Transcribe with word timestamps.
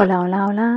Hola, 0.00 0.20
hola, 0.20 0.46
hola. 0.46 0.76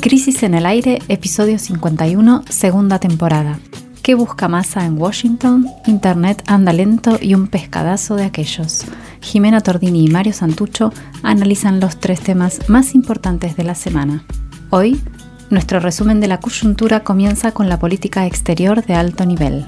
Crisis 0.00 0.44
en 0.44 0.54
el 0.54 0.64
aire, 0.64 1.00
episodio 1.08 1.58
51, 1.58 2.44
segunda 2.48 3.00
temporada. 3.00 3.58
¿Qué 4.00 4.14
busca 4.14 4.46
masa 4.46 4.86
en 4.86 4.96
Washington? 4.96 5.66
Internet 5.88 6.44
anda 6.46 6.72
lento 6.72 7.18
y 7.20 7.34
un 7.34 7.48
pescadazo 7.48 8.14
de 8.14 8.22
aquellos. 8.26 8.84
Jimena 9.20 9.60
Tordini 9.60 10.04
y 10.04 10.08
Mario 10.08 10.32
Santucho 10.32 10.92
analizan 11.24 11.80
los 11.80 11.98
tres 11.98 12.20
temas 12.20 12.68
más 12.68 12.94
importantes 12.94 13.56
de 13.56 13.64
la 13.64 13.74
semana. 13.74 14.22
Hoy, 14.70 15.02
nuestro 15.50 15.80
resumen 15.80 16.20
de 16.20 16.28
la 16.28 16.38
coyuntura 16.38 17.00
comienza 17.02 17.50
con 17.50 17.68
la 17.68 17.80
política 17.80 18.24
exterior 18.26 18.86
de 18.86 18.94
alto 18.94 19.26
nivel. 19.26 19.66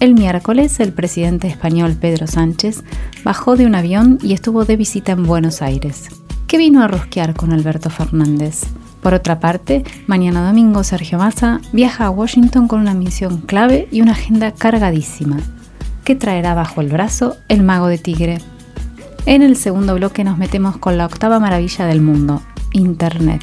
El 0.00 0.14
miércoles, 0.14 0.80
el 0.80 0.94
presidente 0.94 1.46
español 1.46 1.94
Pedro 2.00 2.26
Sánchez 2.26 2.84
bajó 3.22 3.54
de 3.56 3.66
un 3.66 3.74
avión 3.74 4.18
y 4.22 4.32
estuvo 4.32 4.64
de 4.64 4.76
visita 4.76 5.12
en 5.12 5.24
Buenos 5.24 5.60
Aires. 5.60 6.08
¿Qué 6.54 6.58
vino 6.58 6.84
a 6.84 6.86
rosquear 6.86 7.34
con 7.34 7.52
Alberto 7.52 7.90
Fernández? 7.90 8.60
Por 9.02 9.12
otra 9.12 9.40
parte, 9.40 9.82
mañana 10.06 10.46
domingo 10.46 10.84
Sergio 10.84 11.18
Massa 11.18 11.60
viaja 11.72 12.04
a 12.06 12.10
Washington 12.10 12.68
con 12.68 12.78
una 12.78 12.94
misión 12.94 13.38
clave 13.38 13.88
y 13.90 14.02
una 14.02 14.12
agenda 14.12 14.52
cargadísima. 14.52 15.38
¿Qué 16.04 16.14
traerá 16.14 16.54
bajo 16.54 16.80
el 16.80 16.90
brazo 16.90 17.36
el 17.48 17.64
mago 17.64 17.88
de 17.88 17.98
Tigre? 17.98 18.38
En 19.26 19.42
el 19.42 19.56
segundo 19.56 19.96
bloque 19.96 20.22
nos 20.22 20.38
metemos 20.38 20.76
con 20.76 20.96
la 20.96 21.06
octava 21.06 21.40
maravilla 21.40 21.86
del 21.86 22.00
mundo, 22.00 22.40
Internet. 22.72 23.42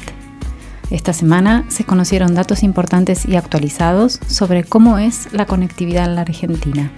Esta 0.88 1.12
semana 1.12 1.66
se 1.68 1.84
conocieron 1.84 2.34
datos 2.34 2.62
importantes 2.62 3.26
y 3.28 3.36
actualizados 3.36 4.20
sobre 4.26 4.64
cómo 4.64 4.96
es 4.96 5.30
la 5.34 5.44
conectividad 5.44 6.06
en 6.06 6.14
la 6.14 6.22
Argentina. 6.22 6.90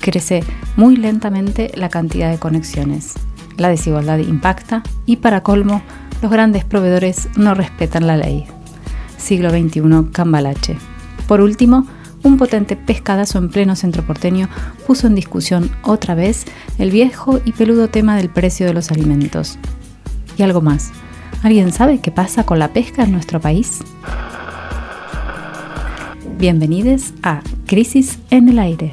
Crece 0.00 0.42
muy 0.74 0.96
lentamente 0.96 1.70
la 1.76 1.88
cantidad 1.88 2.32
de 2.32 2.38
conexiones. 2.38 3.14
La 3.60 3.68
desigualdad 3.68 4.16
impacta 4.16 4.82
y 5.04 5.18
para 5.18 5.42
colmo, 5.42 5.82
los 6.22 6.32
grandes 6.32 6.64
proveedores 6.64 7.28
no 7.36 7.52
respetan 7.52 8.06
la 8.06 8.16
ley. 8.16 8.46
Siglo 9.18 9.50
XXI, 9.50 10.10
Cambalache. 10.10 10.78
Por 11.28 11.42
último, 11.42 11.86
un 12.22 12.38
potente 12.38 12.74
pescadazo 12.74 13.36
en 13.36 13.50
pleno 13.50 13.76
centro 13.76 14.02
porteño 14.02 14.48
puso 14.86 15.06
en 15.06 15.14
discusión 15.14 15.70
otra 15.82 16.14
vez 16.14 16.46
el 16.78 16.90
viejo 16.90 17.38
y 17.44 17.52
peludo 17.52 17.88
tema 17.88 18.16
del 18.16 18.30
precio 18.30 18.66
de 18.66 18.72
los 18.72 18.90
alimentos. 18.90 19.58
Y 20.38 20.42
algo 20.42 20.62
más 20.62 20.90
¿Alguien 21.42 21.72
sabe 21.72 22.00
qué 22.00 22.10
pasa 22.10 22.44
con 22.44 22.58
la 22.58 22.72
pesca 22.72 23.02
en 23.02 23.12
nuestro 23.12 23.40
país? 23.40 23.78
Bienvenidos 26.38 27.14
a 27.22 27.42
Crisis 27.66 28.18
en 28.30 28.48
el 28.48 28.58
Aire. 28.58 28.92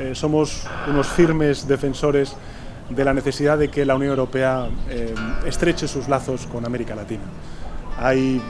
Eh, 0.00 0.14
somos 0.14 0.64
unos 0.88 1.08
firmes 1.08 1.66
defensores 1.66 2.34
de 2.88 3.04
la 3.04 3.12
necesidad 3.12 3.58
de 3.58 3.68
que 3.68 3.84
la 3.84 3.96
Unión 3.96 4.10
Europea 4.10 4.68
eh, 4.88 5.14
estreche 5.46 5.88
sus 5.88 6.08
lazos 6.08 6.46
con 6.46 6.64
América 6.64 6.94
Latina. 6.94 7.24
Hay 7.98 8.36
eh, 8.36 8.40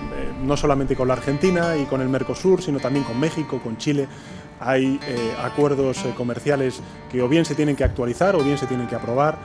no 0.42 0.56
solamente 0.56 0.94
con 0.94 1.08
la 1.08 1.14
Argentina 1.14 1.76
y 1.76 1.84
con 1.84 2.02
el 2.02 2.08
Mercosur, 2.08 2.62
sino 2.62 2.78
también 2.78 3.04
con 3.04 3.18
México, 3.18 3.60
con 3.62 3.78
Chile. 3.78 4.06
Hay 4.60 4.98
acuerdos 5.40 6.04
comerciales 6.16 6.80
que 7.08 7.22
o 7.22 7.28
bien 7.28 7.44
se 7.44 7.54
tienen 7.54 7.76
que 7.76 7.84
actualizar 7.84 8.34
o 8.34 8.42
bien 8.42 8.58
se 8.58 8.66
tienen 8.66 8.88
que 8.88 8.96
aprobar. 8.96 9.38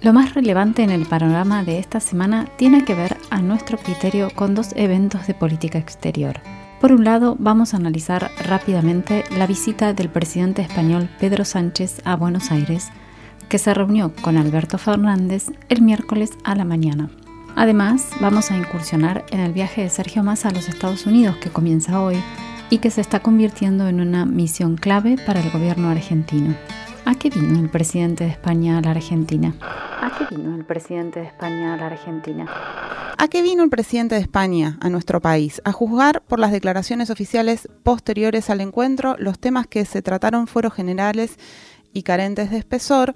Lo 0.00 0.14
más 0.14 0.32
relevante 0.32 0.82
en 0.82 0.90
el 0.90 1.04
panorama 1.04 1.62
de 1.64 1.78
esta 1.78 2.00
semana 2.00 2.48
tiene 2.56 2.82
que 2.82 2.94
ver, 2.94 3.18
a 3.28 3.42
nuestro 3.42 3.76
criterio, 3.76 4.30
con 4.34 4.54
dos 4.54 4.70
eventos 4.74 5.26
de 5.26 5.34
política 5.34 5.78
exterior. 5.78 6.40
Por 6.82 6.90
un 6.90 7.04
lado, 7.04 7.36
vamos 7.38 7.72
a 7.72 7.76
analizar 7.76 8.32
rápidamente 8.44 9.22
la 9.38 9.46
visita 9.46 9.92
del 9.92 10.08
presidente 10.08 10.62
español 10.62 11.08
Pedro 11.20 11.44
Sánchez 11.44 12.02
a 12.04 12.16
Buenos 12.16 12.50
Aires, 12.50 12.88
que 13.48 13.58
se 13.58 13.72
reunió 13.72 14.12
con 14.20 14.36
Alberto 14.36 14.78
Fernández 14.78 15.52
el 15.68 15.80
miércoles 15.80 16.32
a 16.42 16.56
la 16.56 16.64
mañana. 16.64 17.08
Además, 17.54 18.08
vamos 18.20 18.50
a 18.50 18.56
incursionar 18.56 19.24
en 19.30 19.38
el 19.38 19.52
viaje 19.52 19.82
de 19.82 19.90
Sergio 19.90 20.24
Massa 20.24 20.48
a 20.48 20.52
los 20.52 20.68
Estados 20.68 21.06
Unidos 21.06 21.36
que 21.36 21.50
comienza 21.50 22.02
hoy 22.02 22.16
y 22.68 22.78
que 22.78 22.90
se 22.90 23.00
está 23.00 23.20
convirtiendo 23.20 23.86
en 23.86 24.00
una 24.00 24.26
misión 24.26 24.76
clave 24.76 25.18
para 25.24 25.38
el 25.38 25.52
gobierno 25.52 25.88
argentino. 25.88 26.56
¿A 27.04 27.14
qué 27.16 27.30
vino 27.30 27.58
el 27.58 27.68
presidente 27.68 28.24
de 28.24 28.30
España 28.30 28.78
a 28.78 28.80
la 28.80 28.92
Argentina? 28.92 29.54
¿A 29.60 30.12
qué 30.16 30.36
vino 30.36 30.54
el 30.54 30.64
presidente 30.64 31.20
de 31.20 31.26
España 31.26 31.74
a 31.74 31.76
la 31.76 31.86
Argentina? 31.86 32.46
¿A 33.18 33.28
qué 33.28 33.42
vino 33.42 33.64
el 33.64 33.70
presidente 33.70 34.14
de 34.14 34.20
España 34.20 34.78
a 34.80 34.88
nuestro 34.88 35.20
país? 35.20 35.60
A 35.64 35.72
juzgar 35.72 36.22
por 36.22 36.38
las 36.38 36.52
declaraciones 36.52 37.10
oficiales 37.10 37.68
posteriores 37.82 38.50
al 38.50 38.60
encuentro, 38.60 39.16
los 39.18 39.38
temas 39.40 39.66
que 39.66 39.84
se 39.84 40.00
trataron 40.00 40.46
fueron 40.46 40.70
generales 40.70 41.38
y 41.92 42.04
carentes 42.04 42.50
de 42.50 42.58
espesor 42.58 43.14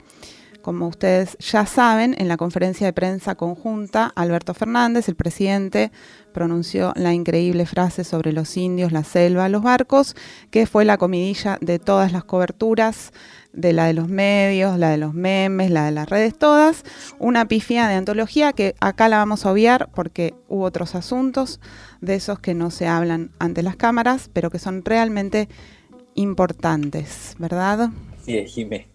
como 0.67 0.89
ustedes 0.89 1.39
ya 1.39 1.65
saben, 1.65 2.17
en 2.19 2.27
la 2.27 2.37
conferencia 2.37 2.89
de 2.89 2.93
prensa 2.93 3.37
conjunta, 3.37 4.13
Alberto 4.17 4.53
Fernández, 4.53 5.09
el 5.09 5.15
presidente, 5.15 5.93
pronunció 6.35 6.93
la 6.97 7.15
increíble 7.15 7.67
frase 7.67 8.03
sobre 8.03 8.33
los 8.33 8.57
indios, 8.57 8.91
la 8.91 9.05
selva, 9.05 9.49
los 9.49 9.63
barcos, 9.63 10.17
que 10.51 10.67
fue 10.67 10.85
la 10.85 10.99
comidilla 10.99 11.57
de 11.61 11.79
todas 11.79 12.11
las 12.11 12.25
coberturas, 12.25 13.13
de 13.53 13.73
la 13.73 13.87
de 13.87 13.95
los 13.95 14.09
medios, 14.09 14.77
la 14.77 14.91
de 14.91 14.97
los 14.97 15.15
memes, 15.15 15.71
la 15.71 15.85
de 15.85 15.93
las 15.93 16.09
redes 16.09 16.37
todas, 16.37 16.83
una 17.21 17.47
pifia 17.47 17.87
de 17.87 17.95
antología 17.95 18.53
que 18.53 18.75
acá 18.81 19.09
la 19.09 19.19
vamos 19.19 19.47
a 19.47 19.53
obviar 19.53 19.89
porque 19.95 20.35
hubo 20.49 20.65
otros 20.65 20.97
asuntos 20.97 21.61
de 22.01 22.17
esos 22.17 22.41
que 22.41 22.55
no 22.55 22.73
se 22.73 22.89
hablan 22.89 23.31
ante 23.39 23.63
las 23.63 23.77
cámaras, 23.77 24.29
pero 24.33 24.51
que 24.51 24.59
son 24.59 24.85
realmente 24.85 25.49
importantes, 26.17 27.37
¿verdad? 27.39 27.91
Sí, 28.25 28.45
Jimé. 28.49 28.89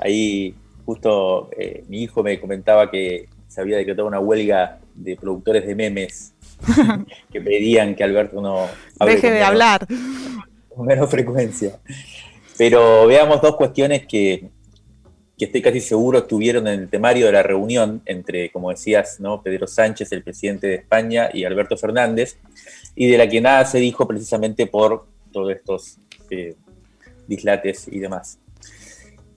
Ahí 0.00 0.54
justo 0.88 1.50
eh, 1.58 1.84
mi 1.86 2.04
hijo 2.04 2.22
me 2.22 2.40
comentaba 2.40 2.90
que 2.90 3.28
se 3.46 3.60
había 3.60 3.76
decretado 3.76 4.08
una 4.08 4.20
huelga 4.20 4.78
de 4.94 5.16
productores 5.16 5.66
de 5.66 5.74
memes 5.74 6.32
que 7.30 7.42
pedían 7.42 7.94
que 7.94 8.04
Alberto 8.04 8.40
no 8.40 8.66
deje 9.04 9.30
de 9.30 9.42
hablar 9.42 9.86
con 10.74 10.86
menos 10.86 11.10
frecuencia. 11.10 11.78
Pero 12.56 13.06
veamos 13.06 13.42
dos 13.42 13.56
cuestiones 13.56 14.06
que, 14.06 14.48
que 15.36 15.44
estoy 15.44 15.60
casi 15.60 15.82
seguro 15.82 16.20
estuvieron 16.20 16.66
en 16.66 16.80
el 16.80 16.88
temario 16.88 17.26
de 17.26 17.32
la 17.32 17.42
reunión 17.42 18.00
entre, 18.06 18.50
como 18.50 18.70
decías, 18.70 19.20
¿no? 19.20 19.42
Pedro 19.42 19.66
Sánchez, 19.66 20.10
el 20.12 20.22
presidente 20.22 20.68
de 20.68 20.76
España, 20.76 21.28
y 21.34 21.44
Alberto 21.44 21.76
Fernández, 21.76 22.38
y 22.94 23.08
de 23.10 23.18
la 23.18 23.28
que 23.28 23.42
nada 23.42 23.66
se 23.66 23.76
dijo 23.76 24.08
precisamente 24.08 24.66
por 24.66 25.04
todos 25.32 25.52
estos 25.52 25.98
eh, 26.30 26.54
dislates 27.26 27.88
y 27.88 27.98
demás. 27.98 28.38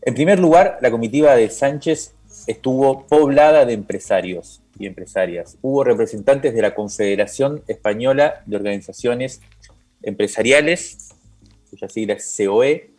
En 0.04 0.16
primer 0.16 0.40
lugar, 0.40 0.80
la 0.82 0.90
comitiva 0.90 1.36
de 1.36 1.48
Sánchez 1.50 2.16
estuvo 2.48 3.06
poblada 3.06 3.66
de 3.66 3.74
empresarios 3.74 4.62
y 4.80 4.88
empresarias. 4.88 5.60
Hubo 5.62 5.84
representantes 5.84 6.56
de 6.56 6.62
la 6.64 6.74
Confederación 6.74 7.62
Española 7.68 8.42
de 8.48 8.56
Organizaciones 8.56 9.42
Empresariales, 10.02 11.10
cuya 11.70 11.88
sigla 11.88 12.14
es 12.16 12.36
COE, 12.36 12.90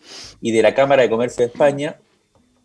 y 0.41 0.53
de 0.53 0.63
la 0.63 0.77
Cámara 0.77 1.03
de 1.03 1.11
Comercio 1.11 1.45
de 1.45 1.51
España, 1.51 1.97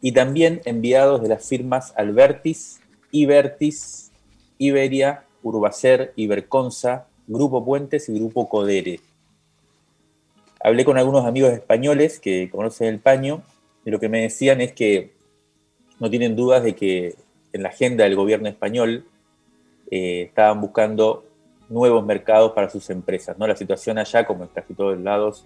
y 0.01 0.11
también 0.11 0.61
enviados 0.65 1.23
de 1.23 1.29
las 1.29 1.47
firmas 1.47 1.93
Albertis, 1.97 2.79
Ibertis, 3.09 4.11
Iberia, 4.59 5.23
Urbacer, 5.41 6.13
Iberconsa, 6.15 7.07
Grupo 7.25 7.65
Puentes 7.65 8.07
y 8.07 8.13
Grupo 8.13 8.47
Codere. 8.47 8.99
Hablé 10.59 10.85
con 10.85 10.99
algunos 10.99 11.25
amigos 11.25 11.53
españoles 11.53 12.19
que 12.19 12.51
conocen 12.51 12.87
el 12.87 12.99
paño 12.99 13.41
y 13.87 13.89
lo 13.89 14.01
que 14.01 14.09
me 14.09 14.23
decían 14.23 14.59
es 14.59 14.73
que 14.73 15.13
no 15.97 16.09
tienen 16.09 16.35
dudas 16.35 16.61
de 16.61 16.75
que 16.75 17.15
en 17.53 17.63
la 17.63 17.69
agenda 17.69 18.03
del 18.03 18.17
gobierno 18.17 18.49
español 18.49 19.05
eh, 19.89 20.23
estaban 20.23 20.59
buscando 20.59 21.23
nuevos 21.69 22.05
mercados 22.05 22.51
para 22.51 22.69
sus 22.69 22.89
empresas. 22.89 23.37
¿no? 23.37 23.47
La 23.47 23.55
situación 23.55 23.97
allá, 23.97 24.25
como 24.25 24.43
en 24.43 24.49
casi 24.49 24.73
todos 24.73 24.99
lados 24.99 25.45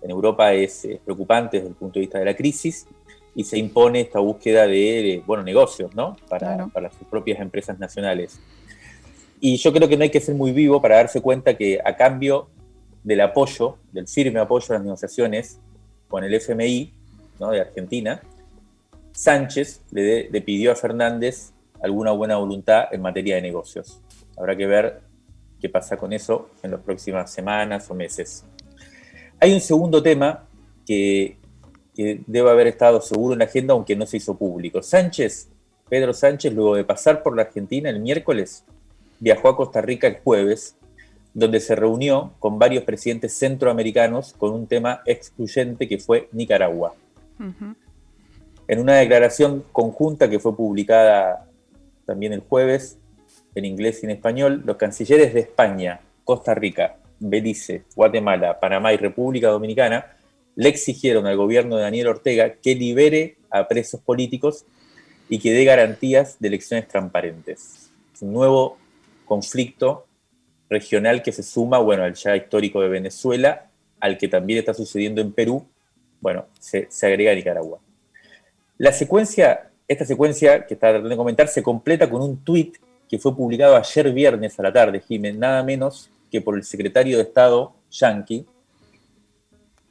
en 0.00 0.10
Europa, 0.10 0.54
es, 0.54 0.88
preocupante 1.04 1.58
desde 1.58 1.68
el 1.68 1.74
punto 1.74 1.98
de 1.98 2.00
vista 2.00 2.18
de 2.18 2.24
la 2.24 2.34
crisis 2.34 2.86
y 3.34 3.44
se 3.44 3.58
impone 3.58 4.00
esta 4.00 4.20
búsqueda 4.20 4.66
de, 4.66 5.22
bueno, 5.26 5.42
negocios 5.42 5.94
¿no? 5.94 6.16
para, 6.30 6.68
para 6.68 6.90
sus 6.92 7.06
propias 7.08 7.40
empresas 7.40 7.78
nacionales. 7.78 8.40
Y 9.38 9.58
yo 9.58 9.70
creo 9.70 9.86
que 9.86 9.98
no 9.98 10.04
hay 10.04 10.10
que 10.10 10.20
ser 10.20 10.34
muy 10.34 10.52
vivo 10.52 10.80
para 10.80 10.96
darse 10.96 11.20
cuenta 11.20 11.58
que 11.58 11.78
a 11.84 11.94
cambio 11.94 12.48
del 13.04 13.20
apoyo, 13.20 13.76
del 13.92 14.08
firme 14.08 14.40
apoyo 14.40 14.64
a 14.70 14.78
las 14.78 14.82
negociaciones 14.82 15.60
con 16.08 16.24
el 16.24 16.32
FMI 16.32 17.01
de 17.50 17.60
Argentina, 17.60 18.22
Sánchez 19.12 19.82
le, 19.90 20.40
pidió 20.40 20.72
a 20.72 20.74
Fernández 20.74 21.52
alguna 21.82 22.12
buena 22.12 22.36
voluntad 22.36 22.84
en 22.92 23.02
materia 23.02 23.36
de 23.36 23.42
negocios. 23.42 24.00
Habrá 24.36 24.56
que 24.56 24.66
ver 24.66 25.00
qué 25.60 25.68
pasa 25.68 25.96
con 25.96 26.12
eso 26.12 26.50
en 26.62 26.72
las 26.72 26.80
próximas 26.80 27.30
semanas 27.30 27.90
o 27.90 27.94
meses. 27.94 28.44
Hay 29.38 29.52
un 29.52 29.60
segundo 29.60 30.02
tema 30.02 30.48
que, 30.86 31.36
que 31.94 32.22
debe 32.26 32.50
haber 32.50 32.68
estado 32.68 33.00
seguro 33.00 33.34
en 33.34 33.40
la 33.40 33.44
agenda, 33.44 33.74
aunque 33.74 33.96
no 33.96 34.06
se 34.06 34.16
hizo 34.16 34.36
público. 34.36 34.82
Sánchez, 34.82 35.48
Pedro 35.88 36.14
Sánchez, 36.14 36.54
luego 36.54 36.76
de 36.76 36.84
pasar 36.84 37.22
por 37.22 37.36
la 37.36 37.42
Argentina 37.42 37.90
el 37.90 38.00
miércoles, 38.00 38.64
viajó 39.20 39.48
a 39.48 39.56
Costa 39.56 39.80
Rica 39.80 40.06
el 40.06 40.18
jueves, 40.20 40.76
donde 41.34 41.60
se 41.60 41.76
reunió 41.76 42.32
con 42.38 42.58
varios 42.58 42.84
presidentes 42.84 43.34
centroamericanos 43.38 44.32
con 44.34 44.52
un 44.52 44.66
tema 44.66 45.02
excluyente 45.06 45.88
que 45.88 45.98
fue 45.98 46.28
Nicaragua. 46.32 46.94
En 48.68 48.78
una 48.78 48.96
declaración 48.96 49.64
conjunta 49.72 50.30
que 50.30 50.38
fue 50.38 50.56
publicada 50.56 51.48
también 52.06 52.32
el 52.32 52.40
jueves, 52.40 52.98
en 53.54 53.64
inglés 53.64 54.02
y 54.02 54.06
en 54.06 54.12
español, 54.12 54.62
los 54.64 54.76
cancilleres 54.76 55.34
de 55.34 55.40
España, 55.40 56.00
Costa 56.24 56.54
Rica, 56.54 56.96
Belice, 57.18 57.84
Guatemala, 57.94 58.58
Panamá 58.58 58.92
y 58.92 58.96
República 58.96 59.48
Dominicana 59.48 60.16
le 60.54 60.68
exigieron 60.68 61.26
al 61.26 61.36
gobierno 61.36 61.76
de 61.76 61.82
Daniel 61.82 62.08
Ortega 62.08 62.54
que 62.54 62.74
libere 62.74 63.36
a 63.50 63.68
presos 63.68 64.00
políticos 64.00 64.64
y 65.28 65.38
que 65.38 65.52
dé 65.52 65.64
garantías 65.64 66.38
de 66.40 66.48
elecciones 66.48 66.88
transparentes. 66.88 67.90
Es 68.14 68.22
un 68.22 68.32
nuevo 68.32 68.76
conflicto 69.24 70.06
regional 70.68 71.22
que 71.22 71.32
se 71.32 71.42
suma, 71.42 71.78
bueno, 71.78 72.02
al 72.02 72.14
ya 72.14 72.36
histórico 72.36 72.80
de 72.80 72.88
Venezuela, 72.88 73.70
al 74.00 74.18
que 74.18 74.28
también 74.28 74.58
está 74.58 74.74
sucediendo 74.74 75.20
en 75.20 75.32
Perú, 75.32 75.66
bueno, 76.22 76.46
se, 76.58 76.86
se 76.88 77.06
agrega 77.06 77.34
Nicaragua. 77.34 77.80
La 78.78 78.92
secuencia, 78.92 79.70
esta 79.86 80.06
secuencia 80.06 80.64
que 80.66 80.74
está 80.74 80.88
tratando 80.88 81.10
de 81.10 81.16
comentar, 81.16 81.48
se 81.48 81.62
completa 81.62 82.08
con 82.08 82.22
un 82.22 82.38
tuit 82.38 82.78
que 83.08 83.18
fue 83.18 83.36
publicado 83.36 83.76
ayer 83.76 84.10
viernes 84.12 84.58
a 84.58 84.62
la 84.62 84.72
tarde, 84.72 85.00
Jiménez, 85.00 85.38
nada 85.38 85.62
menos 85.62 86.08
que 86.30 86.40
por 86.40 86.56
el 86.56 86.64
secretario 86.64 87.18
de 87.18 87.24
Estado 87.24 87.74
yankee, 87.90 88.46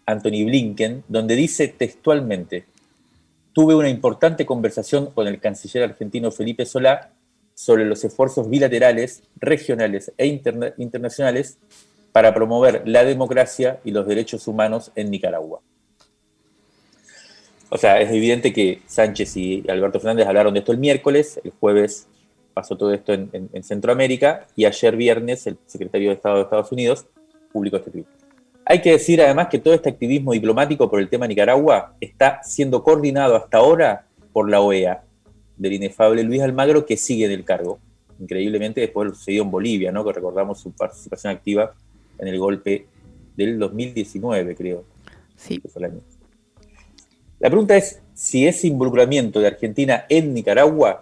Anthony 0.08 0.44
Blinken, 0.46 1.04
donde 1.08 1.36
dice 1.36 1.68
textualmente, 1.68 2.66
tuve 3.54 3.76
una 3.76 3.90
importante 3.90 4.46
conversación 4.46 5.12
con 5.12 5.28
el 5.28 5.40
canciller 5.40 5.84
argentino 5.84 6.32
Felipe 6.32 6.66
Solá 6.66 7.12
sobre 7.54 7.86
los 7.86 8.04
esfuerzos 8.04 8.50
bilaterales, 8.50 9.22
regionales 9.36 10.12
e 10.18 10.26
internacionales 10.78 11.60
para 12.12 12.34
promover 12.34 12.82
la 12.86 13.04
democracia 13.04 13.80
y 13.84 13.92
los 13.92 14.08
derechos 14.08 14.48
humanos 14.48 14.92
en 14.96 15.12
Nicaragua. 15.12 15.62
O 17.74 17.78
sea, 17.78 18.02
es 18.02 18.12
evidente 18.12 18.52
que 18.52 18.82
Sánchez 18.86 19.38
y 19.38 19.64
Alberto 19.70 20.02
Fernández 20.02 20.28
hablaron 20.28 20.54
de 20.54 20.60
esto 20.60 20.74
el 20.74 20.78
miércoles, 20.78 21.40
el 21.42 21.52
jueves 21.52 22.06
pasó 22.54 22.76
todo 22.76 22.94
esto 22.94 23.14
en, 23.14 23.64
Centroamérica 23.64 24.46
y 24.58 24.66
ayer 24.66 24.98
viernes 24.98 25.48
el 25.48 25.58
secretario 25.68 26.10
de 26.10 26.16
Estado 26.16 26.36
de 26.36 26.42
Estados 26.42 26.70
Unidos 26.74 27.08
publicó 27.54 27.78
este 27.78 27.92
tweet. 27.92 28.04
Hay 28.66 28.82
que 28.82 28.92
decir 28.92 29.22
además 29.22 29.48
que 29.48 29.58
todo 29.58 29.74
este 29.74 29.88
activismo 29.88 30.34
diplomático 30.34 30.90
por 30.90 31.00
el 31.00 31.08
tema 31.08 31.28
Nicaragua 31.28 31.96
está 32.02 32.44
siendo 32.44 32.84
coordinado 32.84 33.38
hasta 33.38 33.60
ahora 33.60 34.06
por 34.34 34.50
la 34.50 34.60
OEA, 34.60 35.06
del 35.56 35.72
inefable 35.72 36.24
Luis 36.24 36.42
Almagro, 36.42 36.86
que 36.86 36.98
sigue 36.98 37.26
en 37.26 37.32
el 37.32 37.46
cargo. 37.46 37.80
Increíblemente 38.20 38.82
después 38.82 39.06
de 39.06 39.10
lo 39.12 39.16
sucedido 39.16 39.46
en 39.46 39.52
Bolivia, 39.52 39.94
¿no? 39.94 40.04
que 40.04 40.12
recordamos 40.12 40.60
su 40.60 40.74
participación 40.74 41.32
activa 41.32 41.74
en 42.20 42.28
el 42.28 42.38
golpe 42.38 42.86
del 43.38 43.58
2019, 43.58 44.56
creo. 44.56 44.84
Sí. 45.38 45.62
La 47.42 47.50
pregunta 47.50 47.76
es 47.76 48.00
si 48.14 48.46
ese 48.48 48.68
involucramiento 48.68 49.40
de 49.40 49.48
Argentina 49.48 50.06
en 50.10 50.32
Nicaragua 50.32 51.02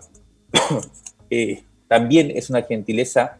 eh, 1.30 1.64
también 1.90 2.32
es 2.34 2.50
una 2.50 2.62
gentileza 2.62 3.40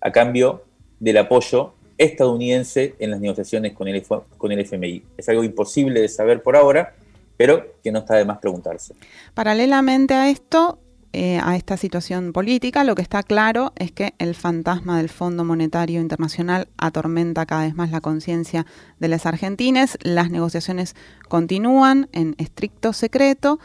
a 0.00 0.12
cambio 0.12 0.62
del 1.00 1.18
apoyo 1.18 1.74
estadounidense 1.98 2.94
en 3.00 3.10
las 3.10 3.20
negociaciones 3.20 3.72
con 3.72 3.88
el, 3.88 4.00
con 4.38 4.52
el 4.52 4.60
FMI. 4.60 5.02
Es 5.16 5.28
algo 5.28 5.42
imposible 5.42 6.00
de 6.00 6.08
saber 6.08 6.40
por 6.40 6.54
ahora, 6.54 6.94
pero 7.36 7.66
que 7.82 7.90
no 7.90 7.98
está 7.98 8.14
de 8.14 8.24
más 8.24 8.38
preguntarse. 8.38 8.94
Paralelamente 9.34 10.14
a 10.14 10.30
esto, 10.30 10.78
eh, 11.12 11.40
a 11.42 11.56
esta 11.56 11.76
situación 11.76 12.32
política, 12.32 12.84
lo 12.84 12.94
que 12.94 13.02
está 13.02 13.22
claro 13.22 13.72
es 13.76 13.92
que 13.92 14.14
el 14.18 14.34
fantasma 14.34 14.98
del 14.98 15.08
Fondo 15.08 15.44
Monetario 15.44 16.00
Internacional 16.00 16.68
atormenta 16.76 17.46
cada 17.46 17.62
vez 17.62 17.74
más 17.74 17.90
la 17.90 18.00
conciencia 18.00 18.66
de 18.98 19.08
los 19.08 19.24
argentines. 19.26 19.98
Las 20.02 20.30
negociaciones 20.30 20.94
continúan 21.28 22.08
en 22.12 22.34
estricto 22.38 22.92
secreto. 22.92 23.58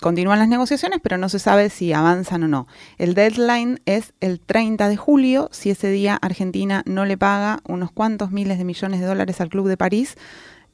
Continúan 0.00 0.40
las 0.40 0.48
negociaciones, 0.48 0.98
pero 1.00 1.16
no 1.16 1.28
se 1.28 1.38
sabe 1.38 1.70
si 1.70 1.92
avanzan 1.92 2.42
o 2.42 2.48
no. 2.48 2.66
El 2.98 3.14
deadline 3.14 3.80
es 3.86 4.14
el 4.20 4.40
30 4.40 4.88
de 4.88 4.96
julio. 4.96 5.48
Si 5.52 5.70
ese 5.70 5.90
día 5.90 6.18
Argentina 6.20 6.82
no 6.86 7.04
le 7.04 7.16
paga 7.16 7.60
unos 7.68 7.92
cuantos 7.92 8.32
miles 8.32 8.58
de 8.58 8.64
millones 8.64 8.98
de 8.98 9.06
dólares 9.06 9.40
al 9.40 9.48
Club 9.48 9.68
de 9.68 9.76
París, 9.76 10.16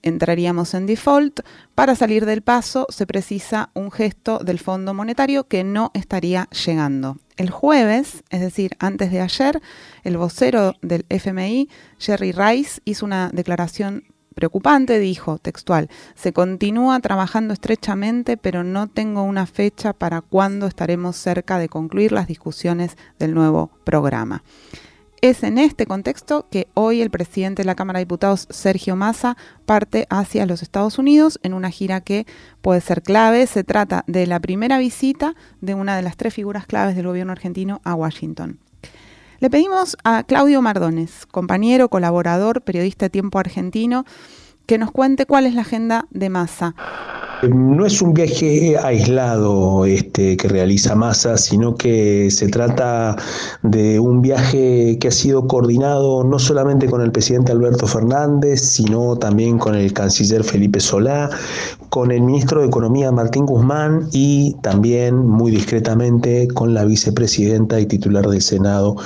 entraríamos 0.03 0.75
en 0.75 0.87
default. 0.87 1.41
Para 1.75 1.95
salir 1.95 2.27
del 2.27 2.43
paso 2.43 2.87
se 2.91 3.07
precisa 3.07 3.71
un 3.75 3.91
gesto 3.91 4.39
del 4.39 4.59
Fondo 4.59 4.95
Monetario 4.95 5.49
que 5.49 5.65
no 5.65 5.91
estaría 5.95 6.49
llegando. 6.51 7.19
El 7.37 7.51
jueves, 7.51 8.25
es 8.31 8.41
decir, 8.41 8.73
antes 8.79 9.11
de 9.11 9.21
ayer, 9.21 9.61
el 10.03 10.17
vocero 10.17 10.75
del 10.83 11.07
FMI, 11.09 11.69
Jerry 11.99 12.33
Rice, 12.33 12.81
hizo 12.85 13.07
una 13.07 13.31
declaración 13.33 14.05
preocupante, 14.39 15.01
dijo 15.01 15.39
textual, 15.39 15.89
se 16.15 16.33
continúa 16.33 17.01
trabajando 17.01 17.53
estrechamente, 17.53 18.37
pero 18.37 18.63
no 18.63 18.87
tengo 18.87 19.23
una 19.23 19.47
fecha 19.47 19.93
para 19.93 20.21
cuándo 20.21 20.69
estaremos 20.69 21.17
cerca 21.17 21.59
de 21.59 21.69
concluir 21.69 22.13
las 22.13 22.29
discusiones 22.29 22.97
del 23.19 23.35
nuevo 23.35 23.73
programa. 23.83 24.45
Es 25.21 25.43
en 25.43 25.59
este 25.59 25.85
contexto 25.87 26.47
que 26.49 26.69
hoy 26.75 27.03
el 27.03 27.11
presidente 27.11 27.63
de 27.63 27.67
la 27.67 27.75
Cámara 27.75 27.99
de 27.99 28.05
Diputados, 28.05 28.47
Sergio 28.51 28.95
Massa, 28.95 29.37
parte 29.67 30.07
hacia 30.11 30.47
los 30.47 30.63
Estados 30.63 30.97
Unidos 30.97 31.41
en 31.43 31.55
una 31.55 31.71
gira 31.71 32.01
que 32.01 32.25
puede 32.63 32.81
ser 32.81 33.03
clave. 33.03 33.45
Se 33.49 33.65
trata 33.65 34.05
de 34.07 34.29
la 34.29 34.39
primera 34.39 34.79
visita 34.79 35.35
de 35.61 35.75
una 35.75 35.97
de 35.97 36.03
las 36.03 36.17
tres 36.17 36.35
figuras 36.35 36.67
claves 36.67 36.95
del 36.95 37.09
gobierno 37.09 37.33
argentino 37.33 37.81
a 37.83 37.97
Washington. 37.97 38.61
Le 39.41 39.51
pedimos 39.51 39.97
a 40.05 40.23
Claudio 40.23 40.63
Mardones, 40.63 41.27
compañero, 41.27 41.89
colaborador, 41.89 42.63
periodista 42.63 43.07
de 43.07 43.11
Tiempo 43.11 43.41
Argentino, 43.41 44.05
que 44.67 44.79
nos 44.79 44.93
cuente 44.93 45.27
cuál 45.27 45.47
es 45.47 45.55
la 45.55 45.63
agenda 45.63 46.07
de 46.11 46.29
Massa. 46.29 46.77
No 47.43 47.87
es 47.87 48.03
un 48.03 48.15
viaje 48.15 48.77
aislado 48.77 49.85
este, 49.85 50.37
que 50.37 50.49
realiza 50.49 50.97
Massa, 50.97 51.39
sino 51.39 51.77
que 51.77 52.33
se 52.33 52.49
trata 52.49 53.15
de 53.63 54.01
un 54.01 54.23
viaje 54.23 54.99
que 54.99 55.07
ha 55.07 55.13
sido 55.13 55.47
coordinado 55.47 56.25
no 56.25 56.41
solamente 56.41 56.89
con 56.89 57.01
el 57.01 57.13
presidente 57.13 57.53
Alberto 57.53 57.87
Fernández, 57.87 58.61
sino 58.61 59.17
también 59.17 59.57
con 59.59 59.77
el 59.77 59.93
canciller 59.93 60.43
Felipe 60.43 60.81
Solá, 60.81 61.31
con 61.91 62.11
el 62.11 62.23
ministro 62.23 62.61
de 62.61 62.67
Economía 62.67 63.13
Martín 63.13 63.47
Guzmán 63.47 64.09
y 64.11 64.55
también 64.63 65.25
muy 65.25 65.53
discretamente 65.53 66.49
con 66.49 66.75
la 66.75 66.85
vicepresidenta 66.85 67.79
y 67.79 67.87
titular 67.87 68.27
del 68.27 68.43
Senado 68.43 68.97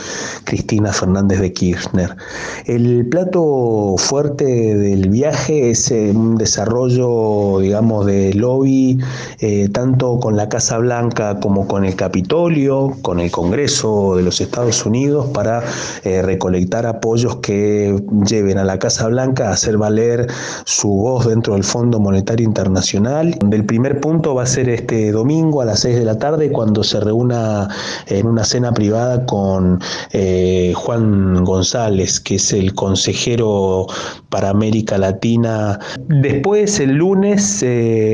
Cristina 0.44 0.90
Fernández 0.90 1.40
de 1.40 1.52
Kirchner. 1.52 2.16
El 2.64 3.06
plato 3.08 3.94
fuerte 3.98 4.44
del 4.44 5.10
viaje 5.10 5.70
es 5.70 5.90
eh, 5.90 6.12
un 6.14 6.36
desarrollo, 6.36 7.60
digamos, 7.60 8.06
de 8.06 8.21
lobby, 8.32 8.98
eh, 9.40 9.68
tanto 9.70 10.18
con 10.20 10.36
la 10.36 10.48
Casa 10.48 10.78
Blanca 10.78 11.40
como 11.40 11.66
con 11.66 11.84
el 11.84 11.96
Capitolio, 11.96 12.96
con 13.02 13.20
el 13.20 13.30
Congreso 13.30 14.16
de 14.16 14.22
los 14.22 14.40
Estados 14.40 14.84
Unidos, 14.86 15.26
para 15.34 15.62
eh, 16.04 16.22
recolectar 16.22 16.86
apoyos 16.86 17.36
que 17.36 17.96
lleven 18.26 18.58
a 18.58 18.64
la 18.64 18.78
Casa 18.78 19.08
Blanca 19.08 19.48
a 19.48 19.52
hacer 19.52 19.76
valer 19.78 20.26
su 20.64 20.88
voz 20.88 21.26
dentro 21.26 21.54
del 21.54 21.64
Fondo 21.64 21.98
Monetario 22.00 22.46
Internacional. 22.46 23.36
El 23.50 23.64
primer 23.64 24.00
punto 24.00 24.34
va 24.34 24.44
a 24.44 24.46
ser 24.46 24.68
este 24.68 25.12
domingo 25.12 25.60
a 25.60 25.64
las 25.64 25.80
6 25.80 25.96
de 25.96 26.04
la 26.04 26.18
tarde, 26.18 26.50
cuando 26.50 26.84
se 26.84 27.00
reúna 27.00 27.68
en 28.06 28.26
una 28.26 28.44
cena 28.44 28.72
privada 28.72 29.24
con 29.26 29.80
eh, 30.12 30.72
Juan 30.76 31.44
González, 31.44 32.20
que 32.20 32.36
es 32.36 32.52
el 32.52 32.74
consejero 32.74 33.86
para 34.28 34.50
América 34.50 34.98
Latina. 34.98 35.78
Después, 36.08 36.80
el 36.80 36.94
lunes, 36.94 37.62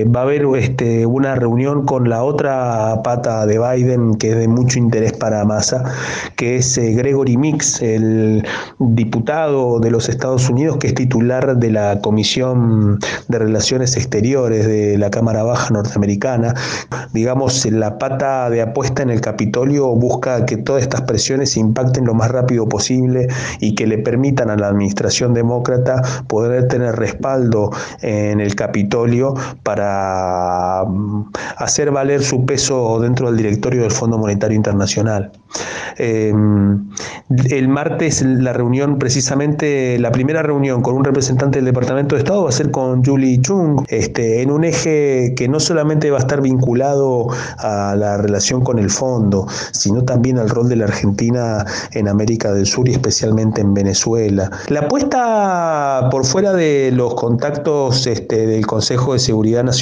va 0.05 0.21
a 0.21 0.23
haber 0.25 0.47
este, 0.57 1.07
una 1.07 1.35
reunión 1.35 1.85
con 1.85 2.09
la 2.09 2.23
otra 2.23 3.01
pata 3.03 3.47
de 3.47 3.59
Biden 3.59 4.17
que 4.17 4.31
es 4.31 4.37
de 4.37 4.49
mucho 4.49 4.79
interés 4.79 5.13
para 5.13 5.45
Massa, 5.45 5.85
que 6.37 6.57
es 6.57 6.77
eh, 6.79 6.93
Gregory 6.93 7.37
Mix, 7.37 7.83
el 7.83 8.47
diputado 8.79 9.81
de 9.81 9.91
los 9.91 10.09
Estados 10.09 10.49
Unidos 10.49 10.77
que 10.79 10.89
es 10.89 10.95
titular 10.95 11.57
de 11.57 11.71
la 11.71 12.01
Comisión 12.01 12.99
de 13.29 13.39
Relaciones 13.39 13.97
Exteriores 13.97 14.67
de 14.67 14.99
la 14.99 15.11
Cámara 15.11 15.43
Baja 15.43 15.71
norteamericana. 15.73 16.55
Digamos, 17.13 17.65
la 17.67 17.99
pata 17.99 18.51
de 18.51 18.63
apuesta 18.63 19.03
en 19.03 19.11
el 19.11 19.21
Capitolio 19.21 19.89
busca 19.95 20.45
que 20.47 20.57
todas 20.57 20.83
estas 20.83 21.03
presiones 21.03 21.57
impacten 21.57 22.05
lo 22.05 22.15
más 22.15 22.31
rápido 22.31 22.69
posible 22.69 23.29
y 23.61 23.75
que 23.75 23.87
le 23.87 23.99
permitan 23.99 24.51
a 24.51 24.57
la 24.57 24.69
administración 24.69 25.35
demócrata 25.35 26.03
poder 26.27 26.69
tener 26.69 26.97
respaldo 26.97 27.71
en 28.03 28.41
el 28.41 28.55
Capitolio 28.55 29.35
para 29.63 29.88
mm, 30.87 31.23
hacer 31.57 31.91
valer 31.91 32.23
su 32.23 32.45
peso 32.45 33.01
dentro 33.01 33.29
del 33.29 33.37
directorio 33.37 33.83
del 33.83 33.91
Fondo 33.91 34.19
Monetario 34.19 34.57
Internacional. 34.57 35.33
Em, 35.97 36.89
el 37.51 37.69
martes 37.69 38.23
la 38.23 38.53
reunión, 38.53 38.99
precisamente 38.99 39.99
la 39.99 40.13
primera 40.13 40.43
reunión 40.43 40.83
con 40.83 40.95
un 40.95 41.05
representante 41.05 41.59
del 41.59 41.65
Departamento 41.65 42.15
de 42.15 42.21
Estado 42.21 42.45
va 42.45 42.51
a 42.51 42.53
ser 42.53 42.71
con 42.71 43.05
Julie 43.05 43.41
Chung, 43.41 43.85
este, 43.89 44.43
en 44.43 44.51
un 44.51 44.65
eje 44.65 45.35
que 45.37 45.49
no 45.49 45.59
solamente 45.59 46.11
va 46.11 46.19
a 46.19 46.21
estar 46.21 46.41
vinculado 46.43 47.29
a 47.59 47.97
la 47.97 48.19
relación 48.19 48.63
con 48.63 48.79
el 48.79 48.91
fondo, 48.91 49.47
sino 49.73 50.05
también 50.05 50.39
al 50.39 50.51
rol 50.51 50.69
de 50.69 50.77
la 50.77 50.85
Argentina 50.85 51.65
en 51.93 52.09
América 52.09 52.53
del 52.53 52.67
Sur 52.67 52.89
y 52.89 52.93
especialmente 52.93 53.61
en 53.61 53.75
Venezuela. 53.75 54.51
La 54.69 54.81
apuesta 54.81 56.09
por 56.11 56.25
fuera 56.25 56.53
de 56.53 56.91
los 56.93 57.15
contactos 57.15 58.07
este, 58.07 58.47
del 58.47 58.67
Consejo 58.67 59.15
de 59.15 59.19
Seguridad 59.19 59.65
Nacional 59.65 59.78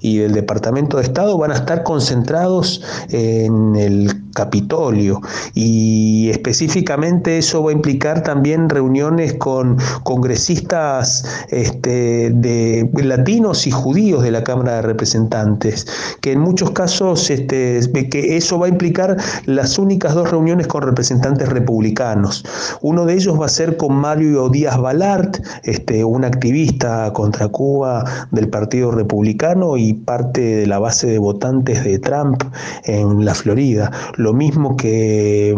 y 0.00 0.18
del 0.18 0.32
Departamento 0.32 0.96
de 0.96 1.04
Estado 1.04 1.38
van 1.38 1.52
a 1.52 1.54
estar 1.54 1.82
concentrados 1.82 2.82
en 3.10 3.76
el 3.76 4.23
Capitolio 4.34 5.20
y 5.54 6.28
específicamente 6.30 7.38
eso 7.38 7.62
va 7.62 7.70
a 7.70 7.72
implicar 7.72 8.22
también 8.22 8.68
reuniones 8.68 9.34
con 9.34 9.78
congresistas 10.02 11.24
este, 11.48 12.30
de 12.30 12.88
latinos 13.02 13.66
y 13.66 13.70
judíos 13.70 14.22
de 14.22 14.30
la 14.30 14.44
Cámara 14.44 14.76
de 14.76 14.82
Representantes, 14.82 15.86
que 16.20 16.32
en 16.32 16.40
muchos 16.40 16.70
casos 16.72 17.30
este, 17.30 17.80
que 18.10 18.36
eso 18.36 18.58
va 18.58 18.66
a 18.66 18.68
implicar 18.68 19.16
las 19.46 19.78
únicas 19.78 20.14
dos 20.14 20.30
reuniones 20.30 20.66
con 20.66 20.82
representantes 20.82 21.48
republicanos. 21.48 22.44
Uno 22.82 23.06
de 23.06 23.14
ellos 23.14 23.40
va 23.40 23.46
a 23.46 23.48
ser 23.48 23.76
con 23.76 23.94
Mario 23.94 24.48
Díaz 24.48 24.78
Balart, 24.78 25.38
este, 25.62 26.04
un 26.04 26.24
activista 26.24 27.12
contra 27.12 27.48
Cuba 27.48 28.04
del 28.30 28.48
Partido 28.48 28.90
Republicano 28.90 29.76
y 29.76 29.94
parte 29.94 30.40
de 30.40 30.66
la 30.66 30.78
base 30.78 31.06
de 31.06 31.18
votantes 31.18 31.84
de 31.84 31.98
Trump 31.98 32.42
en 32.84 33.24
la 33.24 33.34
Florida 33.34 33.90
lo 34.24 34.32
mismo 34.32 34.76
que 34.76 35.56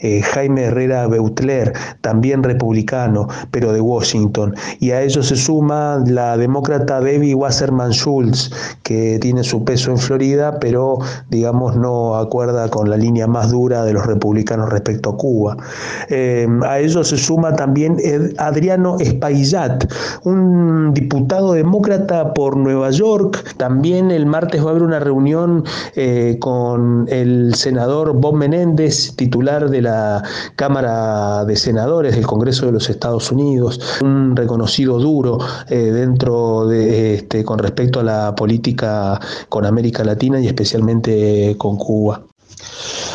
eh, 0.00 0.22
Jaime 0.22 0.64
Herrera 0.64 1.06
Beutler, 1.08 1.72
también 2.00 2.42
republicano, 2.42 3.28
pero 3.50 3.72
de 3.72 3.80
Washington. 3.80 4.54
Y 4.78 4.92
a 4.92 5.02
ello 5.02 5.22
se 5.22 5.36
suma 5.36 6.02
la 6.06 6.36
demócrata 6.36 7.00
Debbie 7.00 7.34
Wasserman 7.34 7.92
Schultz, 7.92 8.50
que 8.84 9.18
tiene 9.20 9.42
su 9.42 9.64
peso 9.64 9.90
en 9.90 9.98
Florida, 9.98 10.58
pero 10.60 10.98
digamos 11.28 11.76
no 11.76 12.16
acuerda 12.16 12.68
con 12.68 12.88
la 12.88 12.96
línea 12.96 13.26
más 13.26 13.50
dura 13.50 13.84
de 13.84 13.92
los 13.92 14.06
republicanos 14.06 14.70
respecto 14.70 15.10
a 15.10 15.16
Cuba. 15.16 15.56
Eh, 16.08 16.46
a 16.66 16.78
ello 16.78 17.02
se 17.02 17.18
suma 17.18 17.56
también 17.56 17.96
Adriano 18.38 18.96
Espaillat, 19.00 19.92
un 20.22 20.94
diputado 20.94 21.52
demócrata 21.52 22.32
por 22.32 22.56
Nueva 22.56 22.90
York. 22.90 23.56
También 23.56 24.12
el 24.12 24.26
martes 24.26 24.62
va 24.62 24.68
a 24.68 24.70
haber 24.70 24.84
una 24.84 25.00
reunión 25.00 25.64
eh, 25.96 26.36
con 26.38 27.06
el 27.08 27.54
senador 27.54 28.03
Bob 28.12 28.34
Menéndez, 28.34 29.14
titular 29.16 29.70
de 29.70 29.82
la 29.82 30.22
Cámara 30.56 31.44
de 31.44 31.56
Senadores 31.56 32.14
del 32.14 32.26
Congreso 32.26 32.66
de 32.66 32.72
los 32.72 32.90
Estados 32.90 33.30
Unidos, 33.32 33.80
un 34.02 34.36
reconocido 34.36 34.98
duro 34.98 35.38
eh, 35.68 35.76
dentro 35.76 36.66
de 36.66 37.14
este, 37.14 37.44
con 37.44 37.58
respecto 37.58 38.00
a 38.00 38.02
la 38.02 38.34
política 38.34 39.20
con 39.48 39.64
América 39.64 40.04
Latina 40.04 40.40
y 40.40 40.46
especialmente 40.46 41.54
con 41.58 41.76
Cuba. 41.76 42.22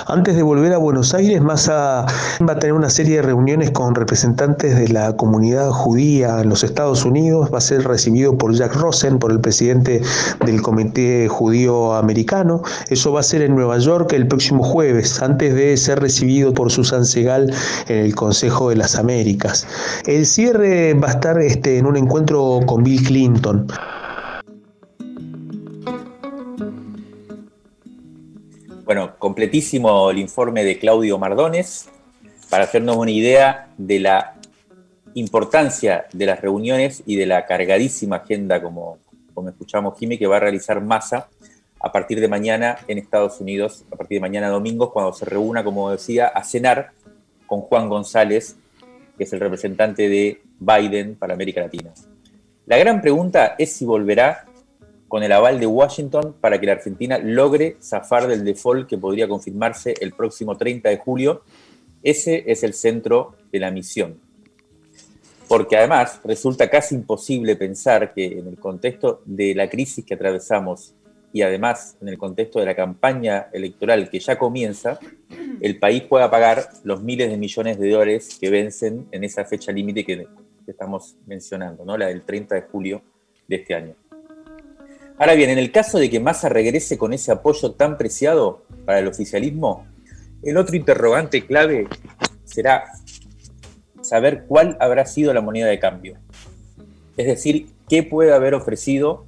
Antes 0.08 0.36
de 0.36 0.42
volver 0.42 0.74
a 0.74 0.78
Buenos 0.78 1.14
Aires, 1.14 1.40
Massa 1.42 2.06
va 2.42 2.54
a 2.54 2.60
tener 2.60 2.74
una 2.74 2.90
serie 2.90 3.18
de 3.18 3.22
reuniones 3.22 3.70
con 3.72 3.94
representantes 3.94 4.76
de 4.76 4.88
la 4.88 5.16
comunidad 5.16 5.70
judía 5.70 6.42
en 6.42 6.50
los 6.50 6.64
Estados 6.64 7.06
Unidos. 7.06 7.50
Va 7.54 7.60
a 7.60 7.62
ser 7.62 7.84
recibido 7.88 8.38
por 8.38 8.54
Jack 8.54 8.76
Rosen, 8.76 9.20
por 9.20 9.32
el 9.32 9.40
presidente 9.40 10.02
del 10.46 10.62
Comité 10.62 11.28
Judío 11.28 11.94
Americano. 11.94 12.64
Eso 12.90 13.12
va 13.12 13.20
a 13.20 13.24
ser 13.24 13.44
en 13.44 13.56
Nueva 13.56 13.78
York 13.78 14.14
el 14.14 14.28
próximo 14.28 14.64
jueves, 14.64 15.22
antes 15.22 15.54
de 15.54 15.78
ser 15.78 16.00
recibido 16.00 16.54
por 16.54 16.72
Susan 16.72 17.06
Segal 17.06 17.54
en 17.88 17.98
el 17.98 18.16
Consejo 18.16 18.70
de 18.70 18.78
las 18.78 18.96
Américas. 18.96 19.68
El 20.08 20.26
cierre 20.26 20.94
va 20.96 21.10
a 21.10 21.12
estar 21.12 21.40
este, 21.40 21.78
en 21.78 21.86
un 21.86 21.98
encuentro 21.98 22.62
con 22.66 22.84
Bill 22.84 23.04
Clinton. 23.04 23.68
Bueno, 28.90 29.20
completísimo 29.20 30.10
el 30.10 30.18
informe 30.18 30.64
de 30.64 30.80
Claudio 30.80 31.20
Mardones 31.20 31.88
para 32.50 32.64
hacernos 32.64 32.98
una 32.98 33.12
idea 33.12 33.68
de 33.78 34.00
la 34.00 34.34
importancia 35.14 36.08
de 36.12 36.26
las 36.26 36.42
reuniones 36.42 37.04
y 37.06 37.16
de 37.16 37.28
la 37.28 37.46
cargadísima 37.46 38.16
agenda, 38.16 38.60
como, 38.60 38.98
como 39.36 39.50
escuchamos 39.50 39.96
Jimmy, 40.00 40.18
que 40.18 40.26
va 40.26 40.38
a 40.38 40.40
realizar 40.40 40.82
Massa 40.82 41.28
a 41.80 41.92
partir 41.92 42.20
de 42.20 42.28
mañana 42.28 42.80
en 42.88 42.98
Estados 42.98 43.40
Unidos, 43.40 43.86
a 43.92 43.96
partir 43.96 44.16
de 44.16 44.22
mañana 44.22 44.50
domingo, 44.50 44.92
cuando 44.92 45.14
se 45.14 45.26
reúna, 45.26 45.64
como 45.64 45.92
decía, 45.92 46.26
a 46.30 46.44
cenar 46.44 46.90
con 47.46 47.62
Juan 47.62 47.90
González, 47.90 48.56
que 49.20 49.24
es 49.24 49.34
el 49.34 49.40
representante 49.40 50.10
de 50.10 50.42
Biden 50.58 51.16
para 51.16 51.36
América 51.36 51.62
Latina. 51.62 51.92
La 52.66 52.80
gran 52.80 53.02
pregunta 53.02 53.54
es 53.60 53.72
si 53.72 53.86
volverá 53.86 54.46
con 55.10 55.24
el 55.24 55.32
aval 55.32 55.60
de 55.60 55.66
Washington 55.66 56.36
para 56.40 56.60
que 56.60 56.68
la 56.68 56.74
Argentina 56.74 57.18
logre 57.18 57.76
zafar 57.82 58.28
del 58.28 58.46
default 58.46 58.88
que 58.88 58.98
podría 58.98 59.28
confirmarse 59.28 59.96
el 60.00 60.14
próximo 60.14 60.56
30 60.56 60.88
de 60.88 60.98
julio. 60.98 61.42
Ese 62.04 62.46
es 62.48 62.64
el 62.64 62.74
centro 62.74 63.36
de 63.52 63.60
la 63.60 63.72
misión. 63.72 64.20
Porque 65.48 65.76
además 65.76 66.22
resulta 66.24 66.70
casi 66.70 66.94
imposible 66.94 67.56
pensar 67.56 68.14
que 68.14 68.40
en 68.40 68.48
el 68.48 68.60
contexto 68.60 69.24
de 69.26 69.56
la 69.56 69.68
crisis 69.68 70.06
que 70.06 70.14
atravesamos 70.14 70.94
y 71.34 71.42
además 71.42 71.98
en 72.02 72.10
el 72.10 72.18
contexto 72.20 72.60
de 72.60 72.68
la 72.68 72.76
campaña 72.76 73.48
electoral 73.52 74.12
que 74.12 74.20
ya 74.20 74.38
comienza, 74.38 75.00
el 75.60 75.80
país 75.80 76.04
pueda 76.04 76.30
pagar 76.30 76.70
los 76.84 77.02
miles 77.02 77.32
de 77.32 77.38
millones 77.38 77.80
de 77.80 77.90
dólares 77.90 78.38
que 78.40 78.52
vencen 78.52 79.08
en 79.12 79.24
esa 79.24 79.44
fecha 79.44 79.72
límite 79.72 80.06
que, 80.06 80.28
estamos 80.68 81.16
mencionando, 81.26 81.84
¿no? 81.84 81.98
la 81.98 82.06
del 82.06 82.22
30 82.22 82.54
de 82.54 82.62
julio 82.62 83.02
de 83.48 83.56
este 83.56 83.74
año. 83.74 83.96
Ahora 85.20 85.36
bien, 85.36 85.50
en 85.50 85.58
el 85.58 85.74
caso 85.74 86.00
de 86.00 86.10
que 86.10 86.22
Massa 86.22 86.48
regrese 86.48 86.98
con 86.98 87.12
ese 87.12 87.34
apoyo 87.34 87.74
tan 87.74 87.98
preciado 87.98 88.64
para 88.86 89.00
el 89.00 89.08
oficialismo, 89.08 89.86
el 90.42 90.56
otro 90.56 90.78
interrogante 90.78 91.46
clave 91.46 91.90
será 92.46 92.86
saber 94.02 94.46
cuál 94.48 94.78
habrá 94.80 95.06
sido 95.06 95.34
la 95.34 95.42
moneda 95.42 95.68
de 95.68 95.78
cambio. 95.78 96.16
Es 97.18 97.28
decir, 97.28 97.68
qué 97.90 98.02
puede 98.02 98.34
haber 98.34 98.54
ofrecido 98.54 99.26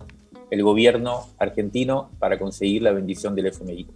el 0.49 0.63
gobierno 0.63 1.27
argentino 1.37 2.09
para 2.19 2.39
conseguir 2.39 2.83
la 2.83 2.93
bendición 2.93 3.35
del 3.35 3.47
FMI. 3.47 3.87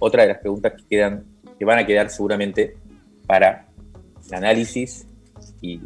Otra 0.00 0.22
de 0.22 0.30
las 0.30 0.38
preguntas 0.38 0.72
que, 0.72 0.88
quedan, 0.88 1.24
que 1.56 1.64
van 1.64 1.78
a 1.78 1.86
quedar 1.86 2.10
seguramente 2.10 2.76
para 3.28 3.68
el 4.26 4.34
análisis 4.34 5.06
y 5.60 5.82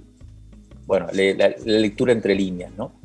bueno, 0.87 1.09
la, 1.13 1.49
la 1.49 1.79
lectura 1.79 2.13
entre 2.13 2.35
líneas, 2.35 2.73
¿no? 2.75 3.02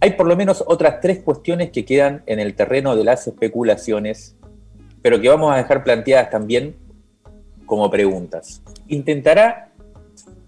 Hay 0.00 0.12
por 0.12 0.26
lo 0.26 0.36
menos 0.36 0.62
otras 0.66 1.00
tres 1.00 1.20
cuestiones 1.22 1.70
que 1.70 1.84
quedan 1.84 2.22
en 2.26 2.38
el 2.38 2.54
terreno 2.54 2.94
de 2.94 3.02
las 3.02 3.26
especulaciones, 3.26 4.36
pero 5.02 5.20
que 5.20 5.28
vamos 5.28 5.52
a 5.52 5.56
dejar 5.56 5.82
planteadas 5.82 6.30
también 6.30 6.76
como 7.66 7.90
preguntas. 7.90 8.62
¿Intentará 8.86 9.72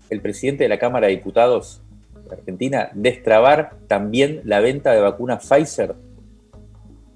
el 0.09 0.21
presidente 0.21 0.65
de 0.65 0.69
la 0.69 0.79
Cámara 0.79 1.09
de 1.09 1.17
Diputados 1.17 1.83
de 2.29 2.37
Argentina 2.37 2.91
destrabar 2.95 3.77
también 3.89 4.41
la 4.45 4.61
venta 4.61 4.93
de 4.93 5.01
vacunas 5.01 5.45
Pfizer? 5.45 5.97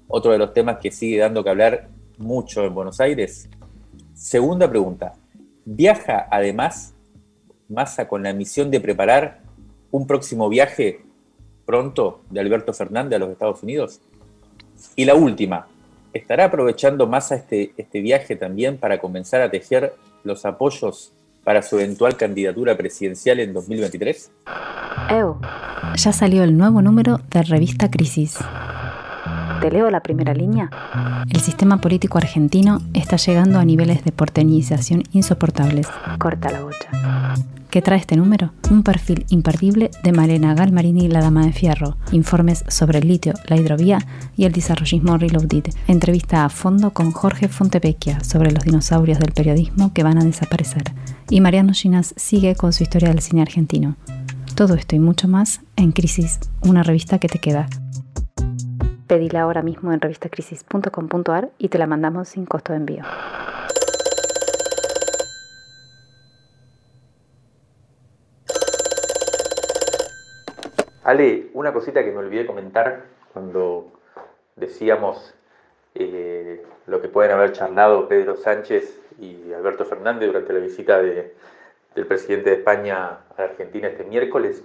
Otro 0.07 0.33
de 0.33 0.37
los 0.37 0.53
temas 0.53 0.77
que 0.79 0.91
sigue 0.91 1.19
dando 1.19 1.41
que 1.43 1.49
hablar 1.49 1.87
mucho 2.17 2.65
en 2.65 2.73
Buenos 2.73 2.99
Aires. 2.99 3.49
Segunda 4.13 4.69
pregunta. 4.69 5.13
¿Viaja 5.63 6.27
además 6.29 6.93
Massa 7.67 8.07
con 8.07 8.21
la 8.23 8.33
misión 8.33 8.69
de 8.69 8.79
preparar 8.79 9.39
un 9.89 10.05
próximo 10.05 10.49
viaje 10.49 11.04
pronto 11.65 12.21
de 12.29 12.39
Alberto 12.39 12.73
Fernández 12.73 13.17
a 13.17 13.19
los 13.19 13.29
Estados 13.29 13.63
Unidos? 13.63 13.99
Y 14.95 15.05
la 15.05 15.15
última, 15.15 15.67
¿estará 16.13 16.45
aprovechando 16.45 17.07
más 17.07 17.31
este, 17.31 17.73
este 17.77 18.01
viaje 18.01 18.35
también 18.35 18.77
para 18.77 18.99
comenzar 18.99 19.41
a 19.41 19.49
tejer 19.49 19.93
los 20.23 20.45
apoyos 20.45 21.11
para 21.43 21.61
su 21.61 21.77
eventual 21.77 22.17
candidatura 22.17 22.75
presidencial 22.75 23.39
en 23.39 23.53
2023? 23.53 24.31
Ya 25.95 26.11
salió 26.11 26.43
el 26.43 26.57
nuevo 26.57 26.81
número 26.81 27.19
de 27.29 27.43
Revista 27.43 27.89
Crisis. 27.89 28.37
¿Te 29.61 29.71
leo 29.71 29.89
la 29.89 30.01
primera 30.01 30.33
línea? 30.33 30.69
El 31.29 31.41
sistema 31.41 31.79
político 31.81 32.17
argentino 32.17 32.81
está 32.93 33.17
llegando 33.17 33.59
a 33.59 33.65
niveles 33.65 34.03
de 34.03 34.11
porteñización 34.11 35.03
insoportables. 35.11 35.87
Corta 36.17 36.51
la 36.51 36.61
bocha. 36.61 37.35
¿Qué 37.69 37.81
trae 37.81 37.99
este 37.99 38.15
número? 38.15 38.53
Un 38.71 38.83
perfil 38.83 39.25
imperdible 39.29 39.91
de 40.01 40.13
Malena 40.13 40.53
Galmarini, 40.53 41.09
la 41.09 41.19
dama 41.19 41.45
de 41.45 41.51
fierro, 41.51 41.97
informes 42.13 42.63
sobre 42.69 42.99
el 42.99 43.07
litio, 43.09 43.33
la 43.47 43.57
hidrovía 43.57 43.99
y 44.37 44.45
el 44.45 44.53
desarrollismo 44.53 45.17
reloaded, 45.17 45.65
entrevista 45.87 46.45
a 46.45 46.49
fondo 46.49 46.91
con 46.91 47.11
Jorge 47.11 47.49
Fontevecchia 47.49 48.23
sobre 48.23 48.53
los 48.53 48.63
dinosaurios 48.63 49.19
del 49.19 49.33
periodismo 49.33 49.91
que 49.91 50.03
van 50.03 50.17
a 50.17 50.23
desaparecer, 50.23 50.83
y 51.29 51.41
Mariano 51.41 51.73
Ginas 51.73 52.13
sigue 52.15 52.55
con 52.55 52.71
su 52.71 52.83
historia 52.83 53.09
del 53.09 53.21
cine 53.21 53.41
argentino. 53.41 53.97
Todo 54.55 54.75
esto 54.75 54.95
y 54.95 54.99
mucho 54.99 55.27
más 55.27 55.59
en 55.75 55.91
Crisis, 55.91 56.39
una 56.61 56.81
revista 56.81 57.19
que 57.19 57.27
te 57.27 57.39
queda. 57.39 57.67
Pedila 59.07 59.41
ahora 59.41 59.61
mismo 59.61 59.93
en 59.93 60.01
revistacrisis.com.ar 60.01 61.49
y 61.57 61.69
te 61.69 61.77
la 61.77 61.85
mandamos 61.85 62.29
sin 62.29 62.45
costo 62.45 62.73
de 62.73 62.77
envío. 62.77 63.03
Ale, 71.03 71.49
una 71.53 71.71
cosita 71.71 72.03
que 72.03 72.11
me 72.11 72.17
olvidé 72.17 72.47
comentar 72.47 73.03
cuando 73.31 73.91
decíamos 74.55 75.35
eh, 75.93 76.65
lo 76.87 76.99
que 76.99 77.09
pueden 77.09 77.31
haber 77.31 77.51
charlado 77.51 78.07
Pedro 78.07 78.35
Sánchez 78.37 78.99
y 79.19 79.53
Alberto 79.53 79.85
Fernández 79.85 80.27
durante 80.27 80.51
la 80.51 80.59
visita 80.59 80.99
del 81.01 82.07
presidente 82.07 82.49
de 82.49 82.55
España 82.57 83.05
a 83.05 83.35
la 83.37 83.43
Argentina 83.43 83.87
este 83.87 84.03
miércoles, 84.03 84.63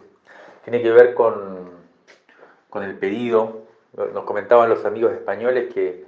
tiene 0.64 0.82
que 0.82 0.90
ver 0.90 1.12
con, 1.12 1.70
con 2.70 2.84
el 2.84 2.96
pedido, 2.96 3.66
nos 3.96 4.24
comentaban 4.24 4.68
los 4.68 4.84
amigos 4.84 5.12
españoles 5.12 5.72
que 5.72 6.04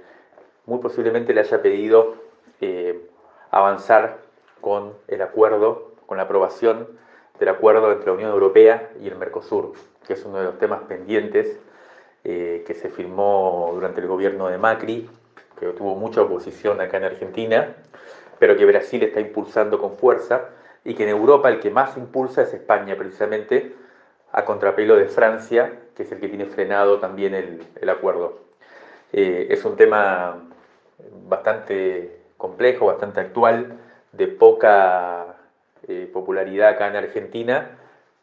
muy 0.65 0.79
posiblemente 0.79 1.33
le 1.33 1.41
haya 1.41 1.61
pedido 1.61 2.15
eh, 2.61 3.09
avanzar 3.51 4.19
con 4.61 4.93
el 5.07 5.21
acuerdo, 5.21 5.91
con 6.05 6.17
la 6.17 6.23
aprobación 6.23 6.87
del 7.39 7.49
acuerdo 7.49 7.91
entre 7.91 8.07
la 8.07 8.13
Unión 8.13 8.31
Europea 8.31 8.91
y 9.01 9.07
el 9.07 9.15
Mercosur 9.15 9.73
que 10.05 10.13
es 10.13 10.25
uno 10.25 10.39
de 10.39 10.45
los 10.45 10.59
temas 10.59 10.81
pendientes 10.83 11.57
eh, 12.23 12.63
que 12.65 12.73
se 12.73 12.89
firmó 12.89 13.71
durante 13.73 14.01
el 14.01 14.07
gobierno 14.07 14.47
de 14.47 14.57
Macri, 14.57 15.09
que 15.59 15.67
tuvo 15.67 15.95
mucha 15.95 16.21
oposición 16.21 16.81
acá 16.81 16.97
en 16.97 17.05
Argentina, 17.05 17.75
pero 18.39 18.55
que 18.55 18.65
Brasil 18.65 19.03
está 19.03 19.19
impulsando 19.19 19.79
con 19.79 19.97
fuerza 19.97 20.49
y 20.83 20.95
que 20.95 21.03
en 21.03 21.09
Europa 21.09 21.49
el 21.49 21.59
que 21.59 21.69
más 21.69 21.97
impulsa 21.97 22.43
es 22.43 22.53
España, 22.53 22.95
precisamente 22.97 23.73
a 24.33 24.45
contrapelo 24.45 24.95
de 24.95 25.05
Francia, 25.05 25.71
que 25.95 26.03
es 26.03 26.11
el 26.11 26.19
que 26.19 26.27
tiene 26.27 26.47
frenado 26.47 26.99
también 26.99 27.35
el, 27.35 27.89
acuerdo. 27.89 28.39
Eh, 29.13 29.47
es 29.51 29.63
un 29.63 29.77
tema 29.77 30.49
bastante 31.29 32.19
complejo, 32.37 32.87
bastante 32.87 33.21
actual, 33.21 33.77
de 34.11 34.27
poca 34.27 35.37
eh, 35.87 36.09
popularidad 36.11 36.69
acá 36.69 36.87
en 36.87 36.95
Argentina, 36.95 37.77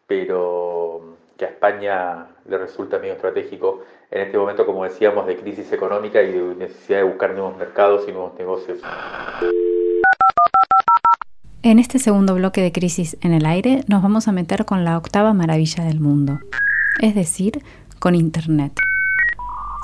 pero 0.07 1.17
que 1.37 1.45
a 1.45 1.49
España 1.49 2.27
le 2.47 2.59
resulta 2.59 2.99
medio 2.99 3.15
estratégico 3.15 3.83
en 4.11 4.23
este 4.23 4.37
momento, 4.37 4.67
como 4.67 4.83
decíamos, 4.83 5.27
de 5.27 5.37
crisis 5.37 5.73
económica 5.73 6.21
y 6.23 6.33
de 6.33 6.55
necesidad 6.57 6.99
de 6.99 7.05
buscar 7.05 7.33
nuevos 7.33 7.57
mercados 7.57 8.09
y 8.09 8.13
nuevos 8.13 8.35
negocios. 8.35 8.81
En 11.63 11.79
este 11.79 11.99
segundo 11.99 12.35
bloque 12.37 12.63
de 12.63 12.73
Crisis 12.73 13.19
en 13.21 13.35
el 13.35 13.45
Aire 13.45 13.85
nos 13.87 14.03
vamos 14.03 14.29
a 14.29 14.33
meter 14.33 14.65
con 14.65 14.83
la 14.83 14.97
octava 14.97 15.35
maravilla 15.35 15.85
del 15.85 16.01
mundo, 16.01 16.41
es 17.03 17.15
decir, 17.15 17.63
con 17.99 18.15
Internet. 18.15 18.73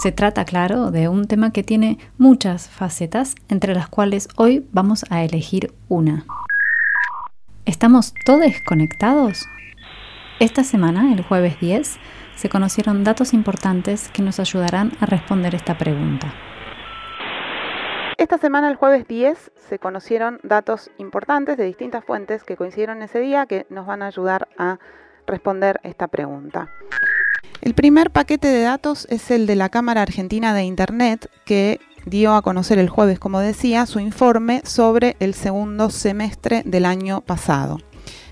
Se 0.03 0.11
trata, 0.11 0.47
claro, 0.47 0.91
de 0.91 1.11
un 1.11 1.27
tema 1.27 1.51
que 1.51 1.63
tiene 1.63 1.99
muchas 2.17 2.71
facetas, 2.71 3.35
entre 3.51 3.75
las 3.75 3.89
cuales 3.91 4.29
hoy 4.37 4.65
vamos 4.73 5.05
a 5.11 5.23
elegir 5.23 5.71
una. 5.91 6.25
¿Estamos 7.67 8.15
todos 8.25 8.55
conectados? 8.67 9.45
Esta 10.41 10.65
semana, 10.65 11.13
el 11.13 11.23
jueves 11.23 11.61
10, 11.61 11.99
se 12.37 12.49
conocieron 12.49 13.05
datos 13.05 13.35
importantes 13.35 14.09
que 14.09 14.23
nos 14.23 14.41
ayudarán 14.41 14.93
a 15.01 15.05
responder 15.05 15.55
esta 15.55 15.77
pregunta. 15.77 16.33
Esta 18.19 18.39
semana, 18.39 18.71
el 18.71 18.77
jueves 18.77 19.07
10, 19.07 19.53
se 19.69 19.79
conocieron 19.79 20.41
datos 20.43 20.91
importantes 20.97 21.59
de 21.59 21.65
distintas 21.65 22.03
fuentes 22.03 22.45
que 22.45 22.57
coincidieron 22.57 23.03
ese 23.03 23.21
día 23.21 23.45
que 23.45 23.67
nos 23.69 23.87
van 23.87 24.01
a 24.01 24.07
ayudar 24.07 24.49
a 24.57 24.79
responder 25.27 25.81
esta 25.83 26.09
pregunta. 26.09 26.71
El 27.61 27.75
primer 27.75 28.11
paquete 28.11 28.49
de 28.49 28.63
datos 28.63 29.07
es 29.11 29.31
el 29.31 29.47
de 29.47 29.55
la 29.55 29.69
Cámara 29.69 30.01
Argentina 30.01 30.55
de 30.55 30.63
Internet 30.63 31.31
que 31.45 31.79
dio 32.07 32.35
a 32.35 32.41
conocer 32.41 32.79
el 32.79 32.89
jueves, 32.89 33.19
como 33.19 33.41
decía, 33.41 33.85
su 33.85 34.01
informe 34.01 34.63
sobre 34.65 35.17
el 35.21 35.35
segundo 35.35 35.91
semestre 35.91 36.63
del 36.65 36.87
año 36.87 37.21
pasado, 37.21 37.77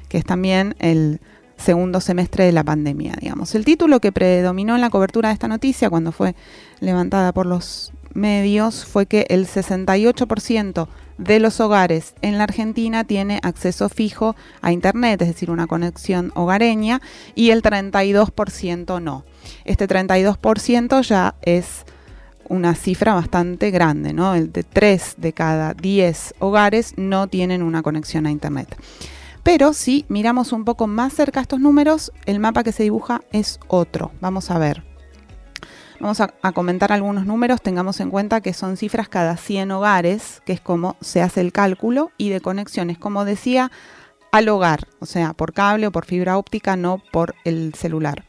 que 0.08 0.16
es 0.16 0.24
también 0.24 0.76
el 0.78 1.20
segundo 1.58 2.00
semestre 2.00 2.44
de 2.44 2.52
la 2.52 2.64
pandemia, 2.64 3.16
digamos. 3.20 3.54
El 3.54 3.66
título 3.66 4.00
que 4.00 4.12
predominó 4.12 4.76
en 4.76 4.80
la 4.80 4.88
cobertura 4.88 5.28
de 5.28 5.34
esta 5.34 5.48
noticia 5.48 5.90
cuando 5.90 6.10
fue 6.10 6.34
levantada 6.80 7.32
por 7.32 7.44
los 7.44 7.92
medios 8.14 8.84
fue 8.84 9.06
que 9.06 9.26
el 9.28 9.46
68% 9.46 10.88
de 11.18 11.38
los 11.38 11.60
hogares 11.60 12.14
en 12.22 12.38
la 12.38 12.44
Argentina 12.44 13.04
tiene 13.04 13.40
acceso 13.42 13.88
fijo 13.88 14.34
a 14.62 14.72
Internet, 14.72 15.22
es 15.22 15.28
decir, 15.28 15.50
una 15.50 15.66
conexión 15.66 16.32
hogareña, 16.34 17.00
y 17.34 17.50
el 17.50 17.62
32% 17.62 19.00
no. 19.00 19.24
Este 19.64 19.86
32% 19.86 21.02
ya 21.02 21.34
es 21.42 21.84
una 22.48 22.74
cifra 22.74 23.14
bastante 23.14 23.70
grande, 23.70 24.12
¿no? 24.12 24.34
El 24.34 24.52
de 24.52 24.64
3 24.64 25.14
de 25.18 25.32
cada 25.32 25.74
10 25.74 26.34
hogares 26.38 26.94
no 26.96 27.26
tienen 27.28 27.62
una 27.62 27.82
conexión 27.82 28.26
a 28.26 28.30
Internet. 28.30 28.76
Pero 29.42 29.72
si 29.74 30.06
miramos 30.08 30.52
un 30.52 30.64
poco 30.64 30.86
más 30.86 31.12
cerca 31.12 31.40
estos 31.40 31.60
números, 31.60 32.12
el 32.26 32.40
mapa 32.40 32.64
que 32.64 32.72
se 32.72 32.82
dibuja 32.82 33.22
es 33.30 33.60
otro. 33.68 34.10
Vamos 34.20 34.50
a 34.50 34.58
ver. 34.58 34.93
Vamos 36.00 36.20
a, 36.20 36.28
comentar 36.52 36.92
algunos 36.92 37.24
números, 37.24 37.62
tengamos 37.62 38.00
en 38.00 38.10
cuenta 38.10 38.40
que 38.40 38.52
son 38.52 38.76
cifras 38.76 39.08
cada 39.08 39.36
100 39.36 39.70
hogares, 39.70 40.42
que 40.44 40.52
es 40.52 40.60
como 40.60 40.96
se 41.00 41.22
hace 41.22 41.40
el 41.40 41.52
cálculo, 41.52 42.10
y 42.18 42.30
de 42.30 42.40
conexiones, 42.40 42.98
como 42.98 43.24
decía, 43.24 43.70
al 44.32 44.48
hogar, 44.48 44.88
o 44.98 45.06
sea, 45.06 45.32
por 45.32 45.52
cable 45.52 45.86
o 45.86 45.92
por 45.92 46.04
fibra 46.04 46.36
óptica, 46.36 46.76
no 46.76 47.00
por 47.12 47.34
el 47.44 47.74
celular. 47.74 48.24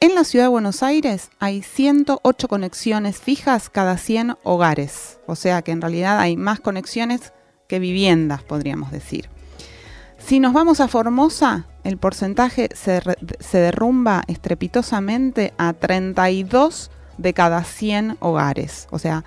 En 0.00 0.14
la 0.14 0.24
ciudad 0.24 0.46
de 0.46 0.50
Buenos 0.50 0.82
Aires 0.82 1.30
hay 1.38 1.62
108 1.62 2.48
conexiones 2.48 3.20
fijas 3.20 3.70
cada 3.70 3.98
100 3.98 4.36
hogares, 4.42 5.20
o 5.26 5.36
sea 5.36 5.62
que 5.62 5.70
en 5.70 5.80
realidad 5.80 6.18
hay 6.18 6.36
más 6.36 6.58
conexiones 6.58 7.32
que 7.68 7.78
viviendas, 7.78 8.42
podríamos 8.42 8.90
decir. 8.90 9.31
Si 10.26 10.40
nos 10.40 10.52
vamos 10.52 10.80
a 10.80 10.88
Formosa, 10.88 11.66
el 11.84 11.98
porcentaje 11.98 12.68
se, 12.74 13.02
derrumba 13.58 14.22
estrepitosamente 14.28 15.52
a 15.58 15.72
32 15.72 16.90
de 17.18 17.34
cada 17.34 17.64
100 17.64 18.16
hogares, 18.20 18.86
o 18.90 18.98
sea, 18.98 19.24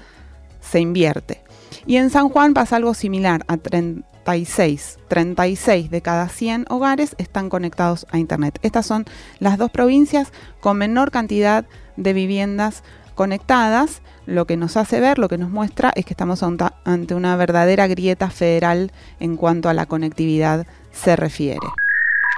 se 0.62 0.80
invierte. 0.80 1.44
Y 1.86 1.98
en 1.98 2.10
San 2.10 2.30
Juan 2.30 2.54
pasa 2.54 2.78
algo 2.78 2.94
similar, 2.94 3.44
a 3.48 3.58
36. 3.58 4.98
36 5.08 5.92
de 5.92 6.02
cada 6.02 6.30
100 6.30 6.66
hogares 6.70 7.16
están 7.20 7.50
conectados 7.50 8.08
a 8.10 8.18
Internet. 8.18 8.58
Estas 8.64 8.88
son 8.88 9.06
las 9.40 9.60
dos 9.60 9.70
provincias 9.70 10.32
con 10.62 10.78
menor 10.78 11.12
cantidad 11.12 11.66
de 11.98 12.14
viviendas 12.14 12.84
conectadas, 13.16 14.02
lo 14.26 14.46
que 14.46 14.58
nos 14.58 14.78
hace 14.78 15.00
ver, 15.00 15.18
lo 15.18 15.30
que 15.30 15.38
nos 15.38 15.50
muestra 15.50 15.92
es 15.96 16.06
que 16.06 16.14
estamos 16.14 16.44
ante 16.44 17.16
una 17.16 17.36
verdadera 17.36 17.88
grieta 17.88 18.30
federal 18.30 18.92
en 19.20 19.38
cuanto 19.38 19.70
a 19.70 19.74
la 19.74 19.86
conectividad 19.86 20.68
se 20.96 21.16
refiere. 21.16 21.68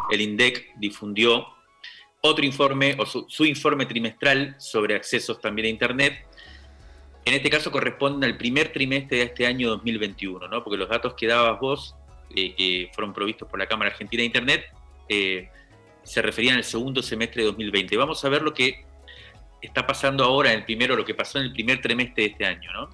El 0.10 0.22
INDEC 0.22 0.74
difundió 0.78 1.48
otro 2.22 2.44
informe, 2.44 2.98
o 3.00 3.06
su, 3.06 3.46
informe 3.46 3.86
trimestral 3.86 4.56
sobre 4.58 4.96
accesos 4.96 5.40
también 5.40 5.68
a 5.68 5.70
Internet. 5.70 6.26
En 7.26 7.34
este 7.34 7.50
caso 7.50 7.72
corresponde 7.72 8.26
al 8.26 8.38
primer 8.38 8.72
trimestre 8.72 9.18
de 9.18 9.24
este 9.24 9.46
año 9.46 9.70
2021, 9.70 10.48
¿no? 10.48 10.64
porque 10.64 10.78
los 10.78 10.90
datos 10.90 11.14
que 11.14 11.28
dabas 11.28 11.60
vos, 11.60 11.96
eh, 12.36 12.56
que 12.56 12.90
fueron 12.94 13.14
provistos 13.14 13.48
por 13.48 13.60
la 13.60 13.68
Cámara 13.68 13.92
Argentina 13.92 14.22
de 14.22 14.26
Internet, 14.26 14.66
eh, 15.08 15.50
se 16.04 16.22
referían 16.22 16.56
al 16.58 16.64
segundo 16.64 17.04
semestre 17.04 17.44
de 17.44 17.48
2020. 17.48 17.96
Vamos 17.98 18.24
a 18.24 18.30
ver 18.30 18.42
lo 18.42 18.54
que 18.54 18.86
está 19.62 19.86
pasando 19.86 20.24
ahora 20.24 20.52
en 20.52 20.60
el 20.60 20.66
primero, 20.66 20.96
lo 20.96 21.06
que 21.06 21.14
pasó 21.14 21.38
en 21.38 21.46
el 21.46 21.54
primer 21.54 21.82
trimestre 21.82 22.24
de 22.24 22.30
este 22.32 22.46
año. 22.46 22.72
¿no? 22.72 22.90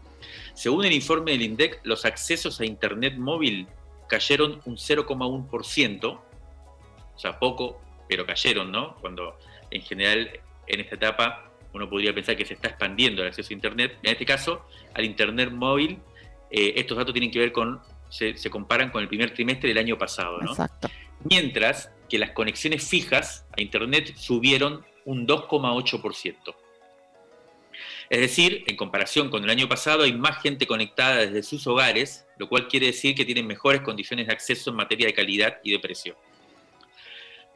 Según 0.56 0.86
el 0.86 0.94
informe 0.94 1.32
del 1.32 1.44
INDEC, 1.44 1.82
los 1.84 2.06
accesos 2.06 2.60
a 2.60 2.66
Internet 2.66 3.16
móvil 3.18 3.68
cayeron 4.14 4.62
un 4.66 4.78
0,1%, 4.78 6.06
o 6.06 7.20
sea, 7.20 7.40
poco, 7.40 7.82
pero 8.08 8.28
cayeron, 8.28 8.72
¿no? 8.72 8.96
Cuando 8.98 9.40
en 9.72 9.82
general 9.82 10.30
en 10.68 10.80
esta 10.82 10.96
etapa 10.96 11.52
uno 11.74 11.90
podría 11.90 12.14
pensar 12.14 12.38
que 12.38 12.46
se 12.46 12.54
está 12.54 12.68
expandiendo 12.68 13.24
el 13.24 13.30
acceso 13.30 13.50
a 13.50 13.54
Internet. 13.54 13.98
En 14.04 14.12
este 14.12 14.24
caso, 14.24 14.68
al 14.94 15.06
Internet 15.06 15.50
móvil, 15.50 15.98
eh, 16.52 16.74
estos 16.76 16.96
datos 16.96 17.12
tienen 17.12 17.32
que 17.32 17.40
ver 17.40 17.52
con, 17.52 17.82
se, 18.10 18.36
comparan 18.52 18.92
con 18.92 19.02
el 19.02 19.08
primer 19.08 19.34
trimestre 19.34 19.70
del 19.70 19.80
año 19.80 19.98
pasado, 19.98 20.38
¿no? 20.40 20.52
Exacto. 20.52 20.92
Mientras 21.28 21.92
que 22.08 22.20
las 22.20 22.32
conexiones 22.32 22.88
fijas 22.88 23.48
a 23.58 23.62
Internet 23.62 24.14
subieron 24.16 24.86
un 25.06 25.26
2,8%. 25.26 26.56
Es 28.10 28.20
decir, 28.20 28.64
en 28.68 28.76
comparación 28.76 29.30
con 29.30 29.44
el 29.44 29.50
año 29.50 29.68
pasado 29.68 30.04
hay 30.04 30.14
más 30.14 30.42
gente 30.42 30.68
conectada 30.68 31.18
desde 31.18 31.44
sus 31.44 31.66
hogares, 31.68 32.26
lo 32.38 32.50
cual 32.50 32.68
quiere 32.68 32.88
decir 32.88 33.16
que 33.16 33.26
tienen 33.26 33.48
mejores 33.48 33.82
condiciones 33.82 34.28
de 34.28 34.34
acceso 34.34 34.70
en 34.70 34.76
materia 34.76 35.08
de 35.08 35.14
calidad 35.14 35.60
y 35.64 35.72
de 35.72 35.80
precio. 35.80 36.18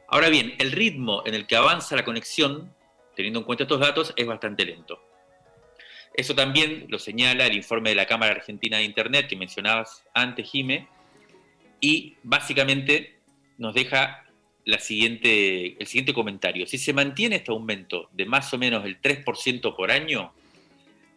Ahora 0.08 0.30
bien, 0.30 0.54
el 0.58 0.72
ritmo 0.72 1.22
en 1.26 1.34
el 1.34 1.46
que 1.46 1.56
avanza 1.56 1.94
la 1.94 2.04
conexión, 2.04 2.74
teniendo 3.14 3.40
en 3.40 3.44
cuenta 3.44 3.64
estos 3.64 3.80
datos, 3.80 4.14
es 4.16 4.26
bastante 4.26 4.64
lento. 4.64 5.02
Eso 6.14 6.34
también 6.34 6.86
lo 6.88 6.98
señala 6.98 7.46
el 7.46 7.54
informe 7.54 7.90
de 7.90 7.96
la 7.96 8.06
Cámara 8.06 8.32
Argentina 8.32 8.78
de 8.78 8.84
Internet 8.84 9.28
que 9.28 9.36
mencionabas 9.36 10.04
antes, 10.14 10.50
Jime, 10.50 10.88
y 11.80 12.16
básicamente 12.22 13.20
nos 13.58 13.74
deja 13.74 14.24
siguiente, 14.78 15.80
el 15.80 15.86
siguiente 15.86 16.12
comentario. 16.12 16.66
Si 16.66 16.76
se 16.76 16.92
mantiene 16.92 17.36
este 17.36 17.50
aumento 17.50 18.10
de 18.12 18.26
más 18.26 18.52
o 18.52 18.58
menos 18.58 18.84
el 18.84 19.00
3% 19.00 19.74
por 19.74 19.90
año, 19.90 20.32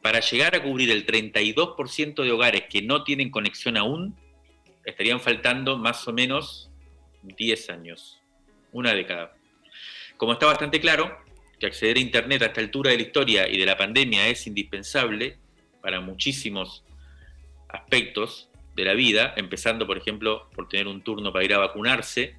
para 0.02 0.22
llegar 0.22 0.56
a 0.56 0.64
cubrir 0.64 0.90
el 0.90 1.06
32% 1.06 2.24
de 2.24 2.32
hogares 2.32 2.64
que 2.70 2.82
no 2.82 3.04
tienen 3.04 3.30
conexión 3.30 3.78
aún, 3.78 4.16
estarían 4.86 5.20
faltando 5.20 5.78
más 5.78 6.08
o 6.08 6.14
menos 6.14 6.72
10 7.24 7.70
años, 7.70 8.22
una 8.72 8.94
década. 8.94 9.36
Como 10.18 10.34
está 10.34 10.46
bastante 10.46 10.80
claro 10.80 11.16
que 11.60 11.68
acceder 11.68 11.98
a 11.98 12.00
Internet 12.00 12.42
a 12.42 12.46
esta 12.46 12.62
altura 12.62 12.92
de 12.92 12.98
la 12.98 13.04
historia 13.04 13.48
y 13.48 13.58
de 13.58 13.66
la 13.66 13.78
pandemia 13.78 14.28
es 14.28 14.48
indispensable 14.48 15.38
para 15.82 16.00
muchísimos 16.00 16.84
aspectos 17.68 18.50
de 18.76 18.86
la 18.86 18.94
vida, 18.94 19.34
empezando, 19.36 19.86
por 19.86 19.98
ejemplo, 19.98 20.50
por 20.56 20.70
tener 20.70 20.88
un 20.88 21.04
turno 21.04 21.32
para 21.32 21.46
ir 21.46 21.54
a 21.54 21.60
vacunarse 21.60 22.36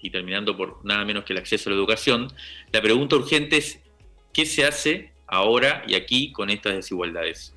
y 0.00 0.10
terminando 0.10 0.56
por 0.56 0.84
nada 0.84 1.04
menos 1.04 1.24
que 1.24 1.32
el 1.32 1.38
acceso 1.38 1.68
a 1.68 1.72
la 1.72 1.78
educación, 1.78 2.32
la 2.72 2.80
pregunta 2.80 3.16
urgente 3.16 3.56
es, 3.56 3.80
¿qué 4.32 4.46
se 4.46 4.64
hace 4.64 5.12
ahora 5.28 5.84
y 5.86 5.94
aquí 5.94 6.32
con 6.32 6.50
estas 6.50 6.74
desigualdades. 6.74 7.54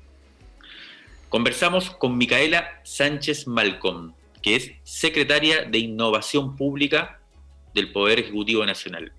Conversamos 1.28 1.90
con 1.90 2.16
Micaela 2.18 2.80
Sánchez 2.84 3.48
Malcom, 3.48 4.12
que 4.42 4.56
es 4.56 4.72
secretaria 4.84 5.64
de 5.64 5.78
Innovación 5.78 6.56
Pública 6.56 7.20
del 7.74 7.90
Poder 7.90 8.20
Ejecutivo 8.20 8.64
Nacional. 8.66 9.12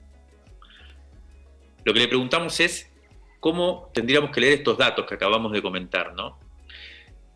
Lo 1.84 1.94
que 1.94 2.00
le 2.00 2.08
preguntamos 2.08 2.60
es 2.60 2.90
cómo 3.40 3.90
tendríamos 3.94 4.30
que 4.30 4.40
leer 4.40 4.54
estos 4.54 4.78
datos 4.78 5.06
que 5.08 5.16
acabamos 5.16 5.52
de 5.52 5.62
comentar, 5.62 6.14
¿no? 6.14 6.40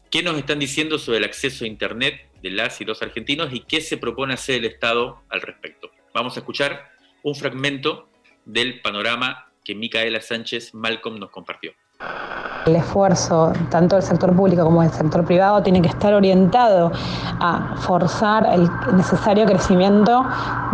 ¿Qué 0.10 0.24
nos 0.24 0.38
están 0.38 0.60
diciendo 0.60 1.00
sobre 1.00 1.18
el 1.18 1.26
acceso 1.26 1.66
a 1.66 1.68
Internet 1.68 2.30
de 2.42 2.52
las 2.52 2.80
y 2.80 2.86
los 2.86 3.02
argentinos 3.02 3.52
y 3.52 3.60
qué 3.60 3.82
se 3.82 3.98
propone 3.98 4.36
hacer 4.36 4.60
el 4.60 4.66
Estado 4.66 5.24
al 5.28 5.42
respecto? 5.42 5.92
Vamos 6.14 6.38
a 6.38 6.40
escuchar 6.40 6.90
un 7.24 7.36
fragmento 7.36 8.10
del 8.46 8.80
panorama 8.80 9.52
que 9.66 9.76
Micaela 9.76 10.22
Sánchez 10.22 10.74
Malcolm 10.74 11.20
nos 11.20 11.30
compartió. 11.30 11.74
El 12.68 12.76
esfuerzo, 12.76 13.54
tanto 13.70 13.96
del 13.96 14.04
sector 14.04 14.36
público 14.36 14.64
como 14.66 14.82
del 14.82 14.92
sector 14.92 15.24
privado, 15.24 15.64
tiene 15.64 15.82
que 15.82 15.88
estar 15.88 16.14
orientado 16.14 16.92
a 17.40 17.76
forzar 17.78 18.46
el 18.52 18.70
necesario 18.94 19.46
crecimiento 19.46 20.26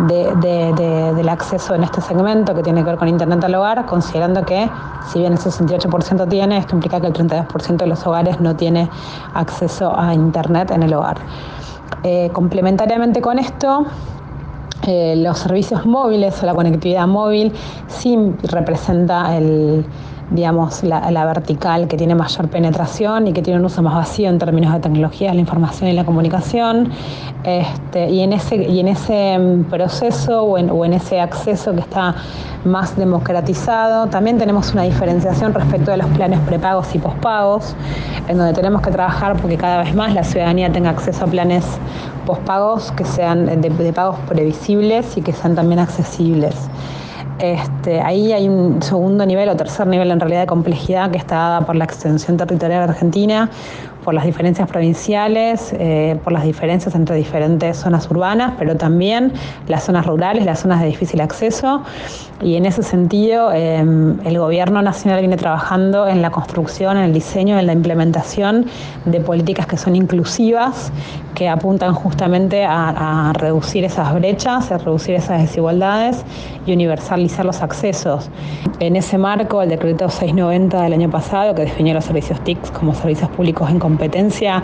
del 0.08 1.28
acceso 1.28 1.76
en 1.76 1.84
este 1.84 2.00
segmento 2.00 2.52
que 2.54 2.62
tiene 2.62 2.82
que 2.82 2.90
ver 2.90 2.98
con 2.98 3.06
Internet 3.06 3.44
al 3.44 3.54
hogar, 3.54 3.86
considerando 3.86 4.44
que 4.44 4.68
si 5.06 5.20
bien 5.20 5.34
el 5.34 5.38
68% 5.38 6.28
tiene, 6.28 6.58
esto 6.58 6.74
implica 6.74 7.00
que 7.00 7.06
el 7.06 7.12
32% 7.12 7.76
de 7.76 7.86
los 7.86 8.04
hogares 8.06 8.40
no 8.40 8.56
tiene 8.56 8.90
acceso 9.34 9.96
a 9.96 10.12
Internet 10.12 10.72
en 10.72 10.82
el 10.82 10.92
hogar. 10.94 11.18
Eh, 12.02 12.28
complementariamente 12.32 13.22
con 13.22 13.38
esto, 13.38 13.86
eh, 14.86 15.14
los 15.16 15.38
servicios 15.38 15.86
móviles 15.86 16.42
o 16.42 16.46
la 16.46 16.54
conectividad 16.54 17.06
móvil 17.06 17.52
sí 17.86 18.18
representa 18.42 19.36
el, 19.36 19.86
digamos, 20.30 20.82
la, 20.82 21.24
vertical 21.26 21.88
que 21.88 21.96
tiene 21.96 22.14
mayor 22.14 22.48
penetración 22.48 23.26
y 23.28 23.32
que 23.32 23.42
tiene 23.42 23.58
un 23.58 23.66
uso 23.66 23.82
más 23.82 23.94
vacío 23.94 24.28
en 24.30 24.38
términos 24.38 24.72
de 24.72 24.80
tecnologías, 24.80 25.34
la 25.34 25.40
información 25.40 25.90
y 25.90 25.92
la 25.92 26.04
comunicación. 26.04 26.90
Este, 27.44 28.10
y, 28.10 28.20
en 28.20 28.32
ese, 28.32 28.56
y 28.56 28.80
en 28.80 28.88
ese 28.88 29.38
mm, 29.38 29.64
proceso 29.64 30.42
o 30.42 30.58
en, 30.58 30.70
o 30.70 30.84
en 30.84 30.94
ese 30.94 31.20
acceso 31.20 31.72
que 31.74 31.80
está 31.80 32.14
más 32.64 32.96
democratizado, 32.96 34.06
también 34.06 34.38
tenemos 34.38 34.72
una 34.72 34.82
diferenciación 34.82 35.52
respecto 35.52 35.90
de 35.90 35.98
los 35.98 36.06
planes 36.08 36.40
prepagos 36.40 36.94
y 36.94 36.98
pospagos, 36.98 37.74
en 38.26 38.38
donde 38.38 38.54
tenemos 38.54 38.80
que 38.80 38.90
trabajar 38.90 39.36
porque 39.36 39.58
cada 39.58 39.82
vez 39.82 39.94
más 39.94 40.14
la 40.14 40.24
ciudadanía 40.24 40.72
tenga 40.72 40.90
acceso 40.90 41.26
a 41.26 41.28
planes 41.28 41.64
pospagos 42.26 42.90
que 42.92 43.04
sean 43.04 43.60
de, 43.60 43.68
de 43.68 43.92
pagos 43.92 44.16
previsibles 44.26 45.16
y 45.18 45.22
que 45.22 45.32
sean 45.34 45.54
también 45.54 45.80
accesibles. 45.80 46.54
Este, 47.38 48.00
ahí 48.00 48.32
hay 48.32 48.48
un 48.48 48.80
segundo 48.80 49.26
nivel 49.26 49.48
o 49.48 49.56
tercer 49.56 49.86
nivel 49.86 50.10
en 50.10 50.20
realidad 50.20 50.40
de 50.42 50.46
complejidad 50.46 51.10
que 51.10 51.18
está 51.18 51.34
dada 51.34 51.60
por 51.62 51.74
la 51.74 51.84
extensión 51.84 52.36
territorial 52.36 52.82
argentina, 52.82 53.50
por 54.04 54.14
las 54.14 54.24
diferencias 54.24 54.68
provinciales, 54.68 55.74
eh, 55.78 56.18
por 56.22 56.32
las 56.32 56.44
diferencias 56.44 56.94
entre 56.94 57.16
diferentes 57.16 57.78
zonas 57.78 58.08
urbanas, 58.10 58.52
pero 58.58 58.76
también 58.76 59.32
las 59.66 59.84
zonas 59.84 60.06
rurales, 60.06 60.44
las 60.44 60.60
zonas 60.60 60.80
de 60.80 60.86
difícil 60.86 61.20
acceso. 61.20 61.82
Y 62.42 62.56
en 62.56 62.66
ese 62.66 62.82
sentido, 62.82 63.52
em, 63.52 64.18
el 64.26 64.38
gobierno 64.38 64.82
nacional 64.82 65.20
viene 65.20 65.36
trabajando 65.36 66.06
en 66.06 66.20
la 66.20 66.30
construcción, 66.30 66.96
en 66.98 67.04
el 67.04 67.12
diseño, 67.12 67.58
en 67.58 67.66
la 67.66 67.72
implementación 67.72 68.66
de 69.06 69.20
políticas 69.20 69.66
que 69.66 69.76
son 69.76 69.96
inclusivas, 69.96 70.92
que 71.34 71.48
apuntan 71.48 71.94
justamente 71.94 72.64
a, 72.64 73.30
a 73.30 73.32
reducir 73.32 73.84
esas 73.84 74.12
brechas, 74.14 74.70
a 74.70 74.78
reducir 74.78 75.14
esas 75.14 75.40
desigualdades 75.40 76.24
y 76.66 76.72
universalizar 76.72 77.44
los 77.44 77.62
accesos. 77.62 78.30
En 78.80 78.96
ese 78.96 79.16
marco, 79.16 79.62
el 79.62 79.70
decreto 79.70 80.08
690 80.08 80.82
del 80.82 80.92
año 80.92 81.10
pasado, 81.10 81.54
que 81.54 81.62
definió 81.62 81.94
los 81.94 82.04
servicios 82.04 82.40
TICS 82.40 82.70
como 82.72 82.94
servicios 82.94 83.30
públicos 83.30 83.70
en 83.70 83.78
competencia, 83.94 84.60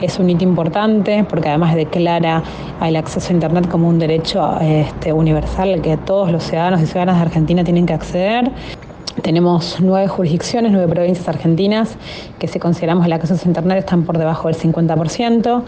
es 0.00 0.18
un 0.18 0.28
hito 0.28 0.42
importante 0.42 1.24
porque 1.28 1.48
además 1.48 1.76
declara 1.76 2.42
el 2.84 2.96
acceso 2.96 3.28
a 3.30 3.32
Internet 3.32 3.68
como 3.68 3.88
un 3.88 4.00
derecho 4.00 4.58
este, 4.60 5.12
universal 5.12 5.80
que 5.80 5.96
todos 5.98 6.32
los 6.32 6.42
ciudadanos 6.42 6.80
y 6.82 6.86
ciudadanas 6.86 7.16
de 7.16 7.22
Argentina 7.22 7.62
tienen 7.62 7.86
que 7.86 7.94
acceder. 7.94 8.50
Tenemos 9.22 9.76
nueve 9.78 10.08
jurisdicciones, 10.08 10.72
nueve 10.72 10.92
provincias 10.92 11.28
argentinas 11.28 11.96
que 12.40 12.48
si 12.48 12.58
consideramos 12.58 13.06
el 13.06 13.12
acceso 13.12 13.40
a 13.44 13.46
Internet 13.46 13.78
están 13.78 14.02
por 14.02 14.18
debajo 14.18 14.48
del 14.48 14.56
50%. 14.56 15.62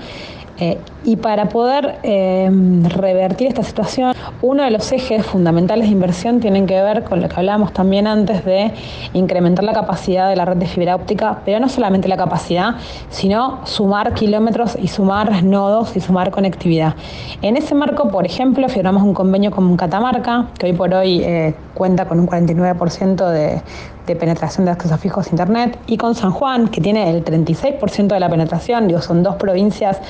Eh, 0.59 0.79
y 1.05 1.17
para 1.17 1.49
poder 1.49 1.99
eh, 2.03 2.49
revertir 2.89 3.49
esta 3.49 3.63
situación, 3.63 4.15
uno 4.41 4.63
de 4.63 4.71
los 4.71 4.91
ejes 4.93 5.27
fundamentales 5.27 5.87
de 5.89 5.93
inversión 5.93 6.41
tiene 6.41 6.65
que 6.65 6.81
ver 6.81 7.05
con 7.05 7.21
lo 7.21 7.29
que 7.29 7.35
hablábamos 7.37 7.73
también 7.73 8.07
antes 8.07 8.45
de 8.45 8.73
incrementar 9.13 9.65
la 9.65 9.73
capacidad 9.73 10.29
de 10.29 10.37
la 10.37 10.45
red 10.45 10.57
de 10.57 10.67
fibra 10.67 10.95
óptica, 10.95 11.41
pero 11.45 11.61
no 11.61 11.69
solamente 11.69 12.09
la 12.09 12.17
capacidad, 12.17 12.77
sino 13.11 13.67
sumar 13.67 14.15
kilómetros 14.15 14.79
y 14.81 14.89
sumar 14.89 15.43
nodos 15.43 15.97
y 15.97 16.01
sumar 16.01 16.31
conectividad. 16.31 16.95
En 17.43 17.57
ese 17.57 17.75
marco, 17.75 18.09
por 18.09 18.25
ejemplo, 18.25 18.69
firmamos 18.69 19.03
un 19.03 19.13
convenio 19.13 19.51
con 19.51 19.77
Catamarca, 19.77 20.47
que 20.59 20.67
hoy 20.67 20.73
por 20.73 20.95
hoy 20.95 21.23
eh, 21.23 21.55
cuenta 21.75 22.07
con 22.07 22.21
un 22.21 22.27
49% 22.27 23.29
de, 23.29 23.61
de 24.07 24.17
penetración 24.17 24.65
de 24.65 24.73
accesos 24.73 25.01
fijos 25.01 25.27
a 25.27 25.31
Internet, 25.31 25.79
y 25.87 25.97
con 25.97 26.15
San 26.15 26.31
Juan, 26.31 26.69
que 26.69 26.81
tiene 26.81 27.11
el 27.11 27.25
36% 27.25 28.09
de 28.09 28.21
la 28.21 28.29
penetración, 28.29 28.87
digo, 28.87 29.01
son 29.01 29.23
dos 29.23 29.37
provincias 29.37 30.01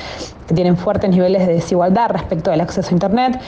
que 0.46 0.54
tienen 0.54 0.76
fuertes 0.76 1.10
niveles 1.10 1.46
de 1.46 1.54
desigualdad 1.54 2.10
respecto 2.10 2.50
del 2.50 2.60
acceso 2.60 2.90
a 2.90 2.92
Internet, 2.92 3.40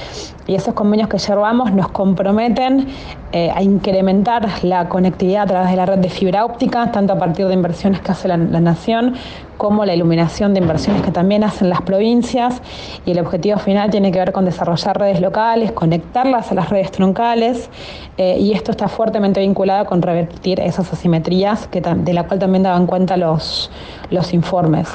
y 0.46 0.54
esos 0.54 0.74
convenios 0.74 1.08
que 1.08 1.18
llevamos 1.18 1.72
nos 1.72 1.88
comprometen 1.88 2.88
eh, 3.32 3.50
a 3.54 3.62
incrementar 3.62 4.64
la 4.64 4.88
conectividad 4.88 5.42
a 5.42 5.46
través 5.46 5.70
de 5.70 5.76
la 5.76 5.86
red 5.86 5.98
de 5.98 6.08
fibra 6.08 6.44
óptica, 6.44 6.92
tanto 6.92 7.12
a 7.12 7.18
partir 7.18 7.46
de 7.48 7.54
inversiones 7.54 8.00
que 8.00 8.12
hace 8.12 8.28
la, 8.28 8.36
Nación 8.36 9.14
como 9.56 9.84
la 9.84 9.94
iluminación 9.94 10.54
de 10.54 10.60
inversiones 10.60 11.02
que 11.02 11.10
también 11.10 11.44
hacen 11.44 11.68
las 11.68 11.82
provincias 11.82 12.60
y 13.04 13.12
el 13.12 13.18
objetivo 13.18 13.58
final 13.58 13.90
tiene 13.90 14.12
que 14.12 14.18
ver 14.18 14.32
con 14.32 14.44
desarrollar 14.44 14.98
redes 14.98 15.20
locales, 15.20 15.72
conectarlas 15.72 16.52
a 16.52 16.54
las 16.54 16.70
redes 16.70 16.90
troncales 16.90 17.70
eh, 18.18 18.38
y 18.38 18.52
esto 18.52 18.70
está 18.70 18.88
fuertemente 18.88 19.40
vinculado 19.40 19.86
con 19.86 20.02
revertir 20.02 20.60
esas 20.60 20.92
asimetrías 20.92 21.66
que, 21.68 21.80
de 21.80 22.12
la 22.12 22.26
cual 22.26 22.40
también 22.40 22.62
daban 22.62 22.86
cuenta 22.86 23.16
los, 23.16 23.70
los 24.10 24.32
informes. 24.32 24.88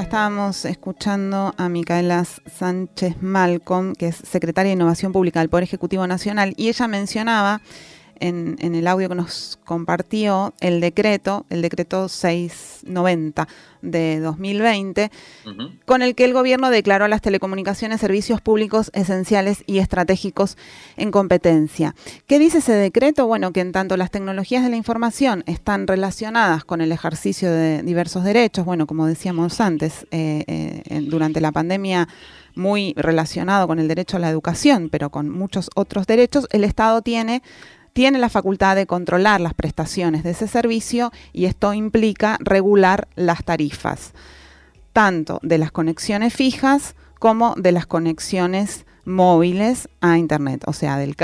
Estábamos 0.00 0.64
escuchando 0.64 1.54
a 1.56 1.68
Micaela 1.68 2.24
Sánchez 2.24 3.22
Malcolm, 3.22 3.94
que 3.94 4.08
es 4.08 4.16
secretaria 4.16 4.70
de 4.70 4.74
Innovación 4.74 5.12
Pública 5.12 5.38
del 5.38 5.48
Poder 5.48 5.62
Ejecutivo 5.62 6.04
Nacional, 6.06 6.52
y 6.56 6.68
ella 6.68 6.88
mencionaba 6.88 7.60
en, 8.28 8.74
el 8.74 8.86
audio 8.86 9.08
que 9.08 9.14
nos 9.14 9.58
compartió 9.64 10.54
el 10.60 10.80
decreto, 10.80 11.44
el 11.50 11.60
decreto 11.60 12.08
690 12.08 13.48
de 13.82 14.18
2020, 14.20 15.10
con 15.84 16.00
el 16.00 16.14
que 16.14 16.24
el 16.24 16.32
gobierno 16.32 16.70
declaró 16.70 17.04
a 17.04 17.08
las 17.08 17.20
telecomunicaciones 17.20 18.00
servicios 18.00 18.40
públicos 18.40 18.90
esenciales 18.94 19.62
y 19.66 19.78
estratégicos 19.78 20.56
en 20.96 21.10
competencia. 21.10 21.94
¿Qué 22.26 22.38
dice 22.38 22.58
ese 22.58 22.72
decreto? 22.72 23.26
Bueno, 23.26 23.52
que 23.52 23.60
en 23.60 23.72
tanto 23.72 23.96
las 23.98 24.10
tecnologías 24.10 24.64
de 24.64 24.70
la 24.70 24.76
información 24.76 25.44
están 25.46 25.86
relacionadas 25.86 26.64
con 26.64 26.80
el 26.80 26.92
ejercicio 26.92 27.50
de 27.50 27.82
diversos 27.82 28.24
derechos, 28.24 28.64
bueno, 28.64 28.86
como 28.86 29.06
decíamos 29.06 29.60
antes, 29.60 30.06
eh, 30.10 30.44
eh, 30.46 31.00
durante 31.02 31.42
la 31.42 31.52
pandemia 31.52 32.08
muy 32.54 32.94
relacionado 32.96 33.66
con 33.66 33.78
el 33.78 33.88
derecho 33.88 34.16
a 34.16 34.20
la 34.20 34.30
educación, 34.30 34.88
pero 34.88 35.10
con 35.10 35.28
muchos 35.28 35.70
otros 35.74 36.06
derechos, 36.06 36.46
el 36.52 36.64
Estado 36.64 37.02
tiene 37.02 37.42
tiene 37.94 38.18
la 38.18 38.28
facultad 38.28 38.76
de 38.76 38.86
controlar 38.86 39.40
las 39.40 39.54
prestaciones 39.54 40.24
de 40.24 40.30
ese 40.30 40.48
servicio 40.48 41.12
y 41.32 41.46
esto 41.46 41.72
implica 41.72 42.36
regular 42.40 43.08
las 43.14 43.44
tarifas, 43.44 44.12
tanto 44.92 45.38
de 45.42 45.58
las 45.58 45.70
conexiones 45.70 46.34
fijas 46.34 46.96
como 47.18 47.54
de 47.56 47.72
las 47.72 47.86
conexiones 47.86 48.84
móviles 49.04 49.88
a 50.00 50.18
Internet, 50.18 50.64
o 50.66 50.72
sea, 50.72 50.96
del, 50.96 51.14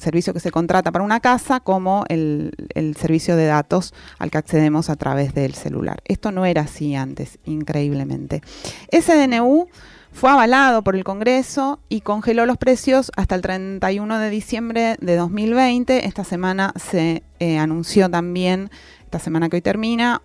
servicio 0.00 0.32
que 0.32 0.40
se 0.40 0.50
contrata 0.50 0.92
para 0.92 1.04
una 1.04 1.20
casa 1.20 1.60
como 1.60 2.04
el, 2.08 2.52
el, 2.74 2.96
servicio 2.96 3.36
de 3.36 3.46
datos 3.46 3.92
al 4.18 4.30
que 4.30 4.38
accedemos 4.38 4.88
a 4.88 4.96
través 4.96 5.34
del 5.34 5.54
celular. 5.54 6.00
Esto 6.04 6.32
no 6.32 6.46
era 6.46 6.62
así 6.62 6.94
antes, 6.94 7.38
increíblemente. 7.44 8.40
Ese 8.88 9.14
DNU 9.14 9.68
fue 10.16 10.30
avalado 10.30 10.82
por 10.82 10.96
el 10.96 11.04
Congreso 11.04 11.78
y 11.90 12.00
congeló 12.00 12.46
los 12.46 12.56
precios 12.56 13.12
hasta 13.16 13.34
el 13.34 13.42
31 13.42 14.18
de 14.18 14.30
diciembre 14.30 14.96
de 14.98 15.14
2020. 15.14 16.06
Esta 16.06 16.24
semana 16.24 16.72
se 16.76 17.22
eh, 17.38 17.58
anunció 17.58 18.08
también, 18.08 18.70
esta 19.04 19.18
semana 19.18 19.50
que 19.50 19.56
hoy 19.56 19.62
termina, 19.62 20.22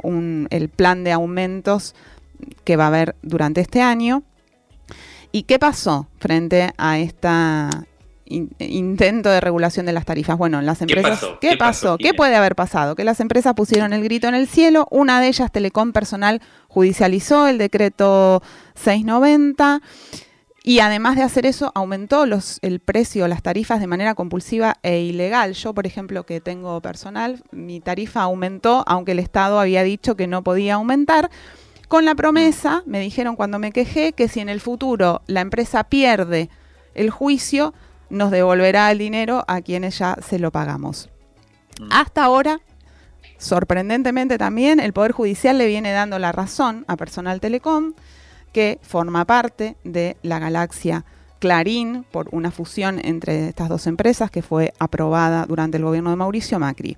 el 0.50 0.70
plan 0.70 1.04
de 1.04 1.12
aumentos 1.12 1.94
que 2.64 2.78
va 2.78 2.86
a 2.86 2.88
haber 2.88 3.18
durante 3.22 3.60
este 3.60 3.82
año. 3.82 4.24
¿Y 5.34 5.44
qué 5.44 5.60
pasó 5.60 6.08
frente 6.20 6.72
a 6.78 6.98
esta 6.98 7.70
intento 8.60 9.30
de 9.30 9.42
regulación 9.42 9.86
de 9.86 9.94
las 9.94 10.06
tarifas. 10.06 10.38
Bueno, 10.38 10.62
las 10.62 10.82
empresas... 10.82 11.26
¿Qué 11.40 11.58
pasó? 11.58 11.98
¿Qué, 11.98 12.14
puede 12.14 12.36
haber 12.36 12.56
pasado? 12.56 12.96
Que 12.96 13.04
las 13.04 13.20
empresas 13.20 13.54
pusieron 13.54 13.94
el 13.94 14.04
grito 14.04 14.28
en 14.28 14.36
el 14.36 14.48
cielo. 14.48 14.88
Una 14.92 15.20
de 15.20 15.28
ellas, 15.28 15.52
Telecom 15.52 15.92
Personal, 15.92 16.42
judicializó 16.68 17.48
el 17.48 17.58
decreto 17.58 18.42
690 18.76 19.82
y 20.64 20.80
además 20.80 21.16
de 21.16 21.24
hacer 21.24 21.48
eso, 21.48 21.72
aumentó 21.74 22.28
los, 22.28 22.60
el 22.62 22.80
precio, 22.80 23.28
las 23.28 23.42
tarifas 23.42 23.80
de 23.80 23.88
manera 23.88 24.14
compulsiva 24.14 24.78
e 24.84 25.00
ilegal. 25.00 25.54
Yo, 25.54 25.74
por 25.74 25.88
ejemplo, 25.88 26.24
que 26.26 26.40
tengo 26.40 26.80
personal, 26.82 27.44
mi 27.52 27.80
tarifa 27.80 28.22
aumentó, 28.22 28.84
aunque 28.86 29.14
el 29.14 29.20
Estado 29.20 29.60
había 29.60 29.82
dicho 29.82 30.16
que 30.16 30.28
no 30.28 30.44
podía 30.44 30.76
aumentar. 30.76 31.32
Con 31.88 32.06
la 32.06 32.14
promesa, 32.14 32.84
me 32.86 33.00
dijeron 33.00 33.36
cuando 33.36 33.58
me 33.58 33.72
quejé, 33.72 34.14
que 34.14 34.28
si 34.28 34.40
en 34.40 34.50
el 34.50 34.62
futuro 34.62 35.24
la 35.26 35.42
empresa 35.42 35.84
pierde 35.84 36.50
el 36.94 37.10
juicio, 37.10 37.74
nos 38.12 38.32
devolverá 38.32 38.92
el 38.92 39.00
dinero 39.00 39.44
a 39.48 39.62
quienes 39.62 39.98
ya 39.98 40.18
se 40.22 40.38
lo 40.38 40.52
pagamos. 40.52 41.10
Mm. 41.80 41.88
Hasta 41.92 42.24
ahora, 42.24 42.62
sorprendentemente 43.38 44.38
también, 44.38 44.80
el 44.80 44.94
Poder 44.94 45.14
Judicial 45.14 45.58
le 45.58 45.68
viene 45.68 45.92
dando 45.92 46.20
la 46.20 46.32
razón 46.32 46.86
a 46.88 46.98
Personal 46.98 47.40
Telecom, 47.40 47.94
que 48.54 48.80
forma 48.82 49.26
parte 49.26 49.78
de 49.84 50.18
la 50.22 50.40
galaxia 50.40 51.06
Clarín 51.40 52.06
por 52.12 52.28
una 52.32 52.52
fusión 52.52 53.00
entre 53.04 53.48
estas 53.48 53.68
dos 53.68 53.88
empresas 53.88 54.30
que 54.30 54.44
fue 54.44 54.74
aprobada 54.78 55.46
durante 55.48 55.78
el 55.78 55.84
gobierno 55.84 56.12
de 56.12 56.16
Mauricio 56.16 56.60
Macri. 56.60 56.98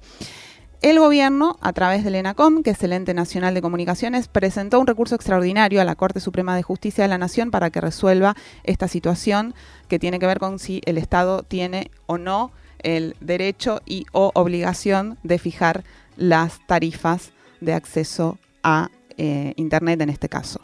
El 0.83 0.99
gobierno, 0.99 1.55
a 1.61 1.71
través 1.71 2.03
del 2.03 2.15
ENACOM, 2.15 2.61
que 2.61 2.71
es 2.71 2.83
el 2.83 2.91
Ente 2.91 3.13
Nacional 3.13 3.53
de 3.53 3.61
Comunicaciones, 3.61 4.27
presentó 4.27 4.81
un 4.81 4.85
recurso 4.85 5.15
extraordinario 5.15 5.79
a 5.79 5.85
la 5.85 5.95
Corte 5.95 6.19
Suprema 6.19 6.57
de 6.57 6.61
Justicia 6.61 7.05
de 7.05 7.07
la 7.07 7.17
Nación 7.17 7.51
para 7.51 7.69
que 7.69 7.79
resuelva 7.79 8.35
esta 8.65 8.89
situación 8.89 9.55
que 9.87 9.97
tiene 9.97 10.19
que 10.19 10.27
ver 10.27 10.39
con 10.39 10.59
si 10.59 10.81
el 10.85 10.97
Estado 10.97 11.43
tiene 11.43 11.89
o 12.05 12.17
no 12.17 12.51
el 12.79 13.15
derecho 13.21 13.79
y 13.85 14.07
o 14.11 14.31
obligación 14.35 15.17
de 15.23 15.39
fijar 15.39 15.85
las 16.17 16.59
tarifas 16.67 17.31
de 17.61 17.75
acceso 17.75 18.37
a 18.61 18.89
eh, 19.17 19.53
Internet 19.55 20.01
en 20.01 20.09
este 20.09 20.27
caso. 20.27 20.59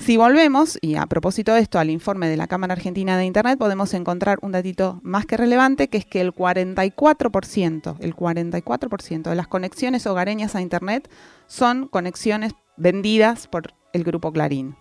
Si 0.00 0.16
volvemos, 0.16 0.78
y 0.80 0.96
a 0.96 1.04
propósito 1.04 1.52
de 1.52 1.60
esto, 1.60 1.78
al 1.78 1.90
informe 1.90 2.28
de 2.28 2.38
la 2.38 2.46
Cámara 2.46 2.72
Argentina 2.72 3.18
de 3.18 3.26
Internet, 3.26 3.58
podemos 3.58 3.92
encontrar 3.92 4.38
un 4.40 4.50
datito 4.50 4.98
más 5.02 5.26
que 5.26 5.36
relevante, 5.36 5.88
que 5.88 5.98
es 5.98 6.06
que 6.06 6.22
el 6.22 6.34
44%, 6.34 7.96
el 8.00 8.16
44% 8.16 9.22
de 9.28 9.34
las 9.34 9.46
conexiones 9.46 10.06
hogareñas 10.06 10.54
a 10.54 10.62
Internet 10.62 11.10
son 11.46 11.86
conexiones 11.86 12.54
vendidas 12.78 13.46
por 13.46 13.74
el 13.92 14.02
grupo 14.02 14.32
Clarín, 14.32 14.74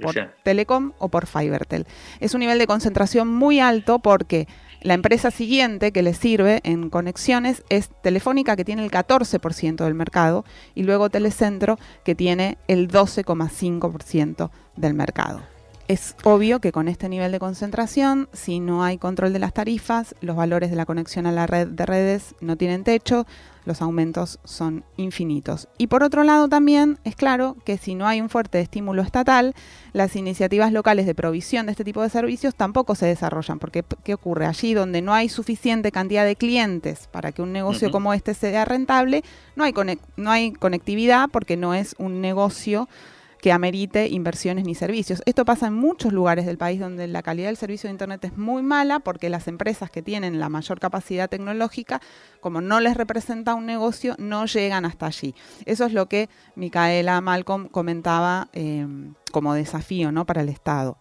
por 0.00 0.16
Telecom 0.42 0.92
o 0.98 1.08
por 1.08 1.26
Fibertel. 1.26 1.86
Es 2.18 2.34
un 2.34 2.40
nivel 2.40 2.58
de 2.58 2.66
concentración 2.66 3.28
muy 3.28 3.60
alto 3.60 4.00
porque 4.00 4.48
la 4.80 4.94
empresa 4.94 5.30
siguiente 5.30 5.92
que 5.92 6.02
le 6.02 6.14
sirve 6.14 6.60
en 6.62 6.88
conexiones 6.88 7.64
es 7.68 7.90
Telefónica, 8.02 8.54
que 8.54 8.64
tiene 8.64 8.84
el 8.84 8.90
14% 8.90 9.84
del 9.84 9.94
mercado, 9.94 10.44
y 10.74 10.84
luego 10.84 11.10
Telecentro, 11.10 11.78
que 12.04 12.14
tiene 12.14 12.58
el 12.68 12.88
12,5% 12.88 14.50
del 14.76 14.94
mercado. 14.94 15.57
Es 15.88 16.16
obvio 16.22 16.60
que 16.60 16.70
con 16.70 16.86
este 16.86 17.08
nivel 17.08 17.32
de 17.32 17.38
concentración, 17.38 18.28
si 18.34 18.60
no 18.60 18.84
hay 18.84 18.98
control 18.98 19.32
de 19.32 19.38
las 19.38 19.54
tarifas, 19.54 20.14
los 20.20 20.36
valores 20.36 20.68
de 20.68 20.76
la 20.76 20.84
conexión 20.84 21.24
a 21.24 21.32
la 21.32 21.46
red 21.46 21.66
de 21.66 21.86
redes 21.86 22.34
no 22.42 22.56
tienen 22.56 22.84
techo, 22.84 23.26
los 23.64 23.80
aumentos 23.80 24.38
son 24.44 24.84
infinitos. 24.98 25.66
Y 25.78 25.86
por 25.86 26.02
otro 26.02 26.24
lado 26.24 26.46
también 26.46 26.98
es 27.04 27.16
claro 27.16 27.56
que 27.64 27.78
si 27.78 27.94
no 27.94 28.06
hay 28.06 28.20
un 28.20 28.28
fuerte 28.28 28.60
estímulo 28.60 29.00
estatal, 29.00 29.54
las 29.94 30.14
iniciativas 30.14 30.72
locales 30.72 31.06
de 31.06 31.14
provisión 31.14 31.64
de 31.64 31.72
este 31.72 31.84
tipo 31.84 32.02
de 32.02 32.10
servicios 32.10 32.54
tampoco 32.54 32.94
se 32.94 33.06
desarrollan, 33.06 33.58
porque 33.58 33.82
¿qué 34.04 34.12
ocurre? 34.12 34.44
Allí 34.44 34.74
donde 34.74 35.00
no 35.00 35.14
hay 35.14 35.30
suficiente 35.30 35.90
cantidad 35.90 36.26
de 36.26 36.36
clientes 36.36 37.08
para 37.10 37.32
que 37.32 37.40
un 37.40 37.54
negocio 37.54 37.90
como 37.90 38.12
este 38.12 38.34
sea 38.34 38.66
rentable, 38.66 39.24
no 39.56 39.64
hay, 39.64 39.72
no 40.16 40.30
hay 40.30 40.52
conectividad 40.52 41.30
porque 41.30 41.56
no 41.56 41.72
es 41.72 41.94
un 41.98 42.20
negocio 42.20 42.90
que 43.40 43.52
amerite 43.52 44.08
inversiones 44.08 44.64
ni 44.64 44.74
servicios. 44.74 45.22
Esto 45.26 45.44
pasa 45.44 45.68
en 45.68 45.74
muchos 45.74 46.12
lugares 46.12 46.46
del 46.46 46.58
país 46.58 46.80
donde 46.80 47.06
la 47.06 47.22
calidad 47.22 47.48
del 47.48 47.56
servicio 47.56 47.88
de 47.88 47.92
Internet 47.92 48.24
es 48.24 48.36
muy 48.36 48.62
mala 48.62 49.00
porque 49.00 49.28
las 49.28 49.48
empresas 49.48 49.90
que 49.90 50.02
tienen 50.02 50.40
la 50.40 50.48
mayor 50.48 50.80
capacidad 50.80 51.28
tecnológica, 51.30 52.00
como 52.40 52.60
no 52.60 52.80
les 52.80 52.96
representa 52.96 53.54
un 53.54 53.66
negocio, 53.66 54.14
no 54.18 54.46
llegan 54.46 54.84
hasta 54.84 55.06
allí. 55.06 55.34
Eso 55.66 55.86
es 55.86 55.92
lo 55.92 56.08
que 56.08 56.28
Micaela 56.56 57.20
Malcolm 57.20 57.68
comentaba 57.68 58.48
em, 58.52 59.14
como 59.30 59.54
desafío 59.54 60.12
¿no? 60.12 60.26
para 60.26 60.42
el 60.42 60.48
Estado. 60.48 60.98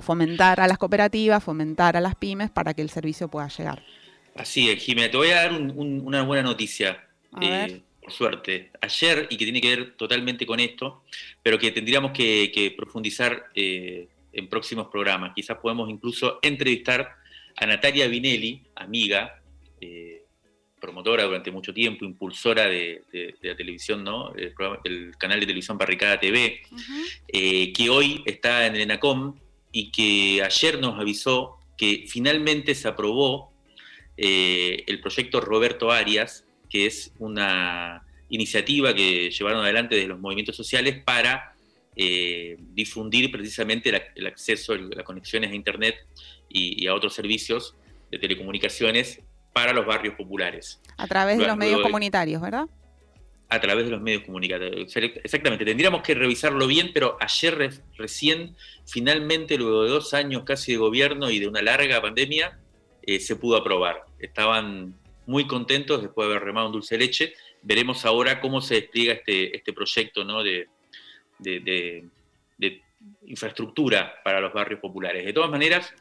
Fomentar 0.00 0.60
a 0.60 0.68
las 0.68 0.78
cooperativas, 0.78 1.42
fomentar 1.42 1.96
a 1.96 2.00
las 2.00 2.14
pymes 2.14 2.50
para 2.50 2.74
que 2.74 2.82
el 2.82 2.90
servicio 2.90 3.28
pueda 3.28 3.48
llegar. 3.48 3.82
Así 4.34 4.68
es, 4.68 4.82
Jimena. 4.82 5.10
Te 5.10 5.16
voy 5.16 5.30
a 5.30 5.36
dar 5.36 5.52
una 5.52 6.22
buena 6.22 6.42
noticia. 6.42 7.02
Eh, 7.40 7.82
suerte, 8.10 8.70
ayer 8.80 9.26
y 9.30 9.36
que 9.36 9.44
tiene 9.44 9.60
que 9.60 9.76
ver 9.76 9.96
totalmente 9.96 10.46
con 10.46 10.60
esto, 10.60 11.04
pero 11.42 11.58
que 11.58 11.70
tendríamos 11.70 12.12
que, 12.12 12.74
profundizar 12.76 13.46
eh, 13.54 14.08
en 14.32 14.48
próximos 14.48 14.88
programas. 14.88 15.32
Quizás 15.34 15.58
podemos 15.58 15.88
incluso 15.90 16.38
entrevistar 16.42 17.16
a 17.56 17.66
Natalia 17.66 18.06
Vinelli, 18.08 18.62
amiga, 18.74 19.42
eh, 19.80 20.24
promotora 20.80 21.24
durante 21.24 21.50
mucho 21.50 21.72
tiempo, 21.72 22.04
impulsora 22.04 22.66
de, 22.66 23.02
la 23.40 23.56
televisión, 23.56 24.04
¿no? 24.04 24.32
El, 24.34 25.16
canal 25.18 25.40
de 25.40 25.46
televisión 25.46 25.78
Barricada 25.78 26.20
TV, 26.20 26.62
eh, 27.28 27.72
que 27.72 27.90
hoy 27.90 28.22
está 28.26 28.66
en 28.66 28.74
el 28.74 28.82
ENACOM 28.82 29.38
y 29.72 29.90
que 29.90 30.42
ayer 30.44 30.78
nos 30.78 30.98
avisó 31.00 31.58
que 31.76 32.04
finalmente 32.08 32.74
se 32.74 32.88
aprobó 32.88 33.52
el 34.16 35.00
proyecto 35.02 35.42
Roberto 35.42 35.90
Arias, 35.90 36.45
que 36.68 36.86
es 36.86 37.12
una 37.18 38.02
iniciativa 38.28 38.94
que 38.94 39.30
llevaron 39.30 39.62
adelante 39.62 39.94
desde 39.94 40.08
los 40.08 40.18
movimientos 40.18 40.56
sociales 40.56 41.02
para 41.04 41.54
eh, 41.94 42.56
difundir 42.74 43.30
precisamente 43.30 43.90
el, 44.14 44.26
acceso, 44.26 44.74
las 44.74 45.04
conexiones 45.04 45.50
a 45.50 45.54
Internet 45.54 45.96
y, 46.48 46.86
a 46.86 46.94
otros 46.94 47.14
servicios 47.14 47.74
de 48.10 48.18
telecomunicaciones 48.18 49.20
para 49.52 49.72
los 49.72 49.86
barrios 49.86 50.14
populares. 50.14 50.80
A 50.98 51.06
través 51.06 51.38
de 51.38 51.46
los 51.46 51.56
medios 51.56 51.80
comunitarios, 51.80 52.42
¿verdad? 52.42 52.66
A 53.48 53.60
través 53.60 53.86
de 53.86 53.92
los 53.92 54.02
medios 54.02 54.24
comunitarios. 54.24 54.94
Exactamente, 55.24 55.64
tendríamos 55.64 56.02
que 56.02 56.14
revisarlo 56.14 56.66
bien, 56.66 56.90
pero 56.92 57.16
ayer 57.20 57.70
recién, 57.96 58.54
finalmente, 58.84 59.56
luego 59.56 59.84
de 59.84 59.90
dos 59.90 60.12
años 60.12 60.42
casi 60.44 60.72
de 60.72 60.78
gobierno 60.78 61.30
y 61.30 61.38
de 61.38 61.48
una 61.48 61.62
larga 61.62 62.02
pandemia, 62.02 62.58
eh, 63.02 63.20
se 63.20 63.36
pudo 63.36 63.56
aprobar. 63.56 64.04
Estaban 64.18 64.94
muy 65.26 65.46
contentos 65.46 66.02
después 66.02 66.26
de 66.26 66.34
haber 66.34 66.46
remado 66.46 66.66
un 66.66 66.72
dulce 66.72 66.96
leche. 66.96 67.34
Veremos 67.62 68.04
ahora 68.04 68.40
cómo 68.40 68.60
se 68.60 68.76
despliega 68.76 69.14
este, 69.14 69.56
este 69.56 69.72
proyecto 69.72 70.24
¿no? 70.24 70.42
de, 70.42 70.68
infraestructura 73.26 74.20
para 74.24 74.40
los 74.40 74.52
barrios 74.52 74.80
populares. 74.80 75.24
De 75.24 75.32
todas 75.32 75.50
maneras, 75.50 75.94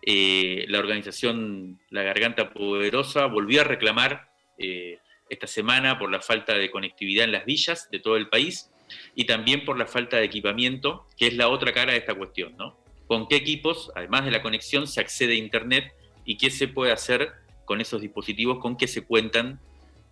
eh, 0.00 0.64
la 0.68 0.78
organización 0.78 1.80
La 1.90 2.02
Garganta 2.02 2.52
Poderosa 2.52 3.26
volvió 3.26 3.60
a 3.60 3.64
reclamar 3.64 4.30
eh, 4.58 4.98
esta 5.28 5.46
semana 5.46 5.98
por 5.98 6.10
la 6.10 6.20
falta 6.20 6.54
de 6.54 6.70
conectividad 6.70 7.24
en 7.24 7.32
las 7.32 7.44
villas 7.44 7.90
de 7.90 7.98
todo 7.98 8.16
el 8.16 8.28
país 8.28 8.70
y 9.14 9.24
también 9.24 9.64
por 9.64 9.78
la 9.78 9.86
falta 9.86 10.18
de 10.18 10.24
equipamiento, 10.24 11.06
que 11.16 11.26
es 11.26 11.34
la 11.34 11.48
otra 11.48 11.72
cara 11.72 11.92
de 11.92 11.98
esta 11.98 12.14
cuestión, 12.14 12.56
¿no? 12.56 12.78
¿Con 13.06 13.28
qué 13.28 13.36
equipos, 13.36 13.90
además 13.94 14.24
de 14.24 14.30
la 14.30 14.42
conexión, 14.42 14.86
se 14.86 15.00
accede 15.00 15.34
a 15.34 15.36
Internet 15.36 15.92
y 16.24 16.36
qué 16.36 16.50
se 16.50 16.68
puede 16.68 16.92
hacer 16.92 17.32
con 17.64 17.80
esos 17.80 18.00
dispositivos 18.00 18.58
con 18.58 18.76
que 18.76 18.86
se 18.86 19.02
cuentan 19.02 19.60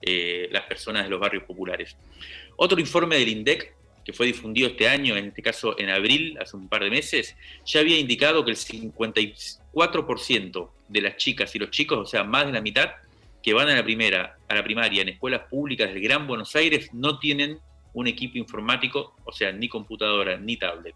eh, 0.03 0.49
las 0.51 0.65
personas 0.65 1.05
de 1.05 1.11
los 1.11 1.21
barrios 1.21 1.45
populares. 1.45 1.97
Otro 2.57 2.81
informe 2.81 3.17
del 3.19 3.29
INDEC, 3.29 3.75
que 4.05 4.13
fue 4.13 4.27
difundido 4.27 4.69
este 4.69 4.89
año, 4.89 5.17
en 5.17 5.27
este 5.27 5.43
caso 5.43 5.79
en 5.79 5.91
abril, 5.91 6.39
hace 6.41 6.57
un 6.57 6.69
par 6.69 6.83
de 6.83 6.91
meses, 6.91 7.37
ya 7.67 7.81
había 7.81 7.99
indicado 7.99 8.45
que 8.45 8.53
el 8.53 8.57
50 8.57 9.21
4% 9.73 10.71
de 10.89 11.01
las 11.01 11.17
chicas 11.17 11.55
y 11.55 11.59
los 11.59 11.71
chicos, 11.71 11.99
o 11.99 12.07
sea, 12.07 12.25
más 12.25 12.47
de 12.47 12.53
la 12.53 12.61
mitad, 12.61 12.91
que 13.43 13.55
van 13.55 13.69
a 13.69 13.75
la 13.75 13.85
primera, 13.85 14.37
a 14.49 14.55
la 14.55 14.65
primaria 14.65 15.03
en 15.03 15.11
escuelas 15.11 15.43
públicas 15.49 15.89
del 15.93 16.03
Gran 16.03 16.27
Buenos 16.27 16.55
Aires 16.57 16.91
no 16.93 17.19
tienen 17.19 17.59
un 17.93 18.07
equipo 18.07 18.39
informático, 18.39 19.15
o 19.25 19.33
sea, 19.33 19.53
ni 19.53 19.69
computadora 19.69 20.37
ni 20.37 20.57
tablet. 20.57 20.95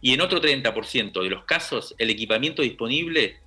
Y 0.00 0.12
en 0.12 0.20
otro 0.20 0.40
30% 0.40 1.22
de 1.22 1.30
los 1.30 1.44
casos, 1.44 1.94
el 1.98 2.10
equipamiento 2.10 2.62
disponible 2.62 3.40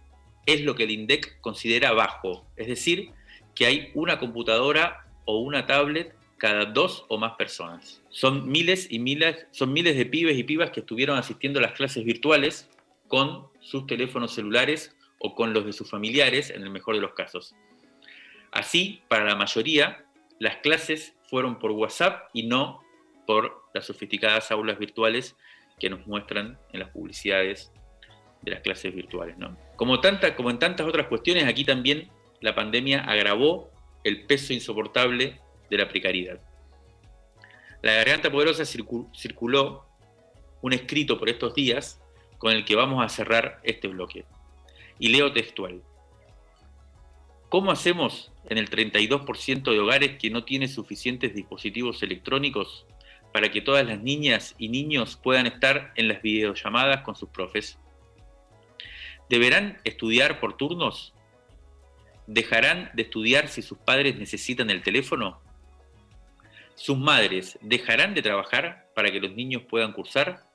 es 0.53 0.61
lo 0.63 0.75
que 0.75 0.83
el 0.83 0.91
INDEC 0.91 1.39
considera 1.41 1.91
bajo, 1.91 2.45
es 2.55 2.67
decir, 2.67 3.11
que 3.55 3.65
hay 3.65 3.91
una 3.93 4.19
computadora 4.19 5.05
o 5.25 5.39
una 5.39 5.65
tablet 5.65 6.15
cada 6.37 6.65
dos 6.65 7.05
o 7.09 7.17
más 7.17 7.33
personas. 7.33 8.01
Son 8.09 8.49
miles 8.49 8.87
y 8.89 8.99
miles, 8.99 9.45
son 9.51 9.73
miles 9.73 9.95
de 9.97 10.05
pibes 10.05 10.37
y 10.37 10.43
pibas 10.43 10.71
que 10.71 10.79
estuvieron 10.79 11.17
asistiendo 11.17 11.59
a 11.59 11.61
las 11.61 11.73
clases 11.73 12.03
virtuales 12.03 12.69
con 13.07 13.47
sus 13.59 13.85
teléfonos 13.85 14.33
celulares 14.33 14.95
o 15.19 15.35
con 15.35 15.53
los 15.53 15.65
de 15.65 15.73
sus 15.73 15.89
familiares, 15.89 16.49
en 16.49 16.63
el 16.63 16.69
mejor 16.69 16.95
de 16.95 17.01
los 17.01 17.13
casos. 17.13 17.53
Así, 18.51 19.01
para 19.09 19.25
la 19.25 19.35
mayoría, 19.35 20.05
las 20.39 20.57
clases 20.57 21.15
fueron 21.29 21.59
por 21.59 21.71
WhatsApp 21.71 22.29
y 22.33 22.43
no 22.47 22.81
por 23.27 23.63
las 23.73 23.85
sofisticadas 23.85 24.49
aulas 24.51 24.79
virtuales 24.79 25.35
que 25.79 25.89
nos 25.89 26.07
muestran 26.07 26.57
en 26.71 26.79
las 26.79 26.89
publicidades 26.89 27.71
de 28.41 28.51
las 28.51 28.61
clases 28.61 28.93
virtuales. 28.93 29.35
Como, 29.75 29.99
tanta, 29.99 30.35
como 30.35 30.49
en 30.49 30.59
tantas 30.59 30.87
otras 30.87 31.07
cuestiones, 31.07 31.45
aquí 31.45 31.65
también 31.65 32.09
la 32.41 32.55
pandemia 32.55 33.01
agravó 33.01 33.69
el 34.03 34.25
peso 34.25 34.53
insoportable 34.53 35.39
de 35.69 35.77
la 35.77 35.87
precariedad. 35.89 36.39
La 37.81 37.93
Garganta 37.93 38.31
Poderosa 38.31 38.65
circuló 38.65 39.85
un 40.61 40.73
escrito 40.73 41.17
por 41.17 41.29
estos 41.29 41.53
días 41.53 42.01
con 42.37 42.53
el 42.53 42.65
que 42.65 42.75
vamos 42.75 43.03
a 43.03 43.09
cerrar 43.09 43.59
este 43.63 43.87
bloque. 43.87 44.25
Y 44.97 45.09
leo 45.09 45.31
textual. 45.31 45.81
¿Cómo 47.49 47.71
hacemos 47.71 48.31
en 48.49 48.57
el 48.57 48.69
32% 48.69 49.71
de 49.71 49.79
hogares 49.79 50.17
que 50.17 50.29
no 50.29 50.43
tiene 50.43 50.67
suficientes 50.67 51.33
dispositivos 51.33 52.03
electrónicos 52.03 52.85
para 53.33 53.49
que 53.49 53.61
todas 53.61 53.85
las 53.85 54.01
niñas 54.01 54.55
y 54.57 54.69
niños 54.69 55.17
puedan 55.21 55.47
estar 55.47 55.91
en 55.95 56.07
las 56.07 56.21
videollamadas 56.21 57.01
con 57.01 57.15
sus 57.15 57.29
profes? 57.29 57.79
¿Deberán 59.29 59.79
estudiar 59.83 60.39
por 60.39 60.57
turnos? 60.57 61.13
¿Dejarán 62.25 62.89
de 62.93 63.03
estudiar 63.03 63.47
si 63.47 63.61
sus 63.61 63.77
padres 63.77 64.17
necesitan 64.17 64.71
el 64.71 64.81
teléfono? 64.81 65.39
¿Sus 66.73 66.97
madres 66.97 67.59
dejarán 67.61 68.15
de 68.15 68.23
trabajar 68.23 68.89
para 68.95 69.11
que 69.11 69.19
los 69.19 69.31
niños 69.33 69.63
puedan 69.69 69.93
cursar? 69.93 70.49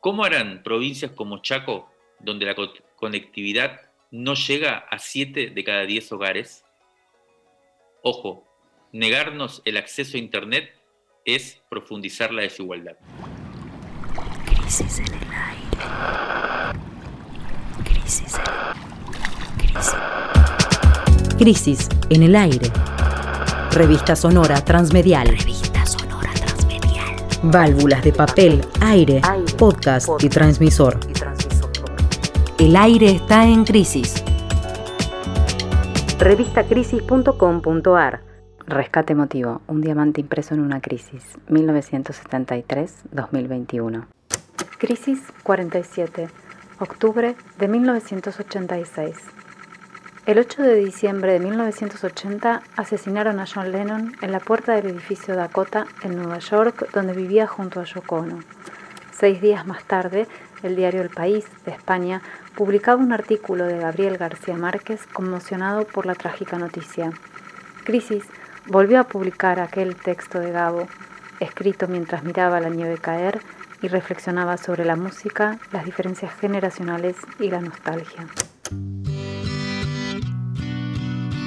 ¿Cómo 0.00 0.24
harán 0.24 0.62
provincias 0.62 1.10
como 1.12 1.42
Chaco, 1.42 1.90
donde 2.20 2.46
la 2.46 2.54
conectividad 2.96 3.80
no 4.12 4.34
llega 4.34 4.78
a 4.78 4.98
7 4.98 5.50
de 5.50 5.64
cada 5.64 5.84
10 5.84 6.12
hogares? 6.12 6.64
Ojo, 8.02 8.46
negarnos 8.92 9.62
el 9.64 9.78
acceso 9.78 10.16
a 10.16 10.20
Internet 10.20 10.74
es 11.24 11.60
profundizar 11.68 12.32
la 12.32 12.42
desigualdad. 12.42 12.96
Crisis 14.44 15.00
en 15.00 15.06
el 15.06 15.32
aire. 15.32 16.41
Crisis 18.12 18.36
Crisis. 19.56 19.96
Crisis 21.38 21.88
en 22.10 22.22
el 22.22 22.36
aire. 22.36 22.70
Revista 23.70 24.14
Sonora 24.14 24.62
Transmedial. 24.62 25.28
Revista 25.28 25.86
Sonora 25.86 26.30
Transmedial. 26.34 27.16
Válvulas 27.42 28.04
de 28.04 28.12
papel, 28.12 28.60
aire, 28.82 29.22
podcast, 29.56 30.10
y 30.22 30.28
transmisor. 30.28 31.00
El 32.58 32.76
aire 32.76 33.12
está 33.12 33.46
en 33.46 33.64
crisis. 33.64 34.22
Revistacrisis.com.ar 36.18 38.20
Rescate 38.66 39.14
emotivo, 39.14 39.62
un 39.68 39.80
diamante 39.80 40.20
impreso 40.20 40.52
en 40.52 40.60
una 40.60 40.82
crisis, 40.82 41.38
1973-2021. 41.48 44.04
Crisis 44.78 45.22
47, 45.44 46.28
octubre 46.82 47.36
de 47.58 47.68
1986. 47.68 49.16
El 50.26 50.38
8 50.38 50.62
de 50.62 50.74
diciembre 50.74 51.32
de 51.32 51.38
1980 51.38 52.60
asesinaron 52.76 53.38
a 53.38 53.46
John 53.46 53.70
Lennon 53.70 54.16
en 54.20 54.32
la 54.32 54.40
puerta 54.40 54.72
del 54.72 54.86
edificio 54.86 55.36
Dakota 55.36 55.86
en 56.02 56.16
Nueva 56.16 56.40
York, 56.40 56.88
donde 56.92 57.12
vivía 57.12 57.46
junto 57.46 57.80
a 57.80 57.84
Yoko 57.84 58.16
Ono. 58.16 58.40
Seis 59.12 59.40
días 59.40 59.64
más 59.64 59.84
tarde, 59.84 60.26
el 60.64 60.74
diario 60.74 61.02
El 61.02 61.10
País 61.10 61.44
de 61.64 61.70
España 61.70 62.20
publicaba 62.56 63.00
un 63.00 63.12
artículo 63.12 63.64
de 63.66 63.78
Gabriel 63.78 64.18
García 64.18 64.56
Márquez 64.56 65.06
conmocionado 65.06 65.86
por 65.86 66.04
la 66.04 66.16
trágica 66.16 66.58
noticia. 66.58 67.12
Crisis 67.84 68.24
volvió 68.66 68.98
a 68.98 69.04
publicar 69.04 69.60
aquel 69.60 69.94
texto 69.94 70.40
de 70.40 70.50
Gabo, 70.50 70.88
escrito 71.38 71.86
mientras 71.86 72.24
miraba 72.24 72.58
la 72.58 72.70
nieve 72.70 72.98
caer 72.98 73.40
y 73.82 73.88
reflexionaba 73.88 74.56
sobre 74.56 74.84
la 74.84 74.96
música, 74.96 75.58
las 75.72 75.84
diferencias 75.84 76.32
generacionales 76.40 77.16
y 77.38 77.50
la 77.50 77.60
nostalgia. 77.60 78.26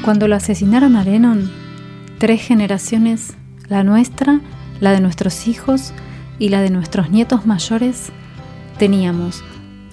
Cuando 0.04 0.28
lo 0.28 0.36
asesinaron 0.36 0.96
a 0.96 1.04
Lennon, 1.04 1.50
tres 2.20 2.42
generaciones, 2.42 3.36
la 3.68 3.84
nuestra, 3.84 4.40
la 4.80 4.92
de 4.92 5.02
nuestros 5.02 5.48
hijos 5.48 5.94
y 6.38 6.50
la 6.50 6.62
de 6.62 6.70
nuestros 6.70 7.10
nietos 7.10 7.46
mayores, 7.46 8.12
teníamos 8.78 9.44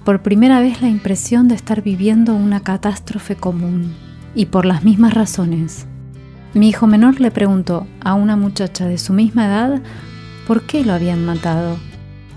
por 0.04 0.22
primera 0.22 0.60
vez 0.60 0.82
la 0.82 0.88
impresión 0.88 1.48
de 1.48 1.54
estar 1.54 1.82
viviendo 1.82 2.34
una 2.34 2.60
catástrofe 2.60 3.36
común, 3.36 3.94
y 4.34 4.46
por 4.46 4.64
las 4.64 4.84
mismas 4.84 5.14
razones. 5.14 5.86
Mi 6.54 6.68
hijo 6.68 6.86
menor 6.86 7.20
le 7.20 7.30
preguntó 7.30 7.86
a 8.00 8.14
una 8.14 8.36
muchacha 8.36 8.86
de 8.86 8.98
su 8.98 9.12
misma 9.12 9.46
edad 9.46 9.82
por 10.46 10.62
qué 10.62 10.84
lo 10.84 10.92
habían 10.92 11.24
matado, 11.24 11.78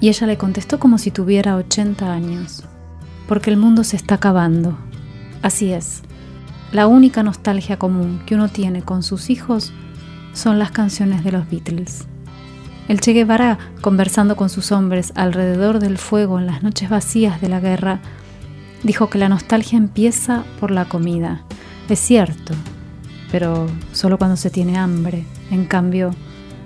y 0.05 0.09
ella 0.09 0.27
le 0.27 0.37
contestó 0.37 0.79
como 0.79 0.99
si 0.99 1.09
tuviera 1.09 1.55
80 1.55 2.13
años, 2.13 2.63
porque 3.27 3.49
el 3.49 3.57
mundo 3.57 3.83
se 3.83 3.95
está 3.95 4.13
acabando. 4.13 4.77
Así 5.41 5.73
es, 5.73 6.03
la 6.71 6.85
única 6.85 7.23
nostalgia 7.23 7.79
común 7.79 8.21
que 8.27 8.35
uno 8.35 8.47
tiene 8.47 8.83
con 8.83 9.01
sus 9.01 9.31
hijos 9.31 9.73
son 10.31 10.59
las 10.59 10.69
canciones 10.69 11.23
de 11.23 11.31
los 11.31 11.49
Beatles. 11.49 12.05
El 12.87 13.01
Che 13.01 13.13
Guevara, 13.13 13.57
conversando 13.81 14.35
con 14.35 14.49
sus 14.49 14.71
hombres 14.71 15.11
alrededor 15.15 15.79
del 15.79 15.97
fuego 15.97 16.37
en 16.37 16.45
las 16.45 16.61
noches 16.61 16.87
vacías 16.87 17.41
de 17.41 17.49
la 17.49 17.59
guerra, 17.59 17.99
dijo 18.83 19.09
que 19.09 19.17
la 19.17 19.27
nostalgia 19.27 19.79
empieza 19.79 20.43
por 20.59 20.69
la 20.69 20.85
comida. 20.85 21.41
Es 21.89 21.97
cierto, 21.97 22.53
pero 23.31 23.65
solo 23.91 24.19
cuando 24.19 24.37
se 24.37 24.51
tiene 24.51 24.77
hambre. 24.77 25.25
En 25.49 25.65
cambio, 25.65 26.11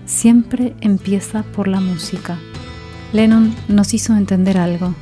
siempre 0.05 0.75
empieza 0.81 1.43
por 1.43 1.69
la 1.69 1.79
música. 1.79 2.37
Lennon 3.11 3.55
nos 3.67 3.95
hizo 3.95 4.15
entender 4.15 4.57
algo, 4.57 4.93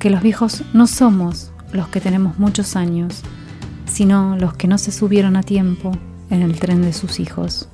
que 0.00 0.10
los 0.10 0.20
viejos 0.20 0.64
no 0.72 0.88
somos 0.88 1.52
los 1.72 1.86
que 1.88 2.00
tenemos 2.00 2.38
muchos 2.38 2.74
años, 2.74 3.22
sino 3.86 4.36
los 4.36 4.54
que 4.54 4.66
no 4.66 4.78
se 4.78 4.90
subieron 4.90 5.36
a 5.36 5.44
tiempo 5.44 5.92
en 6.30 6.42
el 6.42 6.58
tren 6.58 6.82
de 6.82 6.92
sus 6.92 7.20
hijos. 7.20 7.68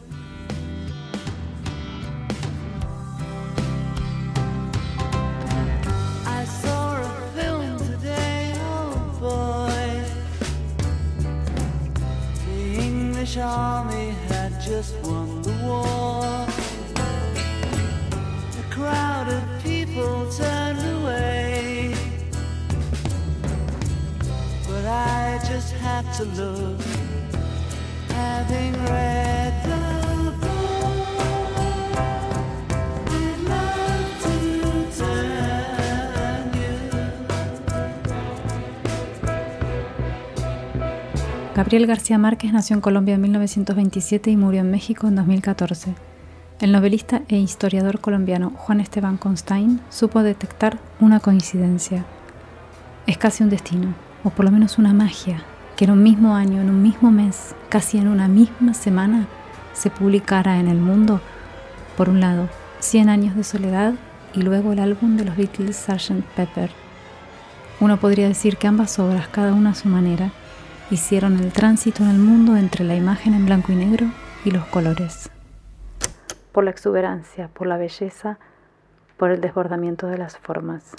Gabriel 41.79 41.97
García 41.97 42.19
Márquez 42.19 42.53
nació 42.53 42.75
en 42.75 42.81
Colombia 42.81 43.15
en 43.15 43.21
1927 43.21 44.33
y 44.33 44.37
murió 44.37 44.63
en 44.63 44.71
México 44.73 45.07
en 45.07 45.15
2014. 45.15 45.95
El 46.59 46.73
novelista 46.73 47.23
e 47.29 47.37
historiador 47.37 48.01
colombiano 48.01 48.51
Juan 48.57 48.81
Esteban 48.81 49.17
Constain 49.17 49.81
supo 49.89 50.25
detectar 50.25 50.81
una 50.99 51.21
coincidencia. 51.21 52.05
Es 53.07 53.17
casi 53.17 53.45
un 53.45 53.51
destino, 53.51 53.95
o 54.25 54.31
por 54.31 54.45
lo 54.45 54.51
menos 54.51 54.79
una 54.79 54.93
magia, 54.93 55.45
que 55.77 55.85
en 55.85 55.93
un 55.93 56.03
mismo 56.03 56.35
año, 56.35 56.61
en 56.61 56.69
un 56.69 56.83
mismo 56.83 57.13
mes, 57.13 57.55
casi 57.69 57.99
en 57.99 58.09
una 58.09 58.27
misma 58.27 58.75
semana, 58.75 59.29
se 59.73 59.89
publicara 59.89 60.59
en 60.59 60.67
el 60.67 60.79
mundo, 60.79 61.21
por 61.97 62.09
un 62.09 62.19
lado, 62.19 62.49
Cien 62.81 63.09
años 63.09 63.37
de 63.37 63.45
soledad 63.45 63.95
y 64.35 64.43
luego 64.43 64.73
el 64.73 64.81
álbum 64.81 65.17
de 65.17 65.27
los 65.27 65.37
Beatles 65.37 65.77
Sgt. 65.77 66.25
Pepper. 66.35 66.71
Uno 67.79 68.01
podría 68.01 68.27
decir 68.27 68.57
que 68.57 68.67
ambas 68.67 68.99
obras, 68.99 69.29
cada 69.29 69.53
una 69.53 69.71
a 69.71 69.75
su 69.77 69.89
manera, 69.89 70.33
hicieron 70.91 71.39
el 71.39 71.53
tránsito 71.53 72.03
en 72.03 72.11
el 72.11 72.19
mundo 72.19 72.57
entre 72.57 72.85
la 72.85 72.97
imagen 72.97 73.35
en 73.35 73.47
blanco 73.47 73.73
y 73.73 73.77
negro 73.77 74.07
y 74.45 74.51
los 74.51 74.65
colores. 74.67 75.31
Por 76.53 76.65
la 76.65 76.71
exuberancia, 76.71 77.49
por 77.49 77.67
la 77.67 77.77
belleza, 77.77 78.39
por 79.17 79.31
el 79.31 79.41
desbordamiento 79.41 80.07
de 80.07 80.19
las 80.19 80.39
formas. 80.39 80.95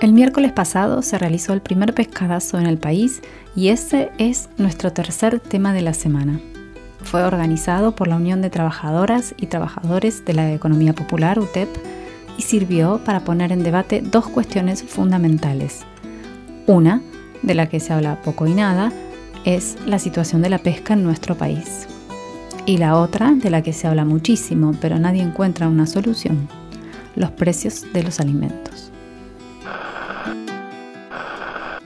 El 0.00 0.14
miércoles 0.14 0.52
pasado 0.52 1.02
se 1.02 1.18
realizó 1.18 1.52
el 1.52 1.60
primer 1.60 1.92
pescadazo 1.92 2.58
en 2.58 2.64
el 2.64 2.78
país 2.78 3.20
y 3.54 3.68
ese 3.68 4.10
es 4.16 4.48
nuestro 4.56 4.94
tercer 4.94 5.40
tema 5.40 5.74
de 5.74 5.82
la 5.82 5.92
semana. 5.92 6.40
Fue 7.02 7.22
organizado 7.22 7.94
por 7.94 8.08
la 8.08 8.16
Unión 8.16 8.40
de 8.40 8.48
Trabajadoras 8.48 9.34
y 9.36 9.46
Trabajadores 9.46 10.24
de 10.24 10.32
la 10.32 10.50
Economía 10.54 10.94
Popular, 10.94 11.38
UTEP, 11.38 11.68
y 12.38 12.42
sirvió 12.42 13.02
para 13.04 13.20
poner 13.20 13.52
en 13.52 13.62
debate 13.62 14.00
dos 14.00 14.26
cuestiones 14.26 14.82
fundamentales. 14.82 15.80
Una, 16.66 17.02
de 17.42 17.54
la 17.54 17.68
que 17.68 17.78
se 17.78 17.92
habla 17.92 18.22
poco 18.22 18.46
y 18.46 18.54
nada, 18.54 18.92
es 19.44 19.76
la 19.84 19.98
situación 19.98 20.40
de 20.40 20.48
la 20.48 20.58
pesca 20.58 20.94
en 20.94 21.02
nuestro 21.02 21.36
país. 21.36 21.86
Y 22.64 22.78
la 22.78 22.96
otra, 22.96 23.32
de 23.32 23.50
la 23.50 23.60
que 23.60 23.74
se 23.74 23.86
habla 23.86 24.06
muchísimo, 24.06 24.74
pero 24.80 24.98
nadie 24.98 25.20
encuentra 25.20 25.68
una 25.68 25.86
solución, 25.86 26.48
los 27.16 27.30
precios 27.32 27.84
de 27.92 28.02
los 28.02 28.18
alimentos. 28.18 28.89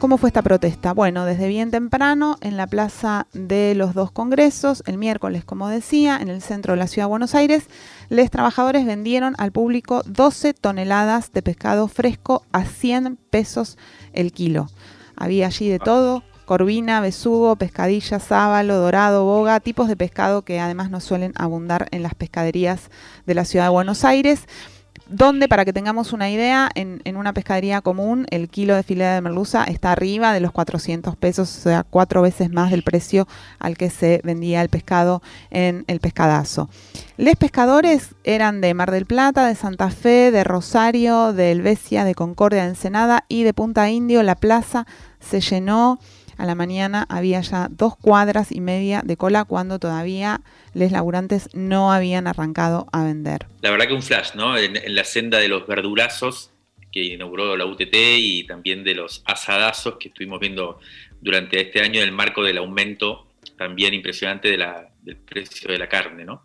¿Cómo 0.05 0.19
fue 0.19 0.29
esta 0.29 0.43
protesta? 0.43 0.93
Bueno, 0.93 1.25
desde 1.25 1.49
bien 1.49 1.71
temprano 1.71 2.37
en 2.43 2.59
la 2.59 2.67
Plaza 2.67 3.27
de 3.33 3.75
los 3.75 3.95
Dos 3.95 4.11
Congresos, 4.11 4.83
el 4.85 4.99
miércoles, 4.99 5.47
como 5.47 5.67
decía, 5.69 6.19
en 6.21 6.29
el 6.29 6.43
centro 6.43 6.75
de 6.75 6.77
la 6.79 6.89
Ciudad 6.89 7.07
de 7.07 7.13
Buenos 7.13 7.35
Aires, 7.35 7.69
los 8.11 8.31
trabajadores 8.31 8.85
vendieron 8.85 9.35
al 9.39 9.51
público 9.51 10.03
12 10.05 10.53
toneladas 10.53 11.33
de 11.33 11.41
pescado 11.41 11.89
fresco 11.89 12.45
a 12.53 12.67
100 12.67 13.17
pesos 13.31 13.79
el 14.13 14.33
kilo. 14.33 14.69
Había 15.17 15.47
allí 15.47 15.71
de 15.71 15.79
todo, 15.79 16.23
corvina, 16.45 17.01
besugo, 17.01 17.57
pescadilla, 17.57 18.19
sábalo, 18.19 18.77
dorado, 18.77 19.25
boga, 19.25 19.59
tipos 19.61 19.89
de 19.89 19.97
pescado 19.97 20.43
que 20.43 20.61
además 20.61 20.91
no 20.91 21.01
suelen 21.01 21.33
abundar 21.35 21.89
en 21.93 22.03
las 22.03 22.15
pescaderías 22.15 22.91
de 23.25 23.35
la 23.35 23.47
ciudad 23.47 23.65
de 23.65 23.71
Buenos 23.71 24.05
Aires 24.05 24.47
donde, 25.07 25.49
para 25.49 25.65
que 25.65 25.73
tengamos 25.73 26.13
una 26.13 26.31
idea, 26.31 26.71
en, 26.75 27.01
una 27.17 27.33
pescadería 27.33 27.81
común 27.81 28.27
el 28.31 28.49
kilo 28.49 28.75
de 28.75 28.83
filete 28.83 29.11
de 29.11 29.21
merluza 29.21 29.65
está 29.65 29.93
arriba 29.93 30.33
de 30.33 30.41
los 30.41 30.53
400 30.53 31.17
pesos, 31.17 31.57
o 31.59 31.61
sea, 31.61 31.85
cuatro 31.85 32.23
veces 32.23 32.51
más 32.51 32.71
del 32.71 32.83
precio 32.83 33.29
al 33.59 33.77
que 33.77 33.91
se 33.91 34.21
vendía 34.25 34.63
el 34.63 34.69
pescado 34.69 35.23
en 35.51 35.85
el 35.87 36.01
pescadazo. 36.01 36.69
Los 37.17 37.37
pescadores 37.37 38.15
eran 38.25 38.61
de 38.61 38.75
Mar 38.75 38.91
del 38.91 39.07
Plata, 39.07 39.47
de 39.47 39.55
Santa 39.55 39.91
Fe, 39.91 40.31
de 40.31 40.45
Rosario, 40.45 41.33
de 41.33 41.53
Helvecia, 41.53 42.05
de 42.05 42.15
Concordia, 42.15 42.63
de 42.63 42.71
Ensenada 42.71 43.25
y 43.29 43.45
de 43.45 43.55
Punta 43.55 43.91
Indio. 43.91 44.23
La 44.23 44.35
plaza 44.35 44.87
se 45.21 45.41
llenó 45.41 45.99
a 46.37 46.47
la 46.47 46.55
mañana 46.55 47.07
había 47.09 47.41
ya 47.41 47.69
dos 47.71 47.97
cuadras 47.97 48.53
y 48.53 48.61
media 48.61 49.03
de 49.05 49.17
cola 49.17 49.45
cuando 49.45 49.79
todavía 49.79 50.41
los 50.75 50.93
laburantes 50.93 51.49
no 51.55 51.93
habían 51.93 52.27
arrancado 52.27 52.87
a 52.93 53.05
vender. 53.05 53.47
La 53.63 53.71
verdad 53.71 53.87
que 53.87 53.95
un 53.95 54.03
flash, 54.03 54.35
¿no? 54.35 54.57
En, 54.57 54.75
la 54.95 55.05
senda 55.05 55.39
de 55.39 55.49
los 55.49 55.67
verdurazos 55.67 56.51
que 56.93 57.03
inauguró 57.03 57.57
la 57.57 57.67
UTT 57.67 57.95
y 58.19 58.45
también 58.47 58.85
de 58.85 58.95
los 58.95 59.23
asadazos 59.25 59.97
que 59.99 60.09
estuvimos 60.09 60.41
viendo 60.41 60.79
durante 61.21 61.61
este 61.61 61.81
año 61.81 62.01
en 62.01 62.09
el 62.09 62.13
marco 62.13 62.43
del 62.43 62.59
aumento 62.59 63.27
también 63.57 63.95
impresionante 63.95 64.51
del 64.51 65.17
precio 65.17 65.71
de 65.71 65.79
la 65.79 65.89
carne, 65.89 66.25
¿no? 66.25 66.43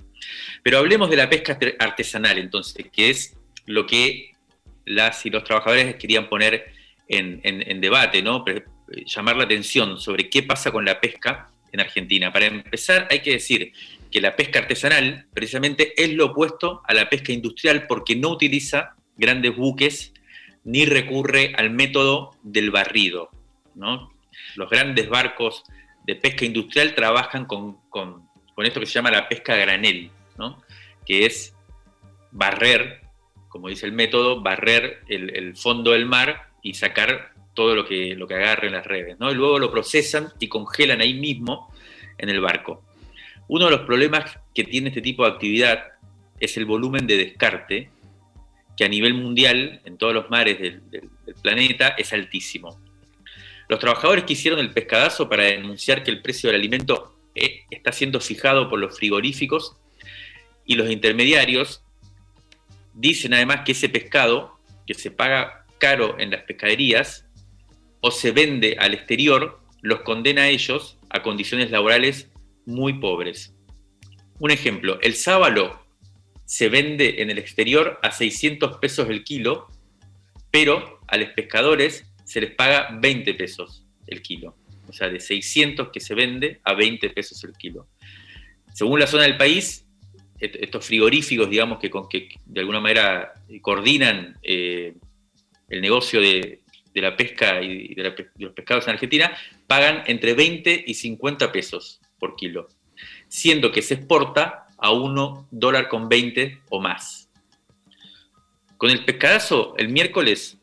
Pero 0.63 0.79
hablemos 0.79 1.09
de 1.09 1.15
la 1.15 1.29
pesca 1.29 1.57
artesanal 1.79 2.37
entonces, 2.37 2.87
que 2.91 3.09
es 3.09 3.37
lo 3.65 3.85
que 3.85 4.31
las 4.85 5.25
y 5.25 5.29
los 5.29 5.43
trabajadores 5.43 5.95
querían 5.95 6.29
poner 6.29 6.73
en, 7.07 7.41
en 7.43 7.81
debate, 7.81 8.21
¿no? 8.21 8.43
Llamar 9.05 9.37
la 9.37 9.43
atención 9.43 9.99
sobre 9.99 10.29
qué 10.29 10.43
pasa 10.43 10.71
con 10.71 10.85
la 10.85 10.99
pesca 10.99 11.51
en 11.71 11.79
Argentina. 11.79 12.31
Para 12.31 12.47
empezar, 12.47 13.07
hay 13.09 13.21
que 13.21 13.33
decir 13.33 13.73
que 14.11 14.21
la 14.21 14.35
pesca 14.35 14.59
artesanal 14.59 15.27
precisamente 15.33 15.93
es 16.01 16.13
lo 16.13 16.27
opuesto 16.27 16.81
a 16.87 16.93
la 16.93 17.09
pesca 17.09 17.31
industrial 17.31 17.85
porque 17.87 18.15
no 18.15 18.29
utiliza 18.29 18.95
grandes 19.17 19.55
buques 19.55 20.13
ni 20.63 20.85
recurre 20.85 21.53
al 21.57 21.69
método 21.69 22.35
del 22.43 22.71
barrido. 22.71 23.29
Los 24.55 24.69
grandes 24.69 25.09
barcos 25.09 25.63
de 26.05 26.15
pesca 26.15 26.45
industrial 26.45 26.95
trabajan 26.95 27.45
con, 27.45 27.77
esto 28.57 28.79
que 28.79 28.85
se 28.85 28.93
llama 28.93 29.11
la 29.11 29.29
pesca 29.29 29.55
granel, 29.55 30.11
que 31.05 31.25
es 31.25 31.55
barrer, 32.31 33.01
como 33.47 33.69
dice 33.69 33.85
el 33.85 33.93
método, 33.93 34.41
barrer 34.41 35.01
el, 35.07 35.35
el 35.35 35.55
fondo 35.55 35.91
del 35.91 36.05
mar 36.05 36.49
y 36.61 36.73
sacar 36.73 37.33
todo 37.59 37.75
lo 37.75 37.85
que, 37.85 38.15
lo 38.15 38.25
que 38.25 38.35
agarren 38.35 38.71
las 38.71 38.87
redes, 38.87 39.19
¿no? 39.19 39.29
Y 39.29 39.35
luego 39.35 39.59
lo 39.59 39.69
procesan 39.69 40.31
y 40.39 40.47
congelan 40.47 41.01
ahí 41.01 41.13
mismo 41.13 41.73
en 42.17 42.29
el 42.29 42.39
barco. 42.39 42.85
Uno 43.49 43.65
de 43.65 43.71
los 43.71 43.81
problemas 43.81 44.39
que 44.55 44.63
tiene 44.63 44.87
este 44.87 45.01
tipo 45.01 45.25
de 45.25 45.31
actividad 45.31 45.83
es 46.39 46.55
el 46.55 46.63
volumen 46.63 47.05
de 47.05 47.17
descarte, 47.17 47.89
que 48.77 48.85
a 48.85 48.87
nivel 48.87 49.13
mundial, 49.13 49.81
en 49.83 49.97
todos 49.97 50.13
los 50.13 50.29
mares 50.29 50.57
del, 50.57 50.81
planeta, 51.41 51.89
es 51.97 52.13
altísimo. 52.13 52.79
Los 53.67 53.79
trabajadores 53.79 54.23
que 54.23 54.31
hicieron 54.31 54.61
el 54.61 54.71
pescadazo 54.71 55.27
para 55.27 55.43
denunciar 55.43 56.01
que 56.01 56.11
el 56.11 56.21
precio 56.21 56.49
del 56.49 56.61
alimento 56.61 57.13
eh, 57.35 57.63
está 57.69 57.91
siendo 57.91 58.21
fijado 58.21 58.69
por 58.69 58.79
los 58.79 58.95
frigoríficos 58.95 59.75
y 60.65 60.75
los 60.75 60.89
intermediarios 60.89 61.83
dicen 62.93 63.33
además 63.33 63.63
que 63.65 63.73
ese 63.73 63.89
pescado 63.89 64.57
que 64.87 64.93
se 64.93 65.11
paga 65.11 65.65
caro 65.77 66.17
en 66.19 66.31
las 66.31 66.43
pescaderías 66.43 67.25
o 68.01 68.11
se 68.11 68.31
vende 68.31 68.77
al 68.79 68.93
exterior, 68.93 69.59
los 69.81 70.01
condena 70.01 70.43
a 70.43 70.49
ellos 70.49 70.97
a 71.09 71.21
condiciones 71.21 71.71
laborales 71.71 72.29
muy 72.65 72.93
pobres. 72.93 73.53
Un 74.39 74.51
ejemplo, 74.51 74.99
el 75.01 75.15
sábalo 75.15 75.79
se 76.45 76.69
vende 76.69 77.21
en 77.21 77.29
el 77.29 77.37
exterior 77.37 77.99
a 78.01 78.11
600 78.11 78.77
pesos 78.77 79.09
el 79.09 79.23
kilo, 79.23 79.67
pero 80.51 80.99
a 81.07 81.17
los 81.17 81.29
pescadores 81.29 82.05
se 82.23 82.41
les 82.41 82.55
paga 82.55 82.89
20 82.99 83.33
pesos 83.33 83.85
el 84.07 84.21
kilo. 84.21 84.55
O 84.87 84.93
sea, 84.93 85.09
de 85.09 85.19
600 85.19 85.89
que 85.89 85.99
se 85.99 86.15
vende 86.15 86.59
a 86.63 86.73
20 86.73 87.09
pesos 87.11 87.43
el 87.43 87.53
kilo. 87.53 87.87
Según 88.73 88.99
la 88.99 89.07
zona 89.07 89.23
del 89.23 89.37
país, 89.37 89.85
estos 90.39 90.85
frigoríficos, 90.85 91.49
digamos, 91.49 91.79
que, 91.79 91.91
que 92.09 92.29
de 92.45 92.59
alguna 92.61 92.79
manera 92.79 93.33
coordinan 93.61 94.37
eh, 94.41 94.95
el 95.69 95.81
negocio 95.81 96.21
de, 96.21 96.61
de 96.93 97.01
la 97.01 97.15
pesca 97.15 97.61
y 97.61 97.93
de, 97.93 98.27
los 98.37 98.53
pescados 98.53 98.87
en 98.87 98.93
Argentina 98.93 99.31
pagan 99.67 100.03
entre 100.07 100.33
20 100.33 100.83
y 100.87 100.93
50 100.93 101.51
pesos 101.51 102.01
por 102.17 102.35
kilo, 102.35 102.67
siendo 103.27 103.71
que 103.71 103.81
se 103.81 103.95
exporta 103.95 104.67
a 104.77 104.91
1 104.91 105.47
dólar 105.51 105.87
con 105.87 106.09
20 106.09 106.59
o 106.69 106.79
más. 106.79 107.29
Con 108.77 108.89
el 108.89 109.03
pescadazo, 109.03 109.75
el 109.77 109.89
miércoles, 109.89 110.57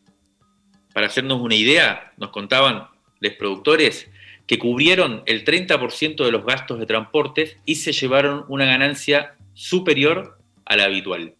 para 0.94 1.06
hacernos 1.06 1.40
una 1.40 1.54
idea, 1.54 2.12
nos 2.16 2.30
contaban 2.30 2.88
los 3.20 3.32
productores 3.34 4.08
que 4.46 4.58
cubrieron 4.58 5.22
el 5.26 5.44
30% 5.44 6.24
de 6.24 6.32
los 6.32 6.44
gastos 6.44 6.78
de 6.78 6.86
transportes 6.86 7.56
y 7.64 7.76
se 7.76 7.92
llevaron 7.92 8.44
una 8.48 8.64
ganancia 8.64 9.34
superior 9.54 10.38
a 10.64 10.76
la 10.76 10.84
habitual. 10.84 11.34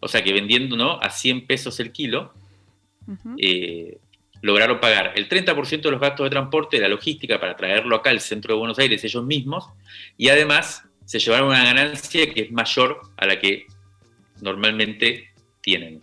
O 0.00 0.08
sea 0.08 0.22
que 0.22 0.32
vendiendo 0.32 0.76
¿no? 0.76 1.00
a 1.00 1.10
100 1.10 1.46
pesos 1.46 1.80
el 1.80 1.92
kilo, 1.92 2.32
eh, 3.38 3.98
lograron 4.42 4.80
pagar 4.80 5.12
el 5.16 5.28
30% 5.28 5.82
de 5.82 5.90
los 5.90 6.00
gastos 6.00 6.24
de 6.24 6.30
transporte, 6.30 6.76
de 6.76 6.82
la 6.82 6.88
logística 6.88 7.40
para 7.40 7.56
traerlo 7.56 7.96
acá 7.96 8.10
al 8.10 8.20
centro 8.20 8.54
de 8.54 8.58
Buenos 8.58 8.78
Aires 8.78 9.02
ellos 9.04 9.24
mismos, 9.24 9.68
y 10.16 10.28
además 10.28 10.84
se 11.04 11.18
llevaron 11.18 11.48
una 11.48 11.64
ganancia 11.64 12.32
que 12.32 12.42
es 12.42 12.52
mayor 12.52 13.00
a 13.16 13.26
la 13.26 13.38
que 13.38 13.66
normalmente 14.40 15.30
tienen. 15.62 16.02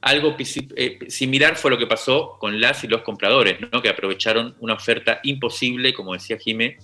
Algo 0.00 0.36
eh, 0.38 0.98
similar 1.08 1.56
fue 1.56 1.70
lo 1.70 1.78
que 1.78 1.86
pasó 1.86 2.36
con 2.38 2.60
las 2.60 2.84
y 2.84 2.88
los 2.88 3.02
compradores, 3.02 3.58
que 3.82 3.88
aprovecharon 3.88 4.54
una 4.60 4.74
oferta 4.74 5.20
imposible, 5.24 5.92
como 5.92 6.12
decía 6.12 6.38
Jimé, 6.38 6.78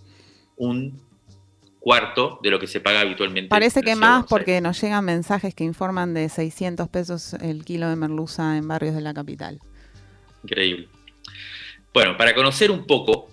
un 0.57 1.01
cuarto 1.85 2.41
de 2.43 2.51
lo 2.51 2.59
que 2.59 2.67
se 2.67 2.81
paga 2.81 3.01
habitualmente. 3.01 3.51
Parece 3.51 3.83
que 3.83 3.95
más 3.95 4.25
porque 4.27 4.63
nos 4.63 4.81
llegan 4.81 5.05
mensajes 5.05 5.55
que 5.55 5.65
informan 5.65 6.15
de 6.15 6.31
600 6.31 6.89
pesos 6.89 7.35
el 7.35 7.63
kilo 7.63 7.91
de 7.91 7.95
merluza 7.95 8.57
en 8.57 8.67
barrios 8.67 8.95
de 8.95 9.03
la 9.03 9.13
capital. 9.13 9.61
Increíble. 10.43 10.89
Bueno, 11.93 12.17
para 12.17 12.35
conocer 12.35 12.71
un 12.71 12.87
poco 12.87 13.29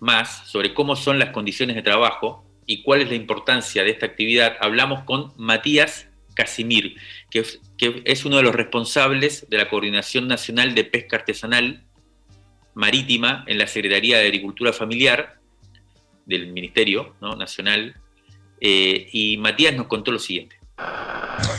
más 0.00 0.48
sobre 0.48 0.72
cómo 0.72 0.96
son 0.96 1.18
las 1.18 1.28
condiciones 1.28 1.76
de 1.76 1.82
trabajo 1.82 2.42
y 2.64 2.82
cuál 2.82 3.02
es 3.02 3.10
la 3.10 3.16
importancia 3.16 3.84
de 3.84 3.90
esta 3.90 4.06
actividad, 4.06 4.56
hablamos 4.58 5.04
con 5.04 5.34
Matías 5.36 6.08
Casimir, 6.32 6.96
que 7.30 7.40
es, 7.40 7.60
que 7.76 8.02
es 8.06 8.24
uno 8.24 8.38
de 8.38 8.44
los 8.44 8.54
responsables 8.54 9.46
de 9.50 9.58
la 9.58 9.68
Coordinación 9.68 10.26
Nacional 10.26 10.74
de 10.74 10.84
Pesca 10.84 11.16
Artesanal 11.16 11.84
Marítima 12.72 13.44
en 13.46 13.58
la 13.58 13.66
Secretaría 13.66 14.16
de 14.16 14.24
Agricultura 14.24 14.72
Familiar 14.72 15.41
del 16.26 16.52
Ministerio. 16.52 17.14
Nacional. 17.20 17.94
Eh, 18.60 19.08
y 19.12 19.36
Matías 19.38 19.74
nos 19.74 19.86
contó 19.86 20.12
lo 20.12 20.18
siguiente. 20.18 20.56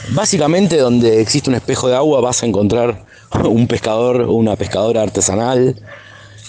Básicamente 0.09 0.77
donde 0.77 1.21
existe 1.21 1.49
un 1.49 1.55
espejo 1.55 1.87
de 1.87 1.95
agua 1.95 2.21
vas 2.21 2.43
a 2.43 2.45
encontrar 2.45 3.05
un 3.43 3.67
pescador 3.67 4.21
o 4.21 4.33
una 4.33 4.55
pescadora 4.55 5.01
artesanal. 5.01 5.75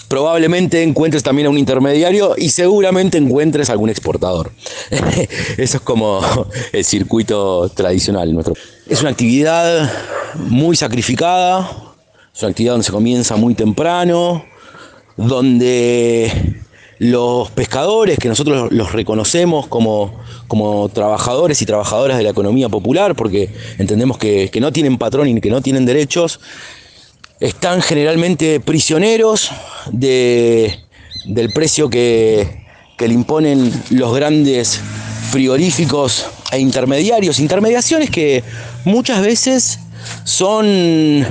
Probablemente 0.07 0.83
encuentres 0.83 1.23
también 1.23 1.47
a 1.47 1.49
un 1.49 1.57
intermediario 1.57 2.35
y 2.37 2.49
seguramente 2.49 3.17
encuentres 3.17 3.69
algún 3.69 3.89
exportador. 3.89 4.51
Eso 5.57 5.77
es 5.77 5.81
como 5.81 6.21
el 6.71 6.85
circuito 6.85 7.69
tradicional 7.69 8.31
nuestro. 8.33 8.53
Es 8.87 9.01
una 9.01 9.09
actividad 9.09 9.91
muy 10.35 10.75
sacrificada, 10.75 11.95
es 12.33 12.41
una 12.43 12.51
actividad 12.51 12.73
donde 12.73 12.85
se 12.85 12.91
comienza 12.91 13.35
muy 13.35 13.55
temprano, 13.55 14.45
donde 15.17 16.61
los 16.97 17.51
pescadores, 17.51 18.17
que 18.17 18.29
nosotros 18.29 18.71
los 18.71 18.91
reconocemos 18.93 19.67
como, 19.67 20.19
como 20.47 20.89
trabajadores 20.89 21.61
y 21.61 21.65
trabajadoras 21.65 22.17
de 22.17 22.23
la 22.23 22.29
economía 22.29 22.69
popular, 22.69 23.15
porque 23.15 23.49
entendemos 23.77 24.17
que, 24.17 24.49
que 24.51 24.61
no 24.61 24.71
tienen 24.71 24.97
patrón 24.97 25.27
y 25.27 25.41
que 25.41 25.49
no 25.49 25.61
tienen 25.61 25.85
derechos, 25.85 26.39
están 27.39 27.81
generalmente 27.81 28.59
prisioneros 28.61 29.51
de, 29.91 30.79
del 31.25 31.51
precio 31.51 31.89
que, 31.89 32.65
que 32.97 33.07
le 33.07 33.13
imponen 33.13 33.71
los 33.89 34.15
grandes 34.15 34.79
frigoríficos 35.31 36.27
e 36.51 36.59
intermediarios. 36.59 37.39
Intermediaciones 37.39 38.09
que 38.09 38.43
muchas 38.85 39.21
veces 39.21 39.79
son 40.23 41.25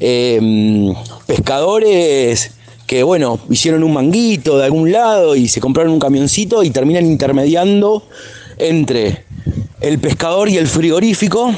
eh, 0.00 0.94
pescadores 1.26 2.57
que, 2.88 3.02
bueno, 3.02 3.38
hicieron 3.50 3.84
un 3.84 3.92
manguito 3.92 4.56
de 4.56 4.64
algún 4.64 4.90
lado 4.90 5.36
y 5.36 5.46
se 5.46 5.60
compraron 5.60 5.92
un 5.92 6.00
camioncito 6.00 6.62
y 6.62 6.70
terminan 6.70 7.04
intermediando 7.04 8.02
entre 8.56 9.26
el 9.82 9.98
pescador 9.98 10.48
y 10.48 10.56
el 10.56 10.66
frigorífico 10.66 11.54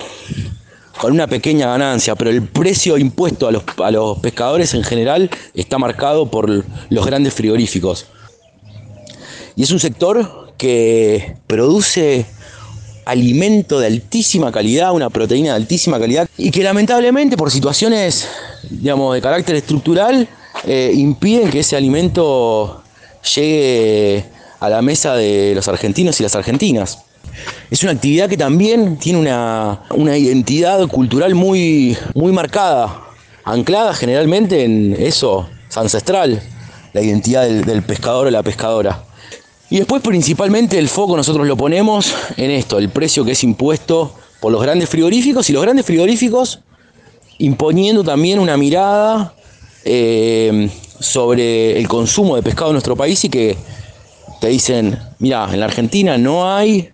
con 1.00 1.12
una 1.12 1.28
pequeña 1.28 1.68
ganancia, 1.68 2.16
pero 2.16 2.30
el 2.30 2.42
precio 2.42 2.98
impuesto 2.98 3.46
a 3.46 3.52
los, 3.52 3.62
a 3.78 3.92
los 3.92 4.18
pescadores 4.18 4.74
en 4.74 4.82
general 4.82 5.30
está 5.54 5.78
marcado 5.78 6.28
por 6.28 6.64
los 6.90 7.06
grandes 7.06 7.32
frigoríficos. 7.32 8.06
Y 9.54 9.62
es 9.62 9.70
un 9.70 9.78
sector 9.78 10.52
que 10.58 11.36
produce 11.46 12.26
alimento 13.04 13.78
de 13.78 13.86
altísima 13.86 14.50
calidad, 14.50 14.92
una 14.92 15.10
proteína 15.10 15.50
de 15.50 15.56
altísima 15.56 16.00
calidad, 16.00 16.28
y 16.36 16.50
que 16.50 16.64
lamentablemente 16.64 17.36
por 17.36 17.52
situaciones, 17.52 18.28
digamos, 18.68 19.14
de 19.14 19.22
carácter 19.22 19.54
estructural, 19.54 20.28
eh, 20.64 20.92
impiden 20.94 21.50
que 21.50 21.60
ese 21.60 21.76
alimento 21.76 22.82
llegue 23.34 24.24
a 24.58 24.68
la 24.68 24.82
mesa 24.82 25.14
de 25.14 25.52
los 25.54 25.68
argentinos 25.68 26.20
y 26.20 26.22
las 26.22 26.34
argentinas. 26.34 26.98
Es 27.70 27.82
una 27.82 27.92
actividad 27.92 28.28
que 28.28 28.36
también 28.36 28.98
tiene 28.98 29.18
una, 29.18 29.82
una 29.90 30.16
identidad 30.16 30.86
cultural 30.88 31.34
muy, 31.34 31.96
muy 32.14 32.32
marcada, 32.32 33.02
anclada 33.44 33.94
generalmente 33.94 34.64
en 34.64 34.96
eso 34.98 35.48
ancestral, 35.74 36.42
la 36.92 37.00
identidad 37.00 37.44
del, 37.44 37.64
del 37.64 37.82
pescador 37.82 38.26
o 38.26 38.30
la 38.30 38.42
pescadora. 38.42 39.04
Y 39.70 39.78
después 39.78 40.02
principalmente 40.02 40.78
el 40.78 40.88
foco 40.88 41.16
nosotros 41.16 41.46
lo 41.46 41.56
ponemos 41.56 42.12
en 42.36 42.50
esto, 42.50 42.78
el 42.78 42.88
precio 42.88 43.24
que 43.24 43.32
es 43.32 43.44
impuesto 43.44 44.14
por 44.40 44.50
los 44.50 44.60
grandes 44.60 44.88
frigoríficos 44.88 45.48
y 45.48 45.52
los 45.52 45.62
grandes 45.62 45.86
frigoríficos 45.86 46.60
imponiendo 47.38 48.02
también 48.04 48.38
una 48.38 48.56
mirada 48.56 49.34
eh, 49.84 50.70
sobre 50.98 51.78
el 51.78 51.88
consumo 51.88 52.36
de 52.36 52.42
pescado 52.42 52.70
en 52.70 52.74
nuestro 52.74 52.96
país 52.96 53.24
y 53.24 53.28
que 53.28 53.56
te 54.40 54.48
dicen, 54.48 54.98
mira, 55.18 55.48
en 55.52 55.60
la 55.60 55.66
Argentina 55.66 56.18
no 56.18 56.52
hay 56.52 56.90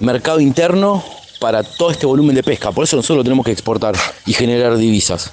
mercado 0.00 0.40
interno 0.40 1.02
para 1.40 1.62
todo 1.62 1.90
este 1.90 2.06
volumen 2.06 2.34
de 2.34 2.42
pesca, 2.42 2.72
por 2.72 2.84
eso 2.84 2.96
nosotros 2.96 3.18
lo 3.18 3.24
tenemos 3.24 3.44
que 3.44 3.52
exportar 3.52 3.94
y 4.26 4.32
generar 4.32 4.76
divisas. 4.76 5.32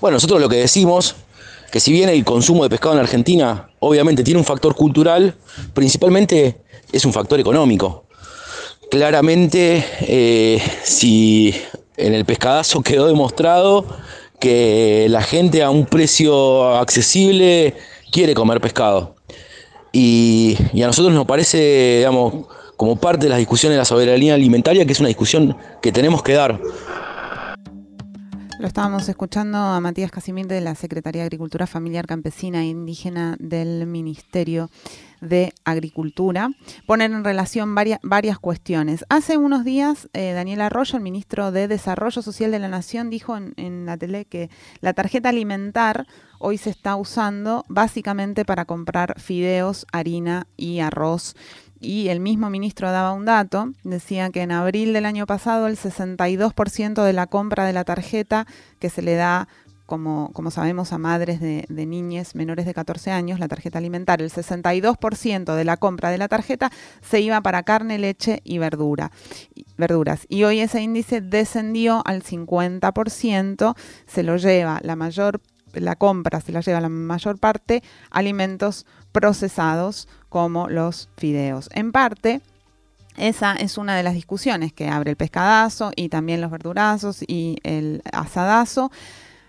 Bueno, 0.00 0.16
nosotros 0.16 0.40
lo 0.40 0.48
que 0.48 0.56
decimos, 0.56 1.16
que 1.70 1.80
si 1.80 1.92
bien 1.92 2.08
el 2.08 2.24
consumo 2.24 2.62
de 2.62 2.70
pescado 2.70 2.94
en 2.94 3.00
Argentina 3.00 3.70
obviamente 3.80 4.22
tiene 4.22 4.38
un 4.38 4.44
factor 4.44 4.74
cultural, 4.74 5.34
principalmente 5.74 6.60
es 6.92 7.04
un 7.04 7.12
factor 7.12 7.40
económico. 7.40 8.04
Claramente, 8.90 9.84
eh, 10.00 10.62
si 10.82 11.54
en 11.96 12.14
el 12.14 12.24
pescadazo 12.24 12.80
quedó 12.82 13.06
demostrado 13.06 13.84
que 14.38 15.06
la 15.08 15.22
gente 15.22 15.62
a 15.62 15.70
un 15.70 15.86
precio 15.86 16.76
accesible 16.76 17.74
quiere 18.10 18.34
comer 18.34 18.60
pescado. 18.60 19.16
Y, 19.92 20.56
a 20.82 20.86
nosotros 20.86 21.14
nos 21.14 21.26
parece, 21.26 21.96
digamos, 21.98 22.46
como 22.76 22.96
parte 22.96 23.26
de 23.26 23.30
las 23.30 23.38
discusiones 23.38 23.74
de 23.74 23.78
la 23.78 23.84
soberanía 23.84 24.34
alimentaria, 24.34 24.86
que 24.86 24.92
es 24.92 25.00
una 25.00 25.08
discusión 25.08 25.56
que 25.82 25.92
tenemos 25.92 26.22
que 26.22 26.34
dar. 26.34 26.60
Lo 28.58 28.66
estábamos 28.66 29.08
escuchando 29.08 29.58
a 29.58 29.80
Matías 29.80 30.10
Casimir 30.10 30.46
de 30.48 30.60
la 30.60 30.74
Secretaría 30.74 31.22
de 31.22 31.26
Agricultura 31.26 31.66
Familiar 31.66 32.06
Campesina 32.06 32.62
e 32.62 32.66
Indígena 32.66 33.36
del 33.38 33.86
Ministerio 33.86 34.68
de 35.20 35.52
Agricultura, 35.64 36.50
poner 36.86 37.10
en 37.10 37.24
relación 37.24 37.74
varias, 37.74 38.00
varias 38.02 38.38
cuestiones. 38.38 39.04
Hace 39.08 39.36
unos 39.36 39.64
días, 39.64 40.08
eh, 40.12 40.32
Daniel 40.32 40.60
Arroyo, 40.60 40.96
el 40.96 41.02
ministro 41.02 41.52
de 41.52 41.68
Desarrollo 41.68 42.22
Social 42.22 42.50
de 42.50 42.58
la 42.58 42.68
Nación, 42.68 43.10
dijo 43.10 43.36
en, 43.36 43.54
en 43.56 43.86
la 43.86 43.96
tele 43.96 44.24
que 44.24 44.50
la 44.80 44.92
tarjeta 44.92 45.28
alimentar 45.28 46.06
hoy 46.38 46.58
se 46.58 46.70
está 46.70 46.96
usando 46.96 47.64
básicamente 47.68 48.44
para 48.44 48.64
comprar 48.64 49.20
fideos, 49.20 49.86
harina 49.92 50.46
y 50.56 50.80
arroz 50.80 51.34
y 51.80 52.08
el 52.08 52.20
mismo 52.20 52.50
ministro 52.50 52.90
daba 52.90 53.12
un 53.12 53.24
dato, 53.24 53.72
decía 53.84 54.30
que 54.30 54.42
en 54.42 54.52
abril 54.52 54.92
del 54.92 55.06
año 55.06 55.26
pasado 55.26 55.66
el 55.66 55.76
62% 55.76 57.04
de 57.04 57.12
la 57.12 57.26
compra 57.26 57.64
de 57.66 57.72
la 57.72 57.84
tarjeta 57.84 58.46
que 58.78 58.90
se 58.90 59.02
le 59.02 59.14
da 59.14 59.48
como, 59.88 60.50
sabemos, 60.50 60.92
a 60.92 60.98
madres 60.98 61.40
de, 61.40 61.64
de 61.68 61.86
niñas 61.86 62.34
menores 62.34 62.66
de 62.66 62.74
14 62.74 63.10
años, 63.10 63.40
la 63.40 63.48
tarjeta 63.48 63.78
alimentaria, 63.78 64.22
el 64.24 64.30
62% 64.30 65.54
de 65.54 65.64
la 65.64 65.78
compra 65.78 66.10
de 66.10 66.18
la 66.18 66.28
tarjeta 66.28 66.70
se 67.00 67.20
iba 67.20 67.40
para 67.40 67.62
carne, 67.62 67.98
leche 67.98 68.42
y 68.44 68.58
verdura, 68.58 69.10
verduras. 69.78 70.26
Y 70.28 70.44
hoy 70.44 70.60
ese 70.60 70.82
índice 70.82 71.22
descendió 71.22 72.02
al 72.04 72.22
50%, 72.22 73.74
se 74.06 74.22
lo 74.22 74.36
lleva 74.36 74.78
la 74.82 74.94
mayor 74.94 75.40
la 75.74 75.96
compra 75.96 76.40
se 76.40 76.52
la 76.52 76.60
lleva 76.60 76.80
la 76.80 76.88
mayor 76.88 77.38
parte 77.38 77.82
alimentos 78.10 78.86
procesados 79.12 80.08
como 80.28 80.68
los 80.68 81.08
fideos. 81.16 81.68
En 81.72 81.92
parte, 81.92 82.40
esa 83.16 83.54
es 83.54 83.78
una 83.78 83.96
de 83.96 84.02
las 84.02 84.14
discusiones 84.14 84.72
que 84.72 84.88
abre 84.88 85.10
el 85.10 85.16
pescadazo 85.16 85.90
y 85.96 86.08
también 86.08 86.40
los 86.40 86.50
verdurazos 86.50 87.22
y 87.26 87.58
el 87.64 88.02
asadazo, 88.12 88.90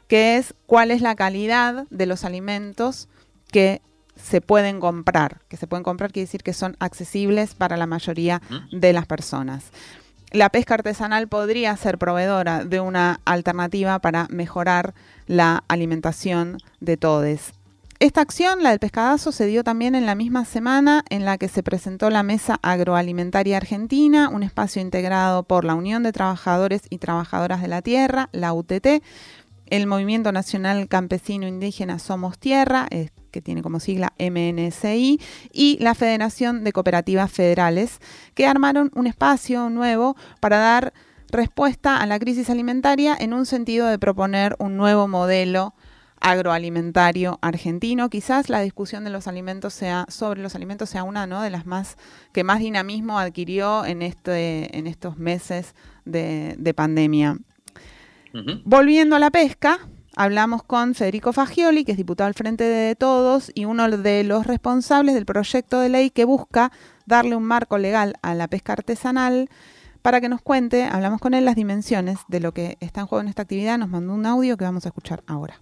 que 0.09 0.37
es 0.37 0.55
cuál 0.65 0.91
es 0.91 1.01
la 1.01 1.15
calidad 1.15 1.85
de 1.89 2.05
los 2.07 2.25
alimentos 2.25 3.07
que 3.51 3.81
se 4.17 4.41
pueden 4.41 4.81
comprar. 4.81 5.39
Que 5.47 5.55
se 5.55 5.67
pueden 5.67 5.83
comprar 5.83 6.11
quiere 6.11 6.25
decir 6.25 6.43
que 6.43 6.51
son 6.51 6.75
accesibles 6.79 7.53
para 7.53 7.77
la 7.77 7.85
mayoría 7.85 8.41
de 8.71 8.91
las 8.91 9.05
personas. 9.05 9.71
La 10.31 10.49
pesca 10.49 10.73
artesanal 10.73 11.27
podría 11.27 11.77
ser 11.77 11.97
proveedora 11.97 12.65
de 12.65 12.79
una 12.79 13.21
alternativa 13.23 13.99
para 13.99 14.27
mejorar 14.29 14.93
la 15.27 15.63
alimentación 15.67 16.57
de 16.79 16.97
todos. 16.97 17.53
Esta 18.01 18.21
acción, 18.21 18.63
la 18.63 18.69
del 18.69 18.79
pescadazo, 18.79 19.33
se 19.33 19.45
dio 19.45 19.61
también 19.61 19.93
en 19.93 20.05
la 20.05 20.15
misma 20.15 20.45
semana 20.45 21.03
en 21.09 21.25
la 21.25 21.37
que 21.37 21.49
se 21.49 21.63
presentó 21.63 22.09
la 22.09 22.23
Mesa 22.23 22.57
Agroalimentaria 22.61 23.57
Argentina, 23.57 24.29
un 24.29 24.41
espacio 24.41 24.81
integrado 24.81 25.43
por 25.43 25.65
la 25.65 25.75
Unión 25.75 26.01
de 26.03 26.13
Trabajadores 26.13 26.83
y 26.89 26.99
Trabajadoras 26.99 27.61
de 27.61 27.67
la 27.67 27.81
Tierra, 27.81 28.29
la 28.31 28.53
UTT, 28.53 29.03
el 29.71 29.87
Movimiento 29.87 30.31
Nacional 30.31 30.87
Campesino 30.87 31.47
Indígena 31.47 31.99
Somos 31.99 32.37
Tierra, 32.37 32.87
que 33.31 33.41
tiene 33.41 33.61
como 33.61 33.79
sigla 33.79 34.13
MNSI, 34.19 35.19
y 35.51 35.77
la 35.79 35.95
Federación 35.95 36.63
de 36.63 36.71
Cooperativas 36.71 37.31
Federales, 37.31 37.99
que 38.33 38.47
armaron 38.47 38.91
un 38.95 39.07
espacio 39.07 39.69
nuevo 39.69 40.15
para 40.39 40.57
dar 40.57 40.93
respuesta 41.31 41.97
a 41.97 42.05
la 42.05 42.19
crisis 42.19 42.49
alimentaria 42.49 43.15
en 43.19 43.33
un 43.33 43.45
sentido 43.45 43.87
de 43.87 43.99
proponer 43.99 44.55
un 44.59 44.77
nuevo 44.77 45.07
modelo 45.07 45.73
agroalimentario 46.21 47.39
argentino. 47.41 48.09
Quizás 48.09 48.49
la 48.49 48.61
discusión 48.61 49.03
de 49.03 49.09
los 49.09 49.27
alimentos 49.27 49.73
sea 49.73 50.05
sobre 50.09 50.41
los 50.41 50.55
alimentos 50.55 50.89
sea 50.89 51.03
una 51.03 51.27
¿no? 51.27 51.41
de 51.41 51.49
las 51.49 51.65
más 51.65 51.97
que 52.33 52.43
más 52.43 52.59
dinamismo 52.59 53.19
adquirió 53.19 53.85
en 53.85 54.01
este 54.01 54.77
en 54.77 54.87
estos 54.87 55.17
meses 55.17 55.75
de, 56.05 56.55
de 56.57 56.73
pandemia. 56.73 57.37
Volviendo 58.63 59.15
a 59.15 59.19
la 59.19 59.31
pesca, 59.31 59.79
hablamos 60.15 60.63
con 60.63 60.95
Federico 60.95 61.33
Fagioli, 61.33 61.85
que 61.85 61.93
es 61.93 61.97
diputado 61.97 62.27
al 62.27 62.33
Frente 62.33 62.63
de 62.63 62.95
Todos 62.95 63.51
y 63.55 63.65
uno 63.65 63.89
de 63.89 64.23
los 64.23 64.45
responsables 64.45 65.15
del 65.15 65.25
proyecto 65.25 65.79
de 65.79 65.89
ley 65.89 66.09
que 66.09 66.25
busca 66.25 66.71
darle 67.05 67.35
un 67.35 67.43
marco 67.43 67.77
legal 67.77 68.15
a 68.21 68.35
la 68.35 68.47
pesca 68.47 68.73
artesanal 68.73 69.49
para 70.01 70.21
que 70.21 70.29
nos 70.29 70.41
cuente, 70.41 70.85
hablamos 70.85 71.19
con 71.19 71.33
él, 71.33 71.43
las 71.43 71.55
dimensiones 71.55 72.19
de 72.27 72.39
lo 72.39 72.53
que 72.53 72.77
está 72.79 73.01
en 73.01 73.07
juego 73.07 73.21
en 73.21 73.27
esta 73.27 73.41
actividad. 73.41 73.77
Nos 73.77 73.89
mandó 73.89 74.13
un 74.13 74.25
audio 74.25 74.55
que 74.57 74.63
vamos 74.63 74.85
a 74.85 74.89
escuchar 74.89 75.23
ahora. 75.27 75.59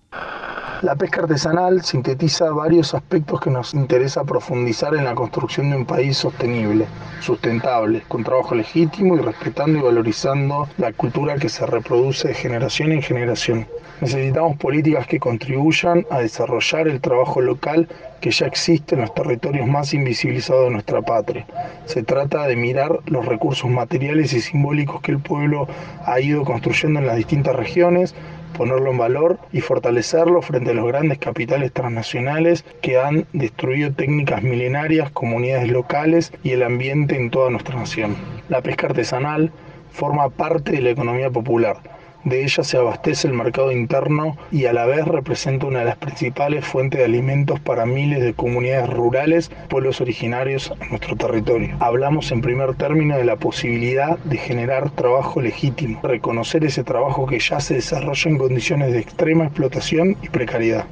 La 0.83 0.95
pesca 0.95 1.21
artesanal 1.21 1.81
sintetiza 1.83 2.51
varios 2.51 2.93
aspectos 2.93 3.41
que 3.41 3.49
nos 3.49 3.73
interesa 3.73 4.23
profundizar 4.23 4.93
en 4.93 5.05
la 5.05 5.15
construcción 5.15 5.71
de 5.71 5.77
un 5.77 5.85
país 5.85 6.17
sostenible, 6.17 6.85
sustentable, 7.19 8.03
con 8.07 8.23
trabajo 8.23 8.53
legítimo 8.53 9.15
y 9.15 9.21
respetando 9.21 9.79
y 9.79 9.81
valorizando 9.81 10.67
la 10.77 10.93
cultura 10.93 11.37
que 11.37 11.49
se 11.49 11.65
reproduce 11.65 12.27
de 12.27 12.35
generación 12.35 12.91
en 12.91 13.01
generación. 13.01 13.67
Necesitamos 14.01 14.57
políticas 14.57 15.07
que 15.07 15.19
contribuyan 15.19 16.05
a 16.11 16.19
desarrollar 16.19 16.87
el 16.87 17.01
trabajo 17.01 17.41
local 17.41 17.87
que 18.21 18.29
ya 18.29 18.45
existe 18.45 18.93
en 18.93 19.01
los 19.01 19.13
territorios 19.15 19.67
más 19.67 19.95
invisibilizados 19.95 20.65
de 20.65 20.71
nuestra 20.71 21.01
patria. 21.01 21.47
Se 21.85 22.03
trata 22.03 22.45
de 22.45 22.55
mirar 22.55 22.99
los 23.07 23.25
recursos 23.25 23.69
materiales 23.69 24.33
y 24.33 24.41
simbólicos 24.41 25.01
que 25.01 25.11
el 25.11 25.19
pueblo 25.19 25.67
ha 26.05 26.19
ido 26.19 26.43
construyendo 26.43 26.99
en 26.99 27.07
las 27.07 27.17
distintas 27.17 27.55
regiones, 27.55 28.13
ponerlo 28.55 28.91
en 28.91 28.97
valor 28.97 29.39
y 29.51 29.61
fortalecerlo 29.61 30.41
frente 30.41 30.71
a 30.71 30.73
los 30.73 30.87
grandes 30.87 31.17
capitales 31.17 31.71
transnacionales 31.71 32.65
que 32.81 32.99
han 32.99 33.25
destruido 33.33 33.91
técnicas 33.91 34.43
milenarias, 34.43 35.11
comunidades 35.11 35.69
locales 35.69 36.31
y 36.43 36.51
el 36.51 36.63
ambiente 36.63 37.15
en 37.15 37.29
toda 37.29 37.49
nuestra 37.49 37.75
nación. 37.75 38.15
La 38.49 38.61
pesca 38.61 38.87
artesanal 38.87 39.51
forma 39.91 40.29
parte 40.29 40.71
de 40.71 40.81
la 40.81 40.91
economía 40.91 41.29
popular 41.29 41.96
de 42.29 42.43
ella 42.43 42.63
se 42.63 42.77
abastece 42.77 43.27
el 43.27 43.33
mercado 43.33 43.71
interno 43.71 44.37
y 44.51 44.65
a 44.65 44.73
la 44.73 44.85
vez 44.85 45.05
representa 45.05 45.65
una 45.65 45.79
de 45.79 45.85
las 45.85 45.97
principales 45.97 46.65
fuentes 46.65 46.99
de 46.99 47.05
alimentos 47.05 47.59
para 47.59 47.85
miles 47.85 48.21
de 48.21 48.33
comunidades 48.33 48.89
rurales, 48.89 49.51
pueblos 49.69 50.01
originarios 50.01 50.73
en 50.81 50.89
nuestro 50.89 51.15
territorio. 51.15 51.75
Hablamos 51.79 52.31
en 52.31 52.41
primer 52.41 52.75
término 52.75 53.17
de 53.17 53.25
la 53.25 53.37
posibilidad 53.37 54.17
de 54.19 54.37
generar 54.37 54.89
trabajo 54.91 55.41
legítimo, 55.41 56.01
reconocer 56.03 56.63
ese 56.65 56.83
trabajo 56.83 57.25
que 57.25 57.39
ya 57.39 57.59
se 57.59 57.75
desarrolla 57.75 58.31
en 58.31 58.37
condiciones 58.37 58.91
de 58.91 58.99
extrema 58.99 59.45
explotación 59.45 60.17
y 60.21 60.29
precariedad 60.29 60.85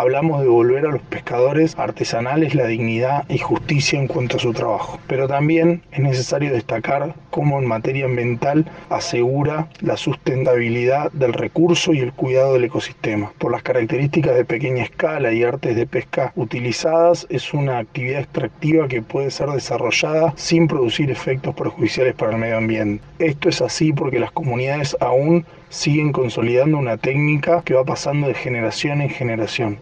hablamos 0.00 0.38
de 0.38 0.44
devolver 0.44 0.86
a 0.86 0.90
los 0.90 1.02
pescadores 1.02 1.74
artesanales 1.78 2.54
la 2.54 2.66
dignidad 2.66 3.24
y 3.28 3.38
justicia 3.38 3.98
en 3.98 4.08
cuanto 4.08 4.36
a 4.36 4.40
su 4.40 4.52
trabajo. 4.52 4.98
Pero 5.06 5.26
también 5.26 5.82
es 5.92 6.00
necesario 6.00 6.52
destacar 6.52 7.14
cómo 7.30 7.58
en 7.58 7.66
materia 7.66 8.04
ambiental 8.04 8.66
asegura 8.90 9.68
la 9.80 9.96
sustentabilidad 9.96 11.10
del 11.12 11.32
recurso 11.32 11.92
y 11.92 12.00
el 12.00 12.12
cuidado 12.12 12.54
del 12.54 12.64
ecosistema. 12.64 13.32
Por 13.38 13.52
las 13.52 13.62
características 13.62 14.34
de 14.34 14.44
pequeña 14.44 14.82
escala 14.82 15.32
y 15.32 15.42
artes 15.42 15.76
de 15.76 15.86
pesca 15.86 16.32
utilizadas, 16.36 17.26
es 17.30 17.54
una 17.54 17.78
actividad 17.78 18.20
extractiva 18.20 18.88
que 18.88 19.02
puede 19.02 19.30
ser 19.30 19.48
desarrollada 19.50 20.34
sin 20.36 20.68
producir 20.68 21.10
efectos 21.10 21.54
perjudiciales 21.54 22.14
para 22.14 22.32
el 22.32 22.38
medio 22.38 22.58
ambiente. 22.58 23.04
Esto 23.18 23.48
es 23.48 23.62
así 23.62 23.92
porque 23.92 24.20
las 24.20 24.32
comunidades 24.32 24.96
aún 25.00 25.46
siguen 25.76 26.10
consolidando 26.10 26.78
una 26.78 26.96
técnica 26.96 27.62
que 27.62 27.74
va 27.74 27.84
pasando 27.84 28.28
de 28.28 28.34
generación 28.34 29.02
en 29.02 29.10
generación. 29.10 29.78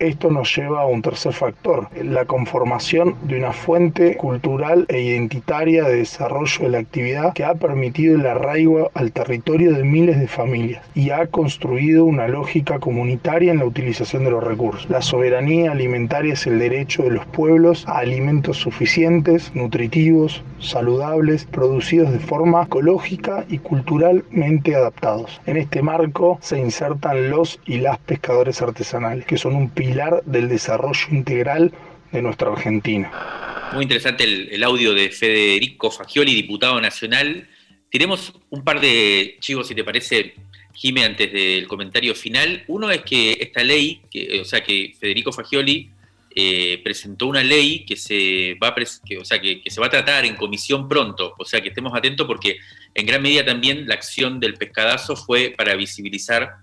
Esto 0.00 0.28
nos 0.28 0.54
lleva 0.56 0.82
a 0.82 0.86
un 0.86 1.02
tercer 1.02 1.32
factor, 1.32 1.88
la 2.02 2.24
conformación 2.24 3.14
de 3.22 3.38
una 3.38 3.52
fuente 3.52 4.16
cultural 4.16 4.86
e 4.88 5.00
identitaria 5.00 5.84
de 5.84 5.98
desarrollo 5.98 6.64
de 6.64 6.68
la 6.68 6.78
actividad 6.78 7.32
que 7.32 7.44
ha 7.44 7.54
permitido 7.54 8.16
el 8.16 8.26
arraigo 8.26 8.90
al 8.94 9.12
territorio 9.12 9.72
de 9.72 9.84
miles 9.84 10.18
de 10.18 10.26
familias 10.26 10.84
y 10.96 11.10
ha 11.10 11.28
construido 11.28 12.04
una 12.04 12.26
lógica 12.26 12.80
comunitaria 12.80 13.52
en 13.52 13.58
la 13.58 13.66
utilización 13.66 14.24
de 14.24 14.32
los 14.32 14.42
recursos. 14.42 14.90
La 14.90 15.00
soberanía 15.00 15.70
alimentaria 15.70 16.34
es 16.34 16.46
el 16.48 16.58
derecho 16.58 17.04
de 17.04 17.10
los 17.10 17.24
pueblos 17.26 17.86
a 17.86 17.98
alimentos 17.98 18.56
suficientes, 18.56 19.52
nutritivos, 19.54 20.42
saludables, 20.58 21.44
producidos 21.44 22.10
de 22.10 22.18
forma 22.18 22.64
ecológica 22.64 23.44
y 23.48 23.58
culturalmente 23.58 24.74
adaptados. 24.74 25.40
En 25.46 25.56
este 25.56 25.82
marco 25.82 26.38
se 26.40 26.58
insertan 26.58 27.30
los 27.30 27.60
y 27.64 27.78
las 27.78 27.98
pescadores 27.98 28.60
artesanales, 28.60 29.24
que 29.24 29.36
son 29.36 29.54
un 29.54 29.68
pilar 29.68 29.93
del 30.24 30.48
desarrollo 30.48 31.06
integral 31.10 31.72
de 32.10 32.20
nuestra 32.20 32.50
Argentina. 32.50 33.70
Muy 33.72 33.84
interesante 33.84 34.24
el, 34.24 34.62
audio 34.64 34.92
de 34.92 35.10
Federico 35.10 35.90
Fagioli, 35.90 36.34
diputado 36.34 36.80
nacional. 36.80 37.48
Tenemos 37.90 38.32
un 38.50 38.64
par 38.64 38.80
de 38.80 39.36
chivos, 39.40 39.68
si 39.68 39.74
te 39.74 39.84
parece, 39.84 40.34
Jime, 40.72 41.04
antes 41.04 41.32
del 41.32 41.68
comentario 41.68 42.14
final. 42.14 42.64
Uno 42.66 42.90
es 42.90 43.02
que 43.02 43.36
esta 43.40 43.62
ley, 43.62 44.02
que, 44.10 44.40
o 44.40 44.44
sea, 44.44 44.64
que 44.64 44.94
Federico 44.98 45.32
Fagioli 45.32 45.90
eh, 46.34 46.80
presentó 46.82 47.28
una 47.28 47.44
ley 47.44 47.84
que 47.84 47.94
se, 47.94 48.56
va 48.60 48.68
a 48.68 48.74
o 49.20 49.24
sea, 49.24 49.40
que, 49.40 49.62
se 49.64 49.80
va 49.80 49.86
a 49.86 49.90
tratar 49.90 50.24
en 50.24 50.34
comisión 50.34 50.88
pronto. 50.88 51.34
O 51.38 51.44
sea, 51.44 51.60
que 51.60 51.68
estemos 51.68 51.92
atentos 51.94 52.26
porque 52.26 52.58
en 52.94 53.06
gran 53.06 53.22
medida 53.22 53.44
también 53.44 53.86
la 53.86 53.94
acción 53.94 54.40
del 54.40 54.54
pescadazo 54.54 55.14
fue 55.14 55.54
para 55.56 55.76
visibilizar 55.76 56.56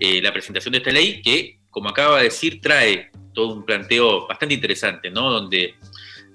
eh, 0.00 0.22
la 0.22 0.32
presentación 0.32 0.72
de 0.72 0.78
esta 0.78 0.90
ley 0.90 1.20
que 1.20 1.61
como 1.72 1.88
acaba 1.88 2.18
de 2.18 2.24
decir, 2.24 2.60
trae 2.60 3.10
todo 3.32 3.54
un 3.54 3.64
planteo 3.64 4.28
bastante 4.28 4.54
interesante, 4.54 5.10
¿no? 5.10 5.30
Donde 5.30 5.74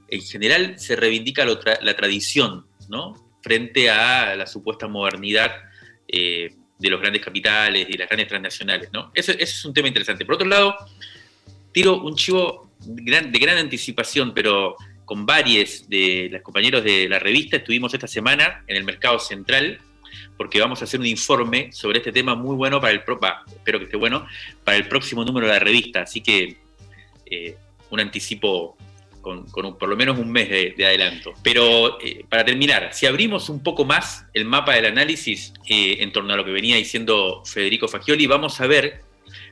en 0.09 0.21
general 0.21 0.79
se 0.79 0.95
reivindica 0.95 1.45
la 1.45 1.95
tradición, 1.95 2.65
¿no? 2.89 3.13
Frente 3.41 3.89
a 3.89 4.35
la 4.35 4.47
supuesta 4.47 4.87
modernidad 4.87 5.51
eh, 6.07 6.53
de 6.79 6.89
los 6.89 6.99
grandes 6.99 7.23
capitales 7.23 7.87
y 7.87 7.93
las 7.93 8.09
grandes 8.09 8.27
transnacionales, 8.27 8.89
¿no? 8.91 9.11
Eso, 9.13 9.31
es 9.31 9.63
un 9.63 9.73
tema 9.73 9.87
interesante. 9.87 10.25
Por 10.25 10.35
otro 10.35 10.47
lado, 10.47 10.75
tiro 11.71 12.01
un 12.01 12.15
chivo 12.15 12.71
de 12.79 13.39
gran, 13.39 13.57
anticipación, 13.57 14.33
pero 14.33 14.75
con 15.05 15.25
varios 15.25 15.87
de 15.87 16.29
los 16.31 16.41
compañeros 16.41 16.83
de 16.83 17.07
la 17.07 17.19
revista 17.19 17.57
estuvimos 17.57 17.93
esta 17.93 18.07
semana 18.07 18.63
en 18.67 18.75
el 18.75 18.83
mercado 18.83 19.19
central 19.19 19.79
porque 20.37 20.59
vamos 20.59 20.81
a 20.81 20.85
hacer 20.85 20.99
un 20.99 21.07
informe 21.07 21.71
sobre 21.73 21.99
este 21.99 22.11
tema 22.11 22.35
muy 22.35 22.55
bueno 22.55 22.79
para 22.79 22.93
el 22.93 22.99
espero 22.99 23.79
que 23.79 23.85
esté 23.85 23.97
bueno, 23.97 24.27
para 24.63 24.77
el 24.77 24.87
próximo 24.87 25.25
número 25.25 25.47
de 25.47 25.53
la 25.53 25.59
revista. 25.59 26.01
Así 26.01 26.21
que 26.21 26.57
eh, 27.25 27.57
un 27.89 27.99
anticipo 27.99 28.77
con, 29.21 29.77
por 29.77 29.89
lo 29.89 29.97
menos 29.97 30.17
un 30.17 30.31
mes 30.31 30.49
de, 30.49 30.85
adelanto. 30.85 31.33
Pero 31.43 31.99
eh, 32.01 32.23
para 32.29 32.45
terminar, 32.45 32.93
si 32.93 33.05
abrimos 33.05 33.49
un 33.49 33.61
poco 33.61 33.83
más 33.83 34.25
el 34.33 34.45
mapa 34.45 34.75
del 34.75 34.85
análisis 34.85 35.53
eh, 35.67 35.97
en 35.99 36.11
torno 36.11 36.33
a 36.33 36.37
lo 36.37 36.45
que 36.45 36.51
venía 36.51 36.77
diciendo 36.77 37.43
Federico 37.45 37.87
Fagioli, 37.87 38.27
vamos 38.27 38.61
a 38.61 38.67
ver 38.67 39.01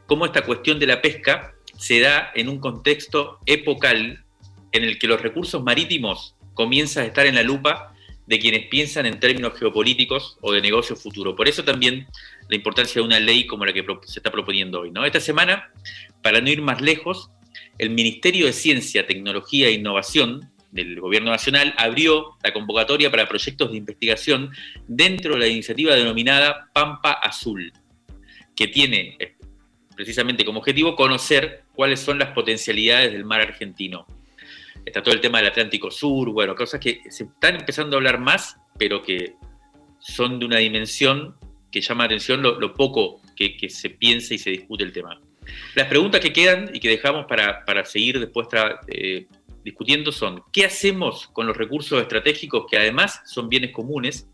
cómo 0.06 0.26
esta 0.26 0.44
cuestión 0.44 0.80
de 0.80 0.88
la 0.88 1.02
pesca 1.02 1.54
se 1.78 2.00
da 2.00 2.32
en 2.36 2.48
un 2.48 2.60
contexto 2.60 3.40
epocal 3.46 4.24
en 4.72 4.84
el 4.84 4.98
que 4.98 5.08
los 5.08 5.22
recursos 5.22 5.62
marítimos 5.62 6.36
comienzan 6.54 7.04
a 7.04 7.08
estar 7.08 7.26
en 7.26 7.36
la 7.36 7.44
lupa 7.44 7.95
de 8.28 8.40
quienes 8.40 8.68
piensan 8.68 9.06
en 9.06 9.20
términos 9.20 9.58
geopolíticos 9.58 10.38
o 10.42 10.52
de 10.52 10.62
negocio 10.62 10.96
futuro. 10.96 11.36
Por 11.36 11.48
eso 11.48 11.64
también 11.64 12.08
la 12.50 12.56
importancia 12.56 13.02
de 13.02 13.06
una 13.06 13.20
ley 13.20 13.46
como 13.46 13.66
la 13.66 13.74
que 13.74 13.84
se 14.06 14.20
está 14.20 14.32
proponiendo 14.32 14.82
hoy. 14.82 14.92
¿no? 14.92 15.06
Esta 15.06 15.20
semana, 15.20 15.72
para 16.22 16.42
no 16.42 16.50
ir 16.50 16.62
más 16.62 16.82
lejos, 16.82 17.30
el 17.78 17.90
Ministerio 17.92 18.48
de 18.48 18.54
Ciencia, 18.54 19.06
Tecnología 19.06 19.68
e 19.68 19.74
Innovación 19.74 20.50
del 20.72 21.00
Gobierno 21.00 21.32
Nacional 21.32 21.74
abrió 21.78 22.36
la 22.44 22.52
convocatoria 22.52 23.10
para 23.10 23.28
proyectos 23.28 23.72
de 23.72 23.78
investigación 23.78 24.52
dentro 24.88 25.34
de 25.34 25.40
la 25.40 25.48
iniciativa 25.48 25.96
denominada 25.96 26.70
Pampa 26.74 27.12
Azul, 27.12 27.72
que 28.56 28.68
tiene 28.68 29.16
eh, 29.20 29.36
precisamente 29.96 30.44
como 30.44 30.60
objetivo 30.60 30.96
conocer 30.96 31.64
cuáles 31.74 32.00
son 32.02 32.20
las 32.20 32.30
potencialidades 32.30 33.14
del 33.14 33.24
mar 33.24 33.42
argentino 33.42 34.06
está 34.86 35.02
todo 35.02 35.14
el 35.16 35.22
tema 35.22 35.40
del 35.40 35.48
Atlántico 35.48 35.90
Sur, 35.90 36.30
bueno, 36.30 36.56
cosas 36.56 36.80
que 36.80 37.02
se 37.10 37.24
están 37.24 37.56
empezando 37.56 37.96
a 37.96 37.98
hablar 37.98 38.20
más, 38.20 38.58
pero 38.78 39.02
que 39.02 39.34
son 40.00 40.40
de 40.40 40.46
una 40.46 40.58
dimensión 40.58 41.36
que 41.72 41.82
llama 41.82 42.04
la 42.04 42.06
atención 42.06 42.42
lo, 42.42 42.74
poco 42.74 43.20
que, 43.36 43.58
se 43.70 43.90
piensa 43.90 44.34
y 44.34 44.38
se 44.38 44.52
discute 44.52 44.84
el 44.84 44.94
tema. 44.94 45.20
Las 45.74 45.88
preguntas 45.88 46.22
que 46.22 46.32
quedan 46.32 46.70
y 46.74 46.80
que 46.80 46.90
dejamos 46.90 47.26
para, 47.26 47.86
seguir 47.86 48.20
después 48.20 48.48
eh, 48.88 49.28
discutiendo 49.64 50.12
son, 50.12 50.42
¿qué 50.54 50.66
hacemos 50.66 51.28
con 51.28 51.48
los 51.48 51.58
recursos 51.58 52.02
estratégicos 52.02 52.66
que 52.70 52.78
además 52.78 53.22
son 53.26 53.50
bienes 53.50 53.72
comunes, 53.72 54.30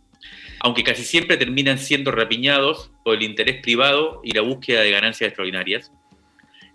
aunque 0.59 0.83
casi 0.83 1.03
siempre 1.03 1.37
terminan 1.37 1.79
siendo 1.79 2.11
rapiñados 2.11 2.91
por 3.03 3.15
el 3.15 3.23
interés 3.23 3.61
privado 3.61 4.21
y 4.23 4.33
la 4.33 4.41
búsqueda 4.41 4.81
de 4.81 4.91
ganancias 4.91 5.29
extraordinarias? 5.29 5.91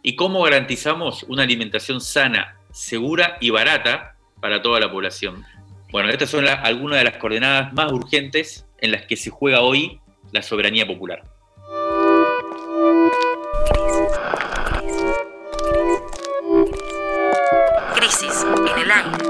¿Y 0.03 0.17
cómo 0.17 0.43
garantizamos 0.43 1.23
una 1.25 1.43
alimentación 1.43 2.01
sana 2.01 2.57
segura 2.77 3.39
y 3.41 3.49
barata 3.49 4.17
para 4.41 4.61
toda 4.61 4.79
la 4.79 4.91
población. 4.91 5.45
Bueno, 5.91 6.11
estas 6.11 6.29
son 6.29 6.47
algunas 6.47 6.99
de 6.99 7.05
las 7.05 7.17
coordenadas 7.17 7.73
más 7.73 7.91
urgentes 7.91 8.67
en 8.81 8.93
las 8.93 9.07
que 9.07 9.17
se 9.17 9.31
juega 9.31 9.63
hoy 9.63 9.99
la 10.31 10.43
soberanía 10.43 10.87
popular. 10.87 11.23
Crisis 17.95 18.45
en 18.45 18.79
el 18.79 18.91
aire. 18.91 19.25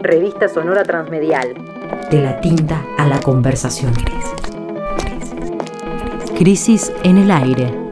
Revista 0.00 0.48
Sonora 0.48 0.84
Transmedial. 0.84 1.54
De 2.10 2.22
la 2.22 2.40
tinta 2.40 2.82
a 2.96 3.06
la 3.06 3.20
conversación. 3.20 3.92
Crisis 6.38 6.90
en 7.04 7.18
el 7.18 7.30
aire. 7.30 7.85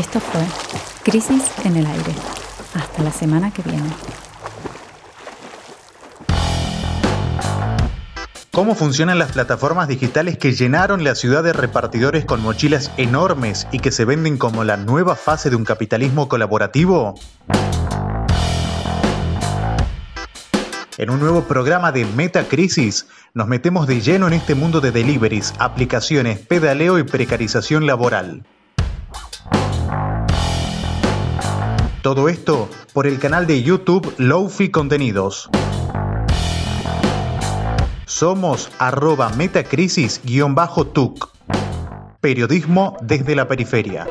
Esto 0.00 0.18
fue 0.18 0.40
Crisis 1.02 1.42
en 1.62 1.76
el 1.76 1.84
aire. 1.84 2.14
Hasta 2.74 3.02
la 3.02 3.12
semana 3.12 3.52
que 3.52 3.60
viene. 3.60 3.90
¿Cómo 8.50 8.74
funcionan 8.74 9.18
las 9.18 9.32
plataformas 9.32 9.88
digitales 9.88 10.38
que 10.38 10.52
llenaron 10.52 11.04
la 11.04 11.14
ciudad 11.14 11.42
de 11.42 11.52
repartidores 11.52 12.24
con 12.24 12.40
mochilas 12.40 12.90
enormes 12.96 13.68
y 13.72 13.80
que 13.80 13.92
se 13.92 14.06
venden 14.06 14.38
como 14.38 14.64
la 14.64 14.78
nueva 14.78 15.16
fase 15.16 15.50
de 15.50 15.56
un 15.56 15.66
capitalismo 15.66 16.30
colaborativo? 16.30 17.14
En 20.96 21.10
un 21.10 21.20
nuevo 21.20 21.42
programa 21.42 21.92
de 21.92 22.06
Metacrisis, 22.06 23.06
nos 23.34 23.48
metemos 23.48 23.86
de 23.86 24.00
lleno 24.00 24.28
en 24.28 24.32
este 24.32 24.54
mundo 24.54 24.80
de 24.80 24.92
deliveries, 24.92 25.52
aplicaciones, 25.58 26.38
pedaleo 26.38 26.98
y 26.98 27.02
precarización 27.02 27.86
laboral. 27.86 28.46
Todo 32.02 32.30
esto 32.30 32.68
por 32.94 33.06
el 33.06 33.18
canal 33.18 33.46
de 33.46 33.62
YouTube 33.62 34.14
Lowfi 34.16 34.70
Contenidos. 34.70 35.50
Somos 38.06 38.70
arroba 38.78 39.28
metacrisis-tuc. 39.36 41.28
Periodismo 42.22 42.96
desde 43.02 43.36
la 43.36 43.46
periferia. 43.48 44.06